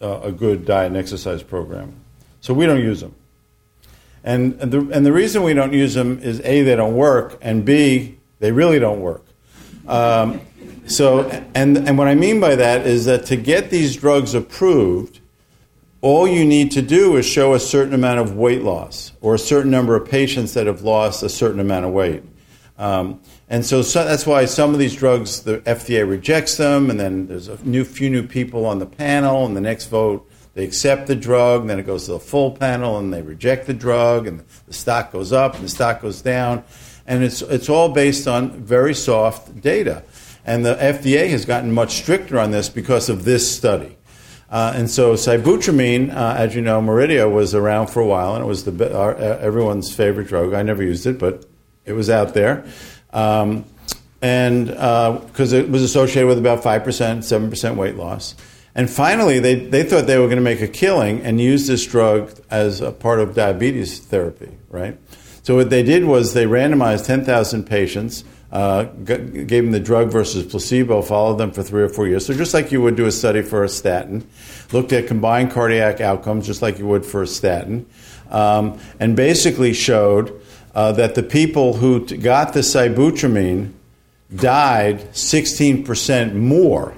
a 0.00 0.32
good 0.32 0.64
diet 0.64 0.88
and 0.88 0.96
exercise 0.96 1.42
program. 1.42 1.94
So 2.40 2.54
we 2.54 2.66
don't 2.66 2.80
use 2.80 3.00
them. 3.00 3.14
And, 4.24 4.58
the, 4.58 4.80
and 4.92 5.06
the 5.06 5.12
reason 5.12 5.42
we 5.42 5.54
don't 5.54 5.72
use 5.72 5.94
them 5.94 6.18
is 6.18 6.40
A, 6.40 6.62
they 6.62 6.76
don't 6.76 6.96
work, 6.96 7.38
and 7.40 7.64
B, 7.64 8.18
they 8.38 8.52
really 8.52 8.78
don't 8.78 9.00
work. 9.00 9.24
Um, 9.90 10.40
so, 10.86 11.28
and, 11.54 11.76
and 11.76 11.98
what 11.98 12.06
I 12.06 12.14
mean 12.14 12.40
by 12.40 12.54
that 12.54 12.86
is 12.86 13.06
that 13.06 13.26
to 13.26 13.36
get 13.36 13.70
these 13.70 13.96
drugs 13.96 14.34
approved, 14.34 15.20
all 16.00 16.28
you 16.28 16.44
need 16.44 16.70
to 16.72 16.82
do 16.82 17.16
is 17.16 17.26
show 17.26 17.54
a 17.54 17.60
certain 17.60 17.92
amount 17.92 18.20
of 18.20 18.36
weight 18.36 18.62
loss 18.62 19.12
or 19.20 19.34
a 19.34 19.38
certain 19.38 19.70
number 19.70 19.96
of 19.96 20.08
patients 20.08 20.54
that 20.54 20.68
have 20.68 20.82
lost 20.82 21.24
a 21.24 21.28
certain 21.28 21.58
amount 21.58 21.86
of 21.86 21.92
weight. 21.92 22.22
Um, 22.78 23.20
and 23.48 23.66
so, 23.66 23.82
so, 23.82 24.04
that's 24.04 24.26
why 24.26 24.44
some 24.44 24.72
of 24.72 24.78
these 24.78 24.94
drugs, 24.94 25.42
the 25.42 25.58
FDA 25.58 26.08
rejects 26.08 26.56
them, 26.56 26.88
and 26.88 26.98
then 26.98 27.26
there's 27.26 27.48
a 27.48 27.62
new, 27.66 27.84
few 27.84 28.08
new 28.08 28.26
people 28.26 28.64
on 28.64 28.78
the 28.78 28.86
panel, 28.86 29.44
and 29.44 29.56
the 29.56 29.60
next 29.60 29.86
vote 29.86 30.30
they 30.54 30.64
accept 30.64 31.08
the 31.08 31.16
drug, 31.16 31.62
and 31.62 31.70
then 31.70 31.78
it 31.78 31.84
goes 31.84 32.06
to 32.06 32.12
the 32.12 32.20
full 32.20 32.52
panel, 32.52 32.96
and 32.98 33.12
they 33.12 33.22
reject 33.22 33.66
the 33.66 33.74
drug, 33.74 34.26
and 34.26 34.42
the 34.66 34.72
stock 34.72 35.12
goes 35.12 35.32
up, 35.32 35.56
and 35.56 35.64
the 35.64 35.68
stock 35.68 36.00
goes 36.00 36.22
down 36.22 36.64
and 37.10 37.24
it's, 37.24 37.42
it's 37.42 37.68
all 37.68 37.88
based 37.88 38.28
on 38.28 38.52
very 38.52 38.94
soft 38.94 39.60
data. 39.60 40.04
And 40.46 40.64
the 40.64 40.76
FDA 40.76 41.28
has 41.30 41.44
gotten 41.44 41.72
much 41.72 41.94
stricter 41.96 42.38
on 42.38 42.52
this 42.52 42.68
because 42.68 43.08
of 43.08 43.24
this 43.24 43.54
study. 43.54 43.98
Uh, 44.48 44.72
and 44.76 44.88
so 44.88 45.14
sibutramine, 45.14 46.14
uh, 46.14 46.34
as 46.38 46.54
you 46.54 46.62
know, 46.62 46.80
Meridia 46.80 47.28
was 47.28 47.52
around 47.52 47.88
for 47.88 47.98
a 47.98 48.06
while, 48.06 48.36
and 48.36 48.44
it 48.44 48.46
was 48.46 48.62
the, 48.62 48.96
our, 48.96 49.16
uh, 49.16 49.38
everyone's 49.38 49.92
favorite 49.92 50.28
drug. 50.28 50.54
I 50.54 50.62
never 50.62 50.84
used 50.84 51.04
it, 51.04 51.18
but 51.18 51.44
it 51.84 51.94
was 51.94 52.08
out 52.08 52.32
there. 52.32 52.64
Um, 53.12 53.64
and 54.22 54.66
because 54.66 55.52
uh, 55.52 55.56
it 55.56 55.68
was 55.68 55.82
associated 55.82 56.28
with 56.28 56.38
about 56.38 56.62
5%, 56.62 56.84
7% 56.84 57.76
weight 57.76 57.96
loss. 57.96 58.36
And 58.76 58.88
finally, 58.88 59.40
they, 59.40 59.56
they 59.56 59.82
thought 59.82 60.06
they 60.06 60.18
were 60.18 60.26
going 60.26 60.36
to 60.36 60.42
make 60.42 60.60
a 60.60 60.68
killing 60.68 61.22
and 61.22 61.40
use 61.40 61.66
this 61.66 61.84
drug 61.84 62.30
as 62.50 62.80
a 62.80 62.92
part 62.92 63.18
of 63.18 63.34
diabetes 63.34 63.98
therapy, 63.98 64.56
right? 64.68 64.96
So 65.42 65.56
what 65.56 65.70
they 65.70 65.82
did 65.82 66.04
was 66.04 66.34
they 66.34 66.44
randomized 66.44 67.06
10,000 67.06 67.64
patients, 67.64 68.24
uh, 68.52 68.84
g- 69.04 69.44
gave 69.44 69.64
them 69.64 69.70
the 69.70 69.80
drug 69.80 70.10
versus 70.10 70.44
placebo, 70.44 71.02
followed 71.02 71.38
them 71.38 71.50
for 71.50 71.62
three 71.62 71.82
or 71.82 71.88
four 71.88 72.06
years. 72.06 72.26
So 72.26 72.34
just 72.34 72.52
like 72.52 72.72
you 72.72 72.82
would 72.82 72.96
do 72.96 73.06
a 73.06 73.12
study 73.12 73.42
for 73.42 73.64
a 73.64 73.68
statin, 73.68 74.26
looked 74.72 74.92
at 74.92 75.06
combined 75.06 75.50
cardiac 75.50 76.00
outcomes 76.00 76.46
just 76.46 76.62
like 76.62 76.78
you 76.78 76.86
would 76.86 77.06
for 77.06 77.22
a 77.22 77.26
statin, 77.26 77.86
um, 78.30 78.78
and 78.98 79.16
basically 79.16 79.72
showed 79.72 80.40
uh, 80.74 80.92
that 80.92 81.14
the 81.14 81.22
people 81.22 81.74
who 81.74 82.06
t- 82.06 82.16
got 82.16 82.52
the 82.52 82.60
sibutramine 82.60 83.72
died 84.34 85.00
16% 85.12 86.34
more 86.34 86.94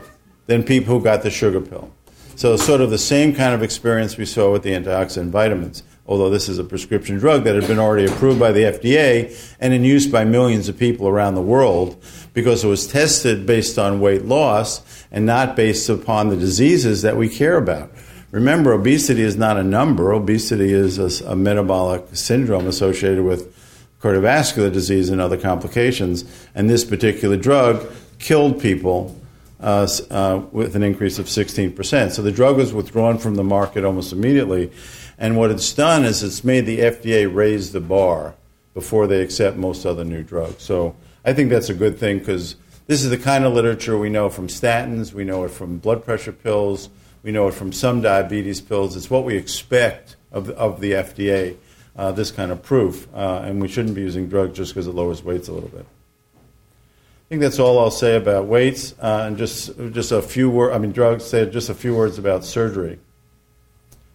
than 0.46 0.62
people 0.62 0.98
who 0.98 1.04
got 1.04 1.22
the 1.22 1.30
sugar 1.30 1.60
pill. 1.60 1.90
So, 2.34 2.56
sort 2.56 2.80
of 2.80 2.90
the 2.90 2.98
same 2.98 3.34
kind 3.34 3.54
of 3.54 3.62
experience 3.62 4.16
we 4.16 4.24
saw 4.26 4.50
with 4.52 4.62
the 4.62 4.72
antioxidant 4.72 5.30
vitamins, 5.30 5.82
although 6.06 6.30
this 6.30 6.48
is 6.48 6.58
a 6.58 6.64
prescription 6.64 7.18
drug 7.18 7.44
that 7.44 7.54
had 7.54 7.66
been 7.66 7.78
already 7.78 8.10
approved 8.10 8.40
by 8.40 8.52
the 8.52 8.60
FDA 8.60 9.54
and 9.60 9.72
in 9.72 9.84
use 9.84 10.06
by 10.06 10.24
millions 10.24 10.68
of 10.68 10.78
people 10.78 11.06
around 11.06 11.34
the 11.34 11.42
world 11.42 12.02
because 12.34 12.64
it 12.64 12.68
was 12.68 12.86
tested 12.86 13.46
based 13.46 13.78
on 13.78 14.00
weight 14.00 14.24
loss 14.24 15.04
and 15.10 15.24
not 15.24 15.54
based 15.54 15.88
upon 15.88 16.28
the 16.28 16.36
diseases 16.36 17.02
that 17.02 17.16
we 17.16 17.28
care 17.28 17.56
about. 17.56 17.90
Remember, 18.32 18.72
obesity 18.72 19.22
is 19.22 19.36
not 19.36 19.58
a 19.58 19.62
number, 19.62 20.12
obesity 20.12 20.72
is 20.72 20.98
a, 20.98 21.30
a 21.30 21.36
metabolic 21.36 22.04
syndrome 22.14 22.66
associated 22.66 23.24
with 23.24 23.54
cardiovascular 24.00 24.72
disease 24.72 25.10
and 25.10 25.20
other 25.20 25.36
complications. 25.36 26.24
And 26.54 26.68
this 26.68 26.84
particular 26.84 27.36
drug 27.36 27.86
killed 28.18 28.60
people 28.60 29.16
uh, 29.60 29.86
uh, 30.10 30.42
with 30.50 30.74
an 30.74 30.82
increase 30.82 31.18
of 31.18 31.26
16%. 31.26 32.10
So 32.10 32.22
the 32.22 32.32
drug 32.32 32.56
was 32.56 32.72
withdrawn 32.72 33.18
from 33.18 33.36
the 33.36 33.44
market 33.44 33.84
almost 33.84 34.12
immediately. 34.12 34.72
And 35.18 35.36
what 35.36 35.50
it's 35.50 35.72
done 35.72 36.04
is 36.04 36.22
it's 36.22 36.42
made 36.42 36.66
the 36.66 36.80
FDA 36.80 37.32
raise 37.32 37.72
the 37.72 37.80
bar 37.80 38.34
before 38.74 39.06
they 39.06 39.22
accept 39.22 39.56
most 39.56 39.84
other 39.84 40.04
new 40.04 40.22
drugs. 40.22 40.62
So 40.62 40.96
I 41.24 41.32
think 41.32 41.50
that's 41.50 41.68
a 41.68 41.74
good 41.74 41.98
thing 41.98 42.18
because 42.18 42.56
this 42.86 43.04
is 43.04 43.10
the 43.10 43.18
kind 43.18 43.44
of 43.44 43.52
literature 43.52 43.98
we 43.98 44.08
know 44.08 44.28
from 44.28 44.48
statins, 44.48 45.12
we 45.12 45.24
know 45.24 45.44
it 45.44 45.50
from 45.50 45.78
blood 45.78 46.04
pressure 46.04 46.32
pills, 46.32 46.88
we 47.22 47.30
know 47.30 47.48
it 47.48 47.54
from 47.54 47.72
some 47.72 48.00
diabetes 48.00 48.60
pills. 48.60 48.96
It's 48.96 49.10
what 49.10 49.24
we 49.24 49.36
expect 49.36 50.16
of, 50.32 50.50
of 50.50 50.80
the 50.80 50.92
FDA 50.92 51.56
uh, 51.96 52.12
this 52.12 52.30
kind 52.30 52.50
of 52.50 52.62
proof, 52.62 53.06
uh, 53.14 53.42
and 53.44 53.60
we 53.60 53.68
shouldn't 53.68 53.94
be 53.94 54.00
using 54.00 54.28
drugs 54.28 54.56
just 54.56 54.72
because 54.72 54.86
it 54.86 54.94
lowers 54.94 55.22
weights 55.22 55.48
a 55.48 55.52
little 55.52 55.68
bit. 55.68 55.84
I 55.84 57.28
think 57.28 57.40
that's 57.40 57.58
all 57.58 57.78
I'll 57.78 57.90
say 57.90 58.16
about 58.16 58.46
weights, 58.46 58.94
uh, 59.00 59.24
and 59.26 59.38
just 59.38 59.76
just 59.92 60.12
a 60.12 60.20
few 60.20 60.50
words. 60.50 60.74
I 60.74 60.78
mean, 60.78 60.92
drugs. 60.92 61.24
Say 61.24 61.48
just 61.48 61.70
a 61.70 61.74
few 61.74 61.94
words 61.94 62.18
about 62.18 62.44
surgery. 62.44 62.98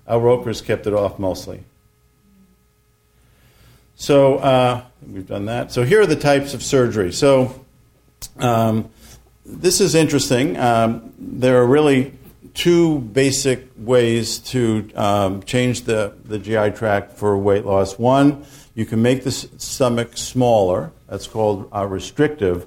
Al 0.07 0.21
Roker's 0.21 0.61
kept 0.61 0.87
it 0.87 0.93
off 0.93 1.19
mostly. 1.19 1.63
So 3.95 4.37
uh, 4.37 4.83
we've 5.05 5.27
done 5.27 5.45
that. 5.45 5.71
So 5.71 5.83
here 5.83 6.01
are 6.01 6.05
the 6.05 6.15
types 6.15 6.53
of 6.53 6.61
surgery. 6.61 7.11
So 7.11 7.65
um, 8.39 8.89
this 9.45 9.81
is 9.81 9.95
interesting. 9.95 10.57
Um, 10.57 11.13
there 11.17 11.61
are 11.61 11.65
really 11.65 12.13
two 12.53 12.99
basic 12.99 13.67
ways 13.77 14.39
to 14.39 14.89
um, 14.95 15.43
change 15.43 15.81
the, 15.81 16.13
the 16.25 16.39
GI 16.39 16.71
tract 16.71 17.13
for 17.13 17.37
weight 17.37 17.65
loss. 17.65 17.99
One, 17.99 18.45
you 18.75 18.85
can 18.85 19.01
make 19.01 19.23
the 19.23 19.31
stomach 19.31 20.17
smaller, 20.17 20.91
that's 21.07 21.27
called 21.27 21.69
uh, 21.73 21.85
restrictive, 21.85 22.65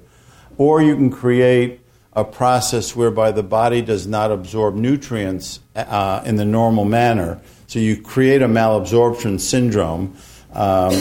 or 0.59 0.82
you 0.82 0.95
can 0.95 1.11
create 1.11 1.80
a 2.13 2.25
process 2.25 2.97
whereby 2.97 3.31
the 3.31 3.43
body 3.43 3.83
does 3.83 4.07
not 4.07 4.31
absorb 4.31 4.75
nutrients 4.75 5.61
uh, 5.77 6.23
in 6.25 6.37
the 6.37 6.45
normal 6.45 6.85
manner. 6.85 7.41
So 7.67 7.79
you 7.79 8.01
create 8.03 8.43
a 8.43 8.49
malabsorption 8.49 9.39
syndrome 9.39 10.17
um, 10.53 11.01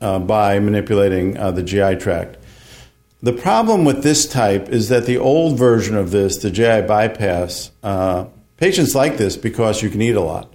uh, 0.00 0.18
by 0.18 0.58
manipulating 0.58 1.36
uh, 1.36 1.50
the 1.50 1.62
GI 1.62 1.96
tract. 1.96 2.38
The 3.22 3.34
problem 3.34 3.84
with 3.84 4.02
this 4.02 4.26
type 4.26 4.70
is 4.70 4.88
that 4.88 5.04
the 5.04 5.18
old 5.18 5.58
version 5.58 5.94
of 5.94 6.10
this, 6.10 6.38
the 6.38 6.50
JI 6.50 6.82
bypass, 6.82 7.70
uh, 7.82 8.24
patients 8.56 8.94
like 8.94 9.18
this 9.18 9.36
because 9.36 9.82
you 9.82 9.90
can 9.90 10.00
eat 10.00 10.16
a 10.16 10.22
lot. 10.22 10.50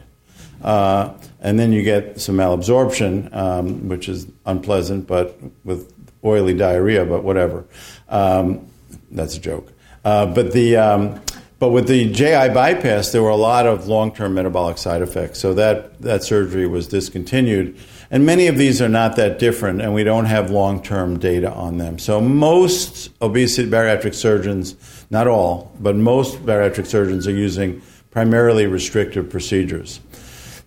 Uh, 0.64 1.14
and 1.42 1.60
then 1.60 1.72
you 1.72 1.84
get 1.84 2.20
some 2.20 2.38
malabsorption, 2.38 3.32
um, 3.36 3.88
which 3.88 4.10
is 4.10 4.26
unpleasant, 4.48 5.06
but 5.06 5.38
with 5.64 5.94
oily 6.24 6.56
diarrhea, 6.56 7.06
but 7.06 7.24
whatever. 7.24 7.66
Um, 8.10 8.68
that's 9.12 9.38
a 9.38 9.40
joke. 9.40 9.72
Uh, 10.06 10.28
but 10.28 10.54
the 10.54 10.78
um, 10.78 11.20
but 11.58 11.70
with 11.70 11.88
the 11.88 12.12
JI 12.12 12.50
bypass, 12.50 13.12
there 13.12 13.24
were 13.24 13.30
a 13.30 13.36
lot 13.36 13.66
of 13.66 13.88
long-term 13.88 14.36
metabolic 14.36 14.78
side 14.78 15.02
effects. 15.02 15.40
So 15.40 15.54
that 15.56 16.00
that 16.02 16.24
surgery 16.24 16.68
was 16.68 16.88
discontinued. 16.88 17.78
And 18.12 18.24
many 18.24 18.46
of 18.48 18.58
these 18.58 18.84
are 18.84 18.90
not 18.90 19.16
that 19.16 19.40
different, 19.40 19.82
and 19.82 19.94
we 19.94 20.04
don't 20.04 20.26
have 20.26 20.52
long 20.52 20.84
term 20.84 21.18
data 21.18 21.52
on 21.52 21.80
them. 21.80 21.98
So, 21.98 22.22
most 22.22 23.10
obesity 23.22 23.70
bariatric 23.70 24.14
surgeons, 24.14 24.76
not 25.10 25.28
all, 25.28 25.76
but 25.80 25.96
most 25.96 26.46
bariatric 26.46 26.86
surgeons 26.86 27.28
are 27.28 27.32
using 27.32 27.82
primarily 28.12 28.68
restrictive 28.68 29.30
procedures. 29.30 30.00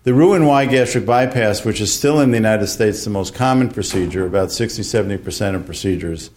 The 0.03 0.13
Roux-en-Y 0.13 0.65
gastric 0.65 1.05
bypass, 1.05 1.63
which 1.63 1.81
is 1.81 1.93
still 1.93 2.19
in 2.19 2.31
the 2.31 2.37
United 2.37 2.67
States 2.67 3.03
the 3.03 3.09
most 3.09 3.33
common 3.33 3.69
procedure, 3.69 4.25
about 4.25 4.51
60 4.51 4.81
70% 4.81 5.55
of 5.55 5.65
procedures, 5.65 6.29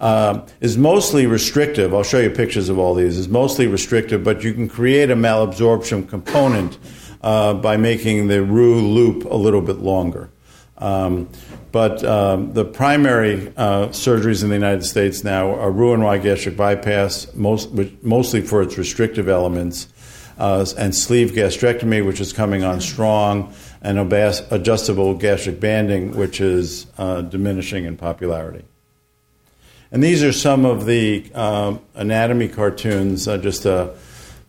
uh, 0.00 0.46
is 0.60 0.78
mostly 0.78 1.26
restrictive. 1.26 1.94
I'll 1.94 2.02
show 2.02 2.18
you 2.18 2.30
pictures 2.30 2.68
of 2.68 2.78
all 2.78 2.94
these. 2.94 3.18
Is 3.18 3.28
mostly 3.28 3.66
restrictive, 3.66 4.24
but 4.24 4.42
you 4.42 4.54
can 4.54 4.68
create 4.68 5.10
a 5.10 5.16
malabsorption 5.16 6.08
component 6.08 6.78
uh, 7.22 7.54
by 7.54 7.76
making 7.76 8.28
the 8.28 8.42
Roux 8.42 8.80
loop 8.80 9.24
a 9.24 9.36
little 9.36 9.60
bit 9.60 9.78
longer. 9.78 10.30
Um, 10.78 11.28
but 11.72 12.02
um, 12.04 12.54
the 12.54 12.64
primary 12.64 13.52
uh, 13.56 13.88
surgeries 13.88 14.42
in 14.42 14.48
the 14.48 14.54
United 14.54 14.84
States 14.84 15.22
now 15.22 15.54
are 15.54 15.70
Roux-en-Y 15.70 16.18
gastric 16.18 16.56
bypass, 16.56 17.32
most, 17.34 17.70
mostly 18.02 18.40
for 18.40 18.62
its 18.62 18.78
restrictive 18.78 19.28
elements, 19.28 19.88
uh, 20.38 20.64
and 20.78 20.96
sleeve 20.96 21.32
gastrectomy, 21.32 22.04
which 22.04 22.18
is 22.18 22.32
coming 22.32 22.64
on 22.64 22.80
strong, 22.80 23.52
and 23.82 23.98
adjustable 24.50 25.14
gastric 25.14 25.60
banding, 25.60 26.16
which 26.16 26.40
is 26.40 26.86
uh, 26.96 27.20
diminishing 27.20 27.84
in 27.84 27.96
popularity. 27.98 28.64
And 29.92 30.02
these 30.02 30.22
are 30.22 30.32
some 30.32 30.64
of 30.64 30.86
the 30.86 31.30
uh, 31.34 31.76
anatomy 31.94 32.48
cartoons, 32.48 33.26
uh, 33.26 33.38
just 33.38 33.62
to 33.62 33.94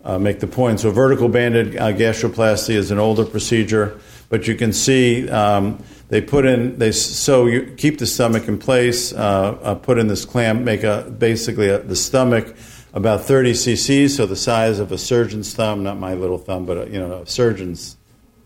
uh, 0.04 0.20
make 0.20 0.40
the 0.40 0.48
point. 0.48 0.80
So, 0.80 0.92
vertical 0.92 1.30
banded 1.30 1.74
gastroplasty 1.74 2.76
is 2.76 2.92
an 2.92 3.00
older 3.00 3.26
procedure, 3.26 4.00
but 4.30 4.48
you 4.48 4.56
can 4.56 4.72
see. 4.72 5.30
Um, 5.30 5.84
they 6.10 6.20
put 6.20 6.46
in 6.46 6.78
they 6.78 6.92
so 6.92 7.46
you 7.46 7.74
keep 7.78 7.98
the 7.98 8.06
stomach 8.06 8.50
in 8.50 8.58
place. 8.58 9.14
Uh, 9.14 9.58
uh, 9.64 9.76
put 9.76 9.98
in 9.98 10.08
this 10.08 10.26
clamp, 10.26 10.62
make 10.62 10.84
a 10.84 11.04
basically 11.18 11.70
a, 11.70 11.80
the 11.80 11.96
stomach 11.96 12.54
about 12.94 13.22
30 13.22 13.54
cc's, 13.54 14.18
so 14.18 14.26
the 14.26 14.36
size 14.36 14.80
of 14.80 14.92
a 14.92 14.98
surgeon's 14.98 15.54
thumb, 15.54 15.84
not 15.84 15.98
my 15.98 16.14
little 16.14 16.38
thumb, 16.38 16.66
but 16.66 16.78
a, 16.78 16.92
you 16.92 17.00
know 17.00 17.22
a 17.22 17.26
surgeon's 17.26 17.96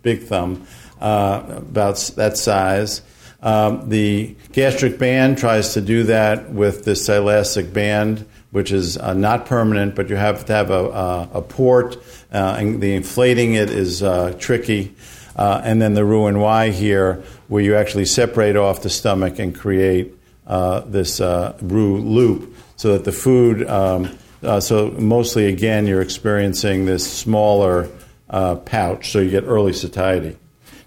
big 0.04 0.22
thumb, 0.22 0.68
uh, 1.02 1.43
about 1.48 1.98
that 2.16 2.38
size. 2.38 3.02
Um, 3.46 3.89
the 3.89 4.36
gastric 4.54 4.98
band 4.98 5.38
tries 5.38 5.76
to 5.76 5.82
do 5.82 6.04
that 6.06 6.50
with 6.50 6.84
this 6.84 7.08
elastic 7.08 7.72
band, 7.72 8.26
which 8.50 8.72
is 8.72 8.98
uh, 8.98 9.14
not 9.14 9.46
permanent, 9.46 9.93
but 9.93 10.10
you 10.10 10.16
have 10.16 10.46
to 10.46 10.54
have 10.54 10.72
a, 10.72 10.89
a, 10.89 11.30
a 11.36 11.41
port, 11.43 11.98
uh, 12.34 12.56
and 12.58 12.82
the 12.82 12.96
inflating 12.96 13.54
it 13.54 13.70
is 13.70 14.02
uh, 14.02 14.36
tricky. 14.39 14.96
Uh, 15.36 15.62
and 15.64 15.80
then 15.80 15.93
the 15.93 16.04
Roux-en-Y 16.04 16.72
here, 16.72 17.24
where 17.48 17.62
you 17.62 17.76
actually 17.76 18.06
separate 18.06 18.56
off 18.56 18.82
the 18.82 18.89
stomach 18.89 19.38
and 19.38 19.54
create 19.54 20.18
uh, 20.48 20.80
this 20.80 21.22
uh, 21.22 21.56
Roux 21.62 22.00
loop 22.00 22.56
so 22.78 22.93
that 22.93 23.04
the 23.04 23.12
food, 23.12 23.68
um, 23.70 24.18
so 24.60 24.89
mostly 24.98 25.46
again, 25.46 25.86
you're 25.86 26.02
experiencing 26.02 26.86
this 26.88 27.06
smaller 27.12 27.89
pouch, 28.28 29.12
so 29.12 29.20
you 29.20 29.30
get 29.30 29.43
early 29.43 29.74
satiety. 29.74 30.36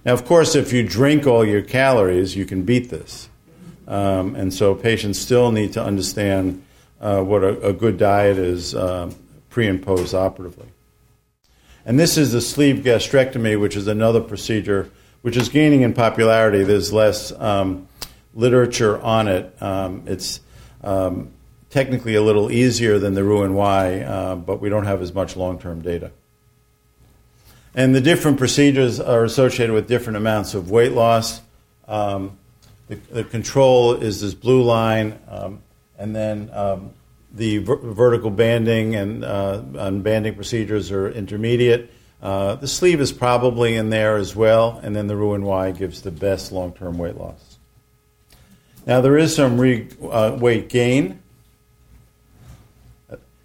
Now, 0.05 0.15
of 0.15 0.25
course, 0.25 0.55
if 0.55 0.73
you 0.73 0.83
drink 0.83 1.27
all 1.27 1.45
your 1.45 1.63
calories, 1.63 2.37
you 2.37 2.45
can 2.45 2.63
beat 2.63 2.91
this. 2.91 3.29
Um, 3.87 4.35
and 4.35 4.53
so 4.53 4.75
patients 4.75 5.19
still 5.19 5.51
need 5.51 5.73
to 5.75 5.83
understand 5.83 6.63
uh, 7.01 7.23
what 7.23 7.43
a, 7.43 7.69
a, 7.69 7.73
good 7.73 7.97
diet 7.97 8.37
is 8.37 8.75
pre 9.51 9.67
and 9.67 9.83
post 9.83 10.15
operatively. 10.15 10.69
And 11.87 11.99
this 11.99 12.19
is 12.19 12.33
the 12.33 12.41
sleeve 12.41 12.85
gastrectomy, 12.85 13.59
which 13.59 13.77
is 13.77 13.87
another 13.87 14.21
procedure 14.21 14.91
which 15.23 15.37
is 15.37 15.49
gaining 15.49 15.83
in 15.83 15.95
popularity. 15.95 16.63
There's 16.63 16.93
less 16.93 17.33
um, 17.33 17.89
literature 18.35 19.01
on 19.01 19.29
it. 19.29 19.55
Um, 19.61 20.05
it's 20.07 20.41
um, 20.83 21.31
technically 21.71 22.15
a 22.15 22.23
little 22.23 22.51
easier 22.51 22.99
than 22.99 23.15
the 23.15 23.25
Roux-en-Y, 23.25 24.01
uh, 24.01 24.37
but 24.37 24.61
we 24.61 24.69
don't 24.69 24.85
have 24.85 25.03
as 25.03 25.13
much 25.13 25.37
long 25.37 25.59
term 25.59 25.83
data. 25.83 26.13
And 27.79 27.95
the 27.95 28.01
different 28.01 28.39
procedures 28.39 28.99
are 28.99 29.23
associated 29.23 29.73
with 29.73 29.87
different 29.87 30.17
amounts 30.17 30.55
of 30.55 30.69
weight 30.69 30.91
loss. 30.91 31.41
Um, 31.87 32.37
the, 32.89 32.97
the, 32.97 33.23
control 33.23 33.95
is 33.95 34.21
this 34.21 34.35
blue 34.35 34.65
line, 34.65 35.17
um, 35.29 35.63
and 35.97 36.13
then 36.13 36.51
um, 36.53 36.91
the 37.33 37.59
ver- 37.59 37.77
vertical 37.77 38.31
banding 38.31 38.97
and 38.97 39.25
uh, 39.25 39.61
banding 39.93 40.35
procedures 40.35 40.91
are 40.91 41.09
intermediate. 41.09 41.93
Uh, 42.21 42.57
the 42.57 42.67
sleeve 42.67 43.01
is 43.01 43.13
probably 43.13 43.77
in 43.77 43.91
there 43.91 44.17
as 44.17 44.35
well, 44.35 44.81
and 44.83 44.97
then 44.97 45.07
the 45.07 45.15
Roux-en-Y 45.15 45.71
gives 45.71 46.03
the 46.03 46.11
best 46.11 46.51
long 46.51 46.73
term 46.73 46.99
weight 46.99 47.17
loss. 47.17 47.59
Now, 48.87 49.03
there 49.03 49.17
is 49.17 49.37
some 49.37 49.57
re- 49.57 49.87
uh, 50.03 50.37
weight 50.41 50.69
gain. 50.69 51.23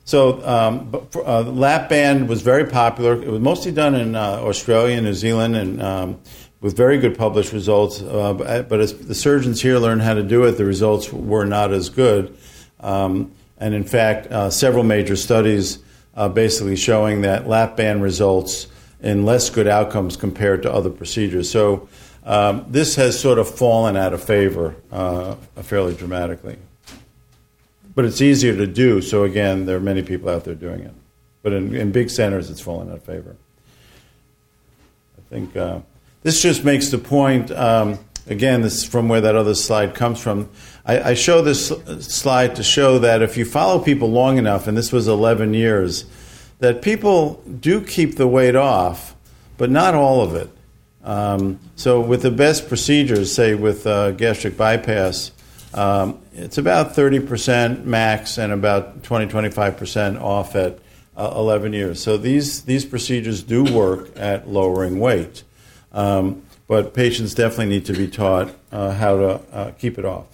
So, 0.06 0.46
um, 0.46 1.08
uh, 1.16 1.44
lap 1.44 1.90
band 1.90 2.28
was 2.28 2.42
very 2.42 2.66
popular. 2.66 3.14
It 3.14 3.30
was 3.30 3.40
mostly 3.40 3.72
done 3.72 3.96
in 3.96 4.16
uh, 4.16 4.40
Australia 4.42 5.00
New 5.02 5.14
Zealand, 5.14 5.56
and 5.56 5.82
um, 5.82 6.20
with 6.60 6.76
very 6.76 6.98
good 6.98 7.18
published 7.18 7.54
results. 7.54 8.02
Uh, 8.02 8.34
but, 8.34 8.68
but, 8.68 8.80
as 8.82 8.94
the 8.98 9.16
surgeons 9.16 9.62
here 9.62 9.78
learned 9.78 10.02
how 10.02 10.14
to 10.14 10.24
do 10.24 10.44
it, 10.44 10.54
the 10.54 10.66
results 10.66 11.12
were 11.12 11.46
not 11.46 11.72
as 11.72 11.90
good. 11.90 12.36
Um, 12.82 13.32
and 13.58 13.74
in 13.74 13.86
fact, 13.86 14.28
uh, 14.28 14.50
several 14.50 14.84
major 14.84 15.16
studies 15.16 15.80
uh, 16.16 16.28
basically 16.28 16.76
showing 16.76 17.22
that 17.22 17.48
lap 17.48 17.78
band 17.78 18.04
results 18.04 18.68
in 19.02 19.26
less 19.26 19.50
good 19.50 19.68
outcomes 19.68 20.18
compared 20.18 20.64
to 20.64 20.74
other 20.74 20.90
procedures. 20.90 21.50
So 21.50 21.88
um, 22.26 22.66
this 22.68 22.96
has 22.96 23.20
sort 23.20 23.40
of 23.40 23.50
fallen 23.50 23.96
out 23.96 24.14
of 24.14 24.24
favor 24.24 24.76
uh, 24.92 25.36
fairly 25.62 25.96
dramatically. 25.96 26.58
But 27.96 28.06
it's 28.06 28.22
easier 28.22 28.56
to 28.56 28.66
do, 28.66 29.02
so 29.02 29.24
again, 29.24 29.66
there 29.66 29.78
are 29.78 29.82
many 29.82 30.02
people 30.02 30.30
out 30.30 30.46
there 30.46 30.56
doing 30.56 30.82
it. 30.82 30.94
But 31.44 31.54
in, 31.54 31.76
in 31.76 31.92
big 31.92 32.10
centers, 32.10 32.50
it's 32.50 32.62
fallen 32.62 32.90
out 32.90 32.98
of 32.98 33.04
favor. 33.04 33.36
I 35.18 35.22
think 35.30 35.56
uh, 35.56 35.82
this 36.24 36.42
just 36.42 36.64
makes 36.64 36.90
the 36.90 36.98
point. 36.98 37.52
Um, 37.52 38.00
again, 38.28 38.62
this 38.62 38.78
is 38.78 38.86
from 38.86 39.10
where 39.10 39.22
that 39.22 39.36
other 39.36 39.54
slide 39.54 39.94
comes 39.94 40.20
from. 40.20 40.50
I, 40.86 41.12
I 41.12 41.14
show 41.14 41.42
this 41.42 41.68
slide 42.00 42.56
to 42.56 42.64
show 42.64 43.00
that 43.00 43.22
if 43.22 43.38
you 43.38 43.46
follow 43.46 43.80
people 43.80 44.10
long 44.10 44.38
enough, 44.38 44.68
and 44.68 44.78
this 44.78 44.92
was 44.92 45.08
11 45.08 45.54
years, 45.54 46.06
that 46.60 46.82
people 46.82 47.42
do 47.60 47.82
keep 47.82 48.16
the 48.16 48.28
weight 48.28 48.56
off, 48.56 49.16
but 49.58 49.70
not 49.70 49.94
all 49.94 50.22
of 50.22 50.34
it. 50.36 50.50
Um, 51.04 51.60
so, 51.76 52.00
with 52.00 52.22
the 52.22 52.32
best 52.32 52.70
procedures, 52.70 53.34
say 53.34 53.56
with 53.56 53.86
uh, 53.86 54.12
gastric 54.12 54.56
bypass, 54.56 55.32
um, 55.74 56.20
it's 56.34 56.58
about 56.58 56.94
30% 56.94 57.86
max 57.86 58.38
and 58.38 58.54
about 58.54 59.04
20 59.04 59.32
25% 59.32 60.22
off 60.22 60.56
at 60.56 60.80
uh, 61.16 61.34
11 61.36 61.74
years. 61.74 62.02
So, 62.02 62.18
these, 62.18 62.62
these 62.64 62.86
procedures 62.86 63.44
do 63.44 63.64
work 63.64 64.10
at 64.16 64.48
lowering 64.48 65.00
weight. 65.00 65.44
Um, 65.92 66.44
but 66.68 66.94
patients 66.94 67.34
definitely 67.34 67.68
need 67.68 67.86
to 67.86 67.94
be 67.94 68.08
taught 68.08 68.54
uh, 68.72 68.92
how 68.92 69.18
to 69.18 69.42
uh, 69.52 69.72
keep 69.72 70.00
it 70.00 70.06
off. 70.06 70.26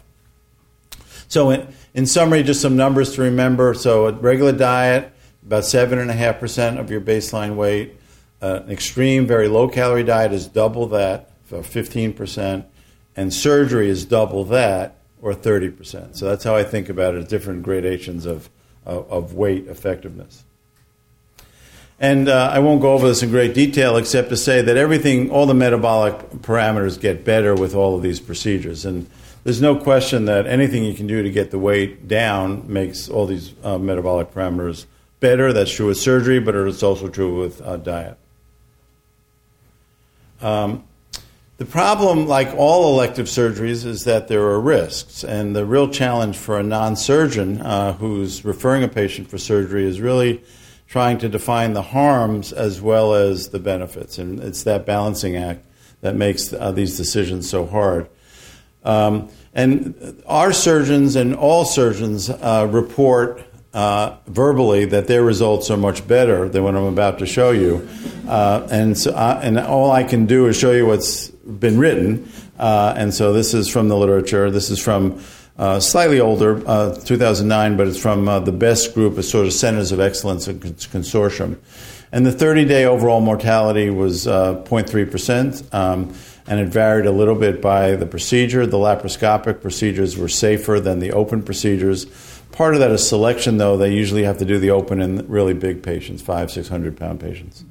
So, 1.27 1.49
in, 1.49 1.67
in, 1.93 2.05
summary, 2.05 2.43
just 2.43 2.61
some 2.61 2.75
numbers 2.75 3.15
to 3.15 3.21
remember. 3.23 3.73
So, 3.73 4.07
a 4.07 4.11
regular 4.13 4.53
diet, 4.53 5.11
about 5.45 5.63
7.5% 5.63 6.79
of 6.79 6.89
your 6.89 7.01
baseline 7.01 7.55
weight. 7.55 7.95
Uh, 8.41 8.61
an 8.63 8.71
extreme, 8.71 9.27
very 9.27 9.49
low 9.49 9.67
calorie 9.67 10.03
diet 10.03 10.31
is 10.31 10.47
double 10.47 10.87
that, 10.87 11.31
for 11.43 11.59
15%. 11.59 12.63
And 13.17 13.33
surgery 13.33 13.89
is 13.89 14.05
double 14.05 14.45
that, 14.45 14.98
or 15.21 15.33
30%. 15.33 16.15
So, 16.15 16.25
that's 16.25 16.43
how 16.43 16.55
I 16.55 16.63
think 16.63 16.89
about 16.89 17.15
it, 17.15 17.27
different 17.29 17.63
gradations 17.63 18.25
of, 18.25 18.49
of, 18.85 19.11
of 19.11 19.33
weight 19.33 19.67
effectiveness. 19.67 20.43
And 21.99 22.29
uh, 22.29 22.49
I 22.53 22.59
won't 22.59 22.81
go 22.81 22.93
over 22.93 23.07
this 23.07 23.23
in 23.23 23.29
great 23.29 23.53
detail 23.53 23.97
except 23.97 24.29
to 24.29 24.37
say 24.37 24.61
that 24.61 24.77
everything, 24.77 25.29
all 25.31 25.45
the 25.45 25.53
metabolic 25.53 26.17
parameters 26.41 26.99
get 26.99 27.25
better 27.25 27.53
with 27.53 27.75
all 27.75 27.95
of 27.95 28.01
these 28.01 28.21
procedures. 28.21 28.85
And 28.85 29.09
there's 29.43 29.61
no 29.61 29.75
question 29.75 30.25
that 30.25 30.47
anything 30.47 30.83
you 30.85 30.93
can 30.93 31.07
do 31.07 31.21
to 31.23 31.29
get 31.29 31.51
the 31.51 31.59
weight 31.59 32.07
down 32.07 32.71
makes 32.71 33.09
all 33.09 33.25
these 33.25 33.53
uh, 33.63 33.77
metabolic 33.77 34.31
parameters 34.31 34.85
better. 35.19 35.51
That's 35.51 35.71
true 35.71 35.87
with 35.87 35.97
surgery, 35.97 36.39
but 36.39 36.55
it's 36.55 36.83
also 36.83 37.09
true 37.09 37.41
with 37.41 37.61
uh, 37.61 37.77
diet. 37.77 38.17
Um, 40.41 40.85
the 41.59 41.65
problem, 41.65 42.25
like 42.25 42.55
all 42.55 42.93
elective 42.93 43.25
surgeries, 43.27 43.85
is 43.85 44.05
that 44.05 44.29
there 44.29 44.43
are 44.43 44.59
risks. 44.61 45.25
And 45.25 45.53
the 45.53 45.65
real 45.65 45.89
challenge 45.89 46.37
for 46.37 46.57
a 46.57 46.63
non 46.63 46.95
surgeon 46.95 47.61
uh, 47.61 47.93
who's 47.93 48.45
referring 48.45 48.83
a 48.83 48.87
patient 48.87 49.29
for 49.29 49.37
surgery 49.37 49.85
is 49.85 49.99
really 49.99 50.41
trying 50.87 51.17
to 51.17 51.27
define 51.27 51.73
the 51.73 51.81
harms 51.81 52.53
as 52.53 52.81
well 52.81 53.13
as 53.13 53.49
the 53.49 53.59
benefits. 53.59 54.17
And 54.17 54.39
it's 54.39 54.63
that 54.63 54.85
balancing 54.85 55.35
act 55.35 55.65
that 55.99 56.15
makes 56.15 56.53
uh, 56.53 56.71
these 56.71 56.95
decisions 56.95 57.49
so 57.49 57.65
hard. 57.65 58.09
Um, 58.85 59.27
and 59.53 60.23
our 60.25 60.53
surgeons 60.53 61.17
and 61.17 61.35
all 61.35 61.65
surgeons 61.65 62.29
uh, 62.29 62.69
report 62.71 63.43
uh, 63.73 64.15
verbally 64.27 64.85
that 64.85 65.07
their 65.07 65.23
results 65.23 65.69
are 65.69 65.77
much 65.77 66.07
better 66.07 66.47
than 66.47 66.63
what 66.63 66.75
I'm 66.75 66.85
about 66.85 67.19
to 67.19 67.25
show 67.25 67.51
you. 67.51 67.87
Uh, 68.27 68.65
and, 68.71 68.97
so 68.97 69.11
I, 69.11 69.41
and 69.41 69.59
all 69.59 69.91
I 69.91 70.03
can 70.05 70.25
do 70.25 70.47
is 70.47 70.55
show 70.55 70.71
you 70.71 70.85
what's 70.85 71.31
been 71.59 71.79
written. 71.79 72.29
Uh, 72.57 72.93
and 72.95 73.13
so 73.13 73.33
this 73.33 73.53
is 73.53 73.69
from 73.69 73.87
the 73.87 73.97
literature. 73.97 74.51
This 74.51 74.69
is 74.69 74.79
from 74.79 75.21
uh, 75.57 75.79
slightly 75.79 76.19
older, 76.19 76.65
uh, 76.67 76.95
2009, 76.95 77.75
but 77.75 77.87
it's 77.87 78.01
from 78.01 78.27
uh, 78.27 78.39
the 78.39 78.51
best 78.51 78.93
group 78.93 79.17
of 79.17 79.25
sort 79.25 79.45
of 79.45 79.53
centers 79.53 79.91
of 79.91 79.99
excellence 79.99 80.47
and 80.47 80.61
consortium. 80.61 81.57
And 82.11 82.25
the 82.25 82.31
30 82.31 82.65
day 82.65 82.85
overall 82.85 83.19
mortality 83.19 83.89
was 83.89 84.25
0.3%, 84.25 85.73
uh, 85.73 85.77
um, 85.77 86.13
and 86.47 86.59
it 86.59 86.69
varied 86.69 87.05
a 87.05 87.11
little 87.11 87.35
bit 87.35 87.61
by 87.61 87.95
the 87.95 88.05
procedure. 88.05 88.65
The 88.65 88.77
laparoscopic 88.77 89.61
procedures 89.61 90.17
were 90.17 90.29
safer 90.29 90.79
than 90.79 90.99
the 90.99 91.11
open 91.11 91.43
procedures. 91.43 92.05
Part 92.51 92.73
of 92.73 92.79
that 92.79 92.91
is 92.91 93.07
selection, 93.07 93.57
though. 93.57 93.77
They 93.77 93.93
usually 93.93 94.23
have 94.23 94.37
to 94.39 94.45
do 94.45 94.57
the 94.57 94.71
open 94.71 95.01
in 95.01 95.27
really 95.27 95.53
big 95.53 95.83
patients, 95.83 96.21
five, 96.21 96.51
600 96.51 96.97
pound 96.97 97.19
patients. 97.19 97.63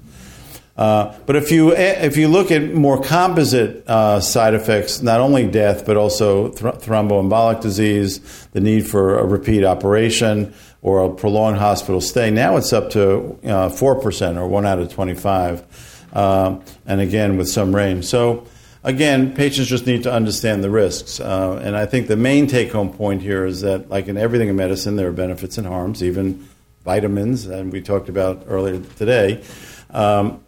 Uh, 0.79 1.13
but 1.27 1.35
if 1.35 1.51
you 1.51 1.75
if 1.75 2.17
you 2.17 2.29
look 2.29 2.53
at 2.53 2.73
more 2.73 3.03
composite 3.03 3.83
uh, 3.89 4.21
side 4.21 4.55
effects, 4.55 5.03
not 5.03 5.21
only 5.21 5.45
death 5.45 5.85
but 5.85 5.97
also 5.97 6.51
th- 6.51 6.75
thromboembolic 6.77 7.61
disease, 7.61 8.21
the 8.53 8.61
need 8.61 8.87
for 8.87 9.19
a 9.19 9.27
repeat 9.27 9.65
operation 9.65 10.55
or 10.81 11.05
a 11.05 11.13
prolonged 11.13 11.59
hospital 11.59 12.01
stay, 12.01 12.31
now 12.31 12.57
it's 12.57 12.73
up 12.73 12.91
to 12.91 13.37
uh, 13.43 13.69
four 13.69 14.01
percent 14.01 14.39
or 14.39 14.47
one 14.47 14.65
out 14.65 14.79
of 14.79 14.89
twenty 14.89 15.15
five, 15.15 15.65
uh, 16.13 16.57
and 16.87 17.01
again 17.01 17.37
with 17.37 17.49
some 17.49 17.75
range. 17.75 18.05
So 18.05 18.47
again, 18.85 19.35
patients 19.35 19.67
just 19.67 19.85
need 19.85 20.05
to 20.05 20.13
understand 20.13 20.63
the 20.63 20.71
risks. 20.71 21.19
Uh, 21.19 21.61
and 21.61 21.77
I 21.77 21.87
think 21.87 22.07
the 22.07 22.17
main 22.17 22.47
take 22.47 22.71
home 22.71 22.93
point 22.93 23.21
here 23.21 23.45
is 23.45 23.63
that, 23.63 23.91
like 23.91 24.07
in 24.07 24.17
everything 24.17 24.49
in 24.49 24.55
medicine, 24.55 24.95
there 24.95 25.09
are 25.09 25.13
benefits 25.13 25.59
and 25.59 25.67
harms, 25.67 26.05
even 26.05 26.47
vitamins, 26.85 27.47
and 27.47 27.73
we 27.73 27.81
talked 27.83 28.09
about 28.09 28.45
earlier 28.47 28.81
today. 28.97 29.43
Um, 29.91 30.45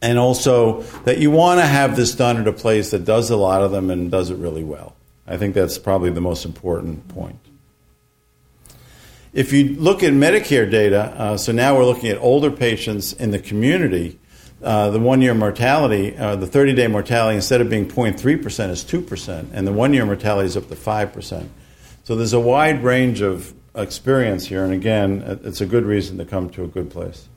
and 0.00 0.18
also 0.18 0.82
that 1.04 1.18
you 1.18 1.30
want 1.30 1.60
to 1.60 1.66
have 1.66 1.96
this 1.96 2.14
done 2.14 2.36
at 2.36 2.46
a 2.46 2.52
place 2.52 2.92
that 2.92 3.04
does 3.04 3.30
a 3.30 3.36
lot 3.36 3.62
of 3.62 3.70
them 3.70 3.90
and 3.90 4.10
does 4.10 4.30
it 4.30 4.36
really 4.36 4.64
well. 4.64 4.94
I 5.26 5.36
think 5.36 5.54
that's 5.54 5.78
probably 5.78 6.10
the 6.10 6.20
most 6.20 6.44
important 6.44 7.08
point. 7.08 7.38
If 9.32 9.52
you 9.52 9.74
look 9.74 10.02
at 10.02 10.12
Medicare 10.12 10.70
data, 10.70 11.14
uh, 11.16 11.36
so 11.36 11.52
now 11.52 11.76
we're 11.76 11.84
looking 11.84 12.08
at 12.08 12.18
older 12.18 12.50
patients 12.50 13.12
in 13.12 13.30
the 13.30 13.38
community, 13.38 14.18
uh, 14.62 14.90
the 14.90 14.98
one 14.98 15.20
year 15.20 15.34
mortality, 15.34 16.16
uh, 16.16 16.36
the 16.36 16.46
30 16.46 16.74
day 16.74 16.86
mortality, 16.86 17.36
instead 17.36 17.60
of 17.60 17.68
being 17.68 17.86
0.3%, 17.86 18.70
is 18.70 18.84
2%, 18.84 19.48
and 19.52 19.66
the 19.66 19.72
one 19.72 19.92
year 19.92 20.06
mortality 20.06 20.46
is 20.46 20.56
up 20.56 20.68
to 20.68 20.74
5%. 20.74 21.48
So 22.04 22.16
there's 22.16 22.32
a 22.32 22.40
wide 22.40 22.82
range 22.82 23.20
of 23.20 23.52
experience 23.74 24.46
here, 24.46 24.64
and 24.64 24.72
again, 24.72 25.40
it's 25.44 25.60
a 25.60 25.66
good 25.66 25.84
reason 25.84 26.16
to 26.18 26.24
come 26.24 26.48
to 26.50 26.64
a 26.64 26.68
good 26.68 26.90
place. 26.90 27.28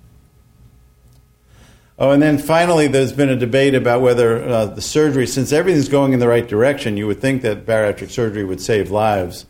Oh, 2.02 2.10
and 2.10 2.20
then 2.20 2.40
finally, 2.40 2.88
there's 2.88 3.14
been 3.14 3.30
a 3.30 3.36
debate 3.36 3.76
about 3.76 4.02
whether 4.02 4.44
uh, 4.44 4.66
the 4.66 4.82
surgery, 4.82 5.28
since 5.28 5.52
everything's 5.52 5.88
going 5.88 6.14
in 6.14 6.20
the 6.20 6.28
right 6.28 6.48
direction, 6.48 6.98
you 6.98 7.06
would 7.06 7.22
think 7.22 7.44
that 7.44 7.68
bariatric 7.68 8.10
surgery 8.10 8.44
would 8.44 8.60
save 8.60 8.90
lives. 8.90 9.46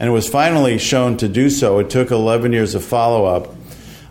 And 0.00 0.08
it 0.08 0.10
was 0.10 0.28
finally 0.28 0.78
shown 0.78 1.16
to 1.18 1.28
do 1.28 1.48
so. 1.48 1.78
It 1.78 1.90
took 1.90 2.10
11 2.10 2.52
years 2.52 2.74
of 2.74 2.84
follow 2.84 3.24
up. 3.24 3.54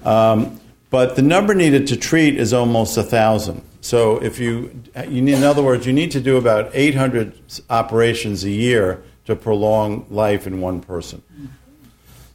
Um, 0.08 0.62
but 0.90 1.18
the 1.18 1.22
number 1.22 1.54
needed 1.54 1.88
to 1.88 1.98
treat 1.98 2.38
is 2.38 2.54
almost 2.54 2.96
1,000. 2.96 3.62
So 3.82 4.24
if 4.24 4.40
you, 4.40 4.84
you 5.10 5.22
need, 5.22 5.34
in 5.34 5.44
other 5.44 5.62
words, 5.62 5.86
you 5.86 5.92
need 5.92 6.12
to 6.12 6.22
do 6.22 6.38
about 6.38 6.72
800 6.74 7.38
operations 7.70 8.46
a 8.46 8.52
year 8.52 9.04
to 9.26 9.36
prolong 9.36 10.06
life 10.10 10.48
in 10.48 10.62
one 10.62 10.80
person. 10.80 11.22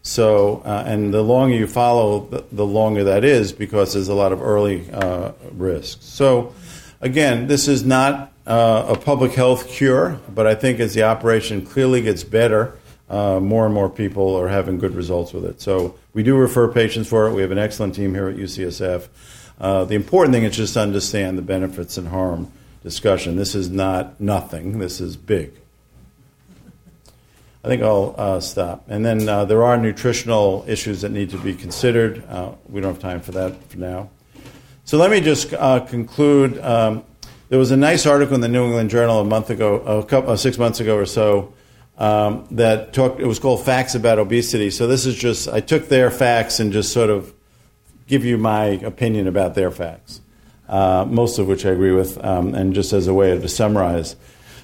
So, 0.06 0.62
uh, 0.64 0.84
and 0.86 1.12
the 1.12 1.20
longer 1.20 1.56
you 1.56 1.66
follow, 1.66 2.20
the, 2.30 2.44
the, 2.52 2.64
longer 2.64 3.02
that 3.04 3.24
is 3.24 3.52
because 3.52 3.92
there's 3.92 4.06
a 4.06 4.14
lot 4.14 4.30
of 4.30 4.40
early 4.40 4.88
uh, 4.92 5.32
risks. 5.50 6.06
So, 6.06 6.54
again, 7.00 7.48
this 7.48 7.66
is 7.66 7.84
not 7.84 8.32
uh, 8.46 8.94
a 8.96 8.96
public 8.96 9.32
health 9.32 9.68
cure, 9.68 10.20
but 10.32 10.46
I 10.46 10.54
think 10.54 10.78
as 10.78 10.94
the 10.94 11.02
operation 11.02 11.66
clearly 11.66 12.02
gets 12.02 12.22
better, 12.22 12.78
uh, 13.10 13.40
more 13.40 13.64
and 13.64 13.74
more 13.74 13.90
people 13.90 14.36
are 14.36 14.46
having 14.46 14.78
good 14.78 14.94
results 14.94 15.32
with 15.32 15.44
it. 15.44 15.60
So, 15.60 15.98
we 16.14 16.22
do 16.22 16.36
refer 16.36 16.72
patients 16.72 17.08
for 17.08 17.26
it. 17.26 17.34
We 17.34 17.42
have 17.42 17.50
an 17.50 17.58
excellent 17.58 17.96
team 17.96 18.14
here 18.14 18.28
at 18.28 18.36
UCSF. 18.36 19.08
Uh, 19.60 19.84
the 19.86 19.96
important 19.96 20.34
thing 20.34 20.44
is 20.44 20.56
just 20.56 20.74
to 20.74 20.80
understand 20.80 21.36
the 21.36 21.42
benefits 21.42 21.98
and 21.98 22.06
harm 22.06 22.52
discussion. 22.84 23.34
This 23.34 23.56
is 23.56 23.70
not 23.70 24.20
nothing, 24.20 24.78
this 24.78 25.00
is 25.00 25.16
big. 25.16 25.52
I 27.66 27.68
think 27.68 27.82
I'll 27.82 28.14
uh, 28.16 28.38
stop. 28.38 28.84
And 28.86 29.04
then 29.04 29.28
uh, 29.28 29.44
there 29.44 29.64
are 29.64 29.76
nutritional 29.76 30.64
issues 30.68 31.00
that 31.00 31.10
need 31.10 31.30
to 31.30 31.36
be 31.36 31.52
considered. 31.52 32.24
Uh, 32.28 32.52
we 32.68 32.80
don't 32.80 32.92
have 32.92 33.02
time 33.02 33.20
for 33.20 33.32
that 33.32 33.60
for 33.64 33.78
now. 33.78 34.08
So 34.84 34.98
let 34.98 35.10
me 35.10 35.20
just 35.20 35.52
uh, 35.52 35.80
conclude. 35.80 36.60
Um, 36.60 37.02
there 37.48 37.58
was 37.58 37.72
a 37.72 37.76
nice 37.76 38.06
article 38.06 38.36
in 38.36 38.40
the 38.40 38.46
New 38.46 38.66
England 38.66 38.90
Journal 38.90 39.18
a 39.18 39.24
month 39.24 39.50
ago, 39.50 39.80
a 39.80 40.04
couple, 40.04 40.30
uh, 40.30 40.36
six 40.36 40.58
months 40.58 40.78
ago 40.78 40.96
or 40.96 41.06
so, 41.06 41.54
um, 41.98 42.46
that 42.52 42.92
talked. 42.92 43.18
It 43.18 43.26
was 43.26 43.40
called 43.40 43.64
"Facts 43.64 43.96
About 43.96 44.20
Obesity." 44.20 44.70
So 44.70 44.86
this 44.86 45.04
is 45.04 45.16
just 45.16 45.48
I 45.48 45.58
took 45.58 45.88
their 45.88 46.12
facts 46.12 46.60
and 46.60 46.72
just 46.72 46.92
sort 46.92 47.10
of 47.10 47.34
give 48.06 48.24
you 48.24 48.38
my 48.38 48.64
opinion 48.66 49.26
about 49.26 49.56
their 49.56 49.72
facts, 49.72 50.20
uh, 50.68 51.04
most 51.08 51.40
of 51.40 51.48
which 51.48 51.66
I 51.66 51.70
agree 51.70 51.90
with, 51.90 52.24
um, 52.24 52.54
and 52.54 52.74
just 52.74 52.92
as 52.92 53.08
a 53.08 53.14
way 53.14 53.36
to 53.36 53.48
summarize. 53.48 54.14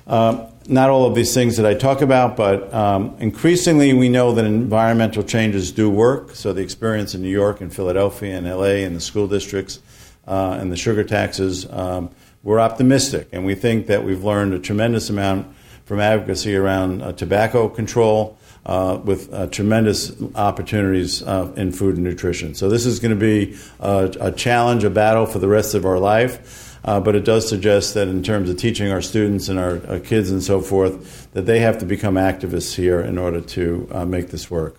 Um, 0.06 0.46
not 0.68 0.90
all 0.90 1.06
of 1.06 1.14
these 1.14 1.34
things 1.34 1.56
that 1.56 1.66
I 1.66 1.74
talk 1.74 2.02
about, 2.02 2.36
but 2.36 2.72
um, 2.72 3.16
increasingly 3.18 3.92
we 3.92 4.08
know 4.08 4.32
that 4.32 4.44
environmental 4.44 5.22
changes 5.22 5.72
do 5.72 5.90
work. 5.90 6.34
So 6.34 6.52
the 6.52 6.62
experience 6.62 7.14
in 7.14 7.22
New 7.22 7.30
York 7.30 7.60
and 7.60 7.74
Philadelphia 7.74 8.36
and 8.36 8.46
LA 8.46 8.84
and 8.84 8.96
the 8.96 9.00
school 9.00 9.26
districts 9.26 9.80
uh, 10.26 10.56
and 10.60 10.70
the 10.70 10.76
sugar 10.76 11.04
taxes, 11.04 11.70
um, 11.70 12.10
we're 12.42 12.60
optimistic. 12.60 13.28
And 13.32 13.44
we 13.44 13.54
think 13.54 13.86
that 13.86 14.04
we've 14.04 14.24
learned 14.24 14.54
a 14.54 14.58
tremendous 14.58 15.10
amount 15.10 15.54
from 15.84 16.00
advocacy 16.00 16.54
around 16.54 17.02
uh, 17.02 17.12
tobacco 17.12 17.68
control. 17.68 18.38
Uh, 18.64 19.00
with 19.02 19.34
uh, 19.34 19.48
tremendous 19.48 20.12
opportunities 20.36 21.20
uh, 21.24 21.52
in 21.56 21.72
food 21.72 21.96
and 21.96 22.04
nutrition. 22.04 22.54
So, 22.54 22.68
this 22.68 22.86
is 22.86 23.00
going 23.00 23.10
to 23.10 23.16
be 23.16 23.58
a, 23.80 24.14
a 24.20 24.30
challenge, 24.30 24.84
a 24.84 24.90
battle 24.90 25.26
for 25.26 25.40
the 25.40 25.48
rest 25.48 25.74
of 25.74 25.84
our 25.84 25.98
life. 25.98 26.71
Uh, 26.84 26.98
but 26.98 27.14
it 27.14 27.24
does 27.24 27.48
suggest 27.48 27.94
that 27.94 28.08
in 28.08 28.22
terms 28.22 28.50
of 28.50 28.56
teaching 28.56 28.90
our 28.90 29.00
students 29.00 29.48
and 29.48 29.58
our, 29.58 29.80
our, 29.88 30.00
kids 30.00 30.30
and 30.30 30.42
so 30.42 30.60
forth, 30.60 31.30
that 31.32 31.42
they 31.42 31.60
have 31.60 31.78
to 31.78 31.86
become 31.86 32.16
activists 32.16 32.74
here 32.74 33.00
in 33.00 33.18
order 33.18 33.40
to 33.40 33.88
uh, 33.92 34.04
make 34.04 34.28
this 34.28 34.50
work. 34.50 34.76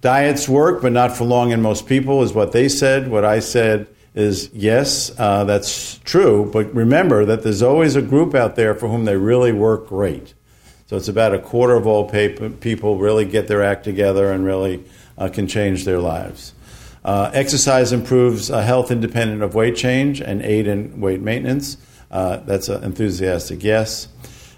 Diets 0.00 0.48
work, 0.48 0.80
but 0.80 0.92
not 0.92 1.16
for 1.16 1.24
long 1.24 1.50
in 1.50 1.60
most 1.60 1.86
people, 1.86 2.22
is 2.22 2.32
what 2.32 2.52
they 2.52 2.68
said. 2.68 3.08
What 3.08 3.24
I 3.24 3.40
said 3.40 3.88
is 4.14 4.50
yes, 4.52 5.12
uh, 5.18 5.44
that's 5.44 5.98
true, 5.98 6.48
but 6.52 6.72
remember 6.74 7.24
that 7.24 7.42
there's 7.42 7.62
always 7.62 7.96
a 7.96 8.02
group 8.02 8.34
out 8.34 8.56
there 8.56 8.74
for 8.74 8.88
whom 8.88 9.04
they 9.04 9.16
really 9.16 9.52
work 9.52 9.88
great. 9.88 10.34
So 10.86 10.96
it's 10.96 11.08
about 11.08 11.34
a 11.34 11.38
quarter 11.38 11.74
of 11.74 11.86
all 11.86 12.08
people 12.08 12.98
really 12.98 13.24
get 13.24 13.46
their 13.46 13.62
act 13.62 13.84
together 13.84 14.32
and 14.32 14.44
really 14.44 14.84
uh, 15.16 15.28
can 15.28 15.46
change 15.46 15.84
their 15.84 16.00
lives. 16.00 16.52
Uh, 17.04 17.30
exercise 17.32 17.92
improves 17.92 18.50
uh, 18.50 18.60
health 18.60 18.90
independent 18.90 19.42
of 19.42 19.54
weight 19.54 19.76
change 19.76 20.20
and 20.20 20.42
aid 20.42 20.66
in 20.66 21.00
weight 21.00 21.20
maintenance. 21.20 21.76
Uh, 22.10 22.36
that's 22.38 22.68
an 22.68 22.82
enthusiastic 22.84 23.62
yes. 23.62 24.08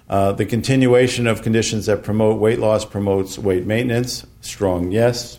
Uh, 0.09 0.33
the 0.33 0.45
continuation 0.45 1.27
of 1.27 1.43
conditions 1.43 1.87
that 1.87 2.03
promote 2.03 2.41
weight 2.41 2.59
loss 2.59 2.85
promotes 2.85 3.39
weight 3.39 3.65
maintenance. 3.65 4.27
Strong 4.41 4.91
yes. 4.91 5.39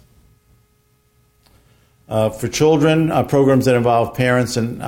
Uh, 2.07 2.29
for 2.29 2.47
children, 2.47 3.11
uh, 3.11 3.23
programs 3.23 3.65
that 3.65 3.75
involve 3.75 4.15
parents 4.15 4.55
and, 4.55 4.81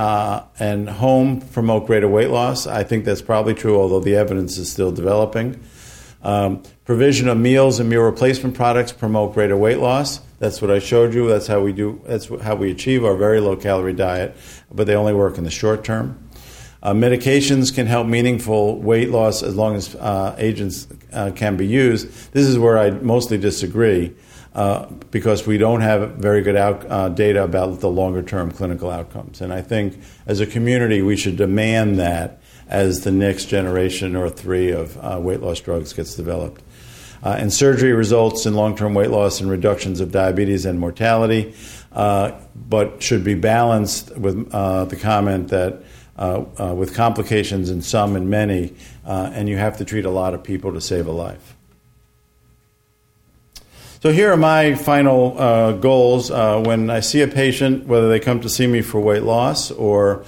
and 0.59 0.89
home 0.89 1.41
promote 1.41 1.85
greater 1.87 2.07
weight 2.07 2.29
loss. 2.29 2.67
I 2.67 2.83
think 2.83 3.05
that's 3.05 3.21
probably 3.21 3.53
true, 3.53 3.79
although 3.79 3.99
the 3.99 4.15
evidence 4.15 4.57
is 4.57 4.71
still 4.71 4.91
developing. 4.91 5.59
Um, 6.25 6.63
provision 6.85 7.29
of 7.29 7.37
meals 7.37 7.79
and 7.79 7.87
meal 7.87 8.01
replacement 8.01 8.55
products 8.55 8.91
promote 8.91 9.35
greater 9.35 9.55
weight 9.55 9.77
loss. 9.77 10.21
That's 10.39 10.59
what 10.59 10.71
I 10.71 10.79
showed 10.79 11.13
you. 11.13 11.29
That's 11.29 11.45
how 11.45 11.61
we 11.61 11.71
do. 11.71 12.01
That's 12.07 12.27
how 12.41 12.55
we 12.55 12.71
achieve 12.71 13.05
our 13.05 13.15
very 13.15 13.39
low 13.39 13.55
calorie 13.55 13.93
diet, 13.93 14.35
but 14.71 14.87
they 14.87 14.95
only 14.95 15.13
work 15.13 15.37
in 15.37 15.43
the 15.43 15.51
short 15.51 15.83
term. 15.83 16.27
Uh, 16.81 16.93
medications 16.93 17.73
can 17.73 17.85
help 17.85 18.07
meaningful 18.07 18.81
weight 18.81 19.11
loss 19.11 19.43
as 19.43 19.55
long 19.55 19.75
as 19.75 19.93
uh, 19.95 20.35
agents 20.39 20.87
uh, 21.13 21.29
can 21.35 21.57
be 21.57 21.67
used. 21.67 22.07
This 22.33 22.47
is 22.47 22.57
where 22.57 22.79
I 22.79 22.89
mostly 22.89 23.37
disagree 23.37 24.15
uh, 24.55 24.87
because 25.11 25.45
we 25.45 25.59
don't 25.59 25.81
have 25.81 26.15
very 26.15 26.41
good 26.41 26.55
out, 26.55 26.89
uh, 26.89 27.09
data 27.09 27.43
about 27.43 27.81
the 27.81 27.89
longer 27.89 28.23
term 28.23 28.49
clinical 28.49 28.89
outcomes. 28.89 29.41
And 29.41 29.53
I 29.53 29.61
think 29.61 29.99
as 30.25 30.39
a 30.39 30.47
community, 30.47 31.03
we 31.03 31.17
should 31.17 31.37
demand 31.37 31.99
that 31.99 32.41
as 32.67 33.03
the 33.03 33.11
next 33.11 33.45
generation 33.45 34.15
or 34.15 34.29
three 34.29 34.71
of 34.71 34.97
uh, 34.97 35.19
weight 35.19 35.41
loss 35.41 35.59
drugs 35.59 35.93
gets 35.93 36.15
developed. 36.15 36.61
Uh, 37.23 37.35
and 37.39 37.51
surgery 37.51 37.93
results 37.93 38.45
in 38.45 38.53
long 38.53 38.75
term 38.75 38.93
weight 38.93 39.09
loss 39.09 39.39
and 39.39 39.49
reductions 39.49 39.99
of 39.99 40.11
diabetes 40.11 40.65
and 40.65 40.79
mortality, 40.79 41.55
uh, 41.91 42.31
but 42.55 43.01
should 43.01 43.23
be 43.23 43.33
balanced 43.33 44.15
with 44.17 44.53
uh, 44.53 44.85
the 44.85 44.95
comment 44.95 45.47
that 45.49 45.81
uh, 46.17 46.45
uh, 46.59 46.73
with 46.73 46.93
complications 46.93 47.69
in 47.69 47.81
some 47.81 48.15
and 48.15 48.29
many, 48.29 48.73
and 49.05 49.49
you 49.49 49.57
have 49.57 49.77
to 49.77 49.85
treat 49.85 50.05
a 50.05 50.09
lot 50.09 50.33
of 50.33 50.43
people 50.43 50.71
to 50.73 50.79
save 50.79 51.07
a 51.07 51.11
life. 51.11 51.55
So 54.05 54.11
here 54.11 54.31
are 54.31 54.37
my 54.37 54.75
final 54.75 55.35
uh, 55.35 55.71
goals. 55.71 56.29
Uh, 56.29 56.61
when 56.63 56.91
I 56.91 56.99
see 56.99 57.21
a 57.21 57.27
patient, 57.27 57.87
whether 57.87 58.07
they 58.07 58.19
come 58.19 58.39
to 58.41 58.49
see 58.49 58.67
me 58.67 58.81
for 58.81 58.99
weight 58.99 59.23
loss 59.23 59.71
or 59.71 60.23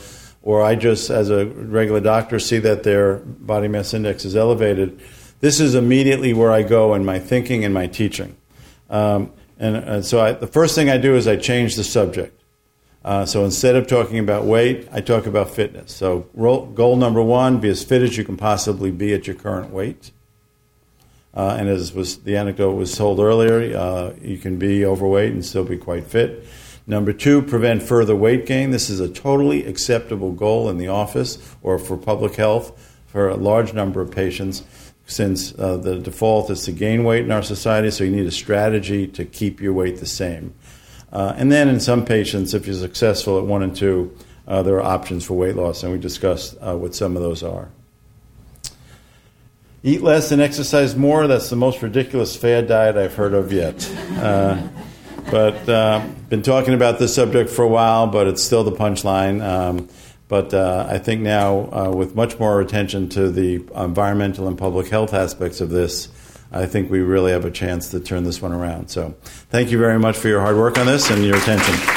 or 0.47 0.63
I 0.63 0.75
just, 0.75 1.09
as 1.09 1.29
a 1.29 1.45
regular 1.45 1.99
doctor, 1.99 2.39
see 2.39 2.59
that 2.59 2.83
their 2.83 3.17
body 3.17 3.67
mass 3.67 3.93
index 3.93 4.23
is 4.23 4.33
elevated, 4.33 4.97
this 5.41 5.59
is 5.59 5.75
immediately 5.75 6.31
where 6.33 6.53
I 6.53 6.63
go 6.63 6.93
in 6.93 7.03
my 7.03 7.19
thinking 7.19 7.65
and 7.65 7.73
my 7.73 7.87
teaching. 7.87 8.37
Um, 8.89 9.33
and, 9.59 9.75
and, 9.75 10.05
so 10.05 10.21
I, 10.21 10.31
the 10.31 10.47
first 10.47 10.73
thing 10.73 10.89
I 10.89 10.99
do 10.99 11.15
is 11.15 11.27
I 11.27 11.35
change 11.35 11.75
the 11.75 11.83
subject. 11.83 12.41
Uh, 13.03 13.25
so 13.25 13.43
instead 13.43 13.75
of 13.75 13.87
talking 13.87 14.19
about 14.19 14.45
weight, 14.45 14.87
I 14.89 15.01
talk 15.01 15.25
about 15.25 15.49
fitness. 15.49 15.93
So 15.93 16.21
goal 16.33 16.95
number 16.95 17.21
one: 17.21 17.59
be 17.59 17.67
as 17.67 17.83
fit 17.83 18.01
as 18.01 18.15
you 18.15 18.23
can 18.23 18.37
possibly 18.37 18.89
be 18.89 19.13
at 19.13 19.27
your 19.27 19.35
current 19.35 19.71
weight. 19.71 20.11
Uh, 21.33 21.57
and 21.59 21.67
as 21.67 21.93
was 21.93 22.19
the 22.19 22.37
anecdote 22.37 22.71
was 22.71 22.95
told 22.95 23.19
earlier, 23.19 23.77
uh, 23.77 24.13
you 24.21 24.37
can 24.37 24.57
be 24.57 24.85
overweight 24.85 25.33
and 25.33 25.43
still 25.43 25.65
be 25.65 25.77
quite 25.77 26.05
fit. 26.05 26.45
Number 26.89 27.11
two, 27.11 27.41
prevent 27.41 27.83
further 27.83 28.15
weight 28.15 28.45
gain. 28.45 28.71
This 28.71 28.89
is 28.89 29.01
a 29.01 29.09
totally 29.09 29.65
acceptable 29.65 30.31
goal 30.31 30.69
in 30.69 30.77
the 30.77 30.87
office 30.87 31.37
or 31.61 31.77
for 31.77 31.97
public 31.97 32.35
health 32.35 32.95
for 33.07 33.27
a 33.27 33.35
large 33.35 33.73
number 33.73 33.99
of 33.99 34.09
patients 34.09 34.63
since 35.05 35.57
uh, 35.57 35.77
the 35.77 35.99
default 35.99 36.49
is 36.49 36.63
to 36.63 36.71
gain 36.71 37.03
weight 37.03 37.23
in 37.23 37.31
our 37.31 37.41
society, 37.41 37.89
so 37.91 38.03
you 38.03 38.11
need 38.11 38.25
a 38.25 38.31
strategy 38.31 39.07
to 39.07 39.25
keep 39.25 39.61
your 39.61 39.73
weight 39.73 39.97
the 39.97 40.05
same. 40.05 40.53
Uh, 41.11 41.33
and 41.37 41.51
then 41.51 41.69
in 41.69 41.79
some 41.79 42.05
patients, 42.05 42.53
if 42.53 42.67
you're 42.67 42.75
successful 42.75 43.37
at 43.37 43.45
one 43.45 43.63
and 43.63 43.75
two, 43.75 44.15
uh, 44.47 44.61
there 44.63 44.75
are 44.75 44.81
options 44.81 45.25
for 45.25 45.33
weight 45.35 45.55
loss, 45.55 45.83
and 45.83 45.91
we 45.91 45.97
discussed 45.97 46.57
uh, 46.61 46.75
what 46.75 46.93
some 46.93 47.15
of 47.15 47.21
those 47.21 47.41
are. 47.41 47.69
Eat 49.83 50.01
less 50.01 50.31
and 50.31 50.41
exercise 50.41 50.95
more. 50.95 51.27
That's 51.27 51.49
the 51.49 51.55
most 51.55 51.81
ridiculous 51.81 52.35
fad 52.35 52.67
diet 52.67 52.97
I've 52.97 53.15
heard 53.15 53.33
of 53.33 53.53
yet. 53.53 53.89
But 55.29 55.67
uh, 55.67 56.05
been 56.29 56.41
talking 56.41 56.73
about 56.73 56.99
this 56.99 57.13
subject 57.13 57.49
for 57.49 57.63
a 57.63 57.67
while, 57.67 58.07
but 58.07 58.27
it's 58.27 58.41
still 58.41 58.63
the 58.63 58.71
punchline. 58.71 59.43
Um, 59.43 59.89
but 60.27 60.53
uh, 60.53 60.87
I 60.89 60.97
think 60.97 61.21
now, 61.21 61.69
uh, 61.71 61.91
with 61.91 62.15
much 62.15 62.39
more 62.39 62.59
attention 62.61 63.09
to 63.09 63.29
the 63.29 63.55
environmental 63.75 64.47
and 64.47 64.57
public 64.57 64.87
health 64.87 65.13
aspects 65.13 65.61
of 65.61 65.69
this, 65.69 66.09
I 66.51 66.65
think 66.65 66.89
we 66.89 66.99
really 66.99 67.31
have 67.31 67.45
a 67.45 67.51
chance 67.51 67.89
to 67.91 67.99
turn 67.99 68.23
this 68.23 68.41
one 68.41 68.53
around. 68.53 68.89
So, 68.89 69.15
thank 69.49 69.71
you 69.71 69.77
very 69.77 69.99
much 69.99 70.17
for 70.17 70.27
your 70.27 70.41
hard 70.41 70.55
work 70.55 70.77
on 70.77 70.85
this 70.85 71.09
and 71.09 71.23
your 71.23 71.37
attention. 71.37 71.96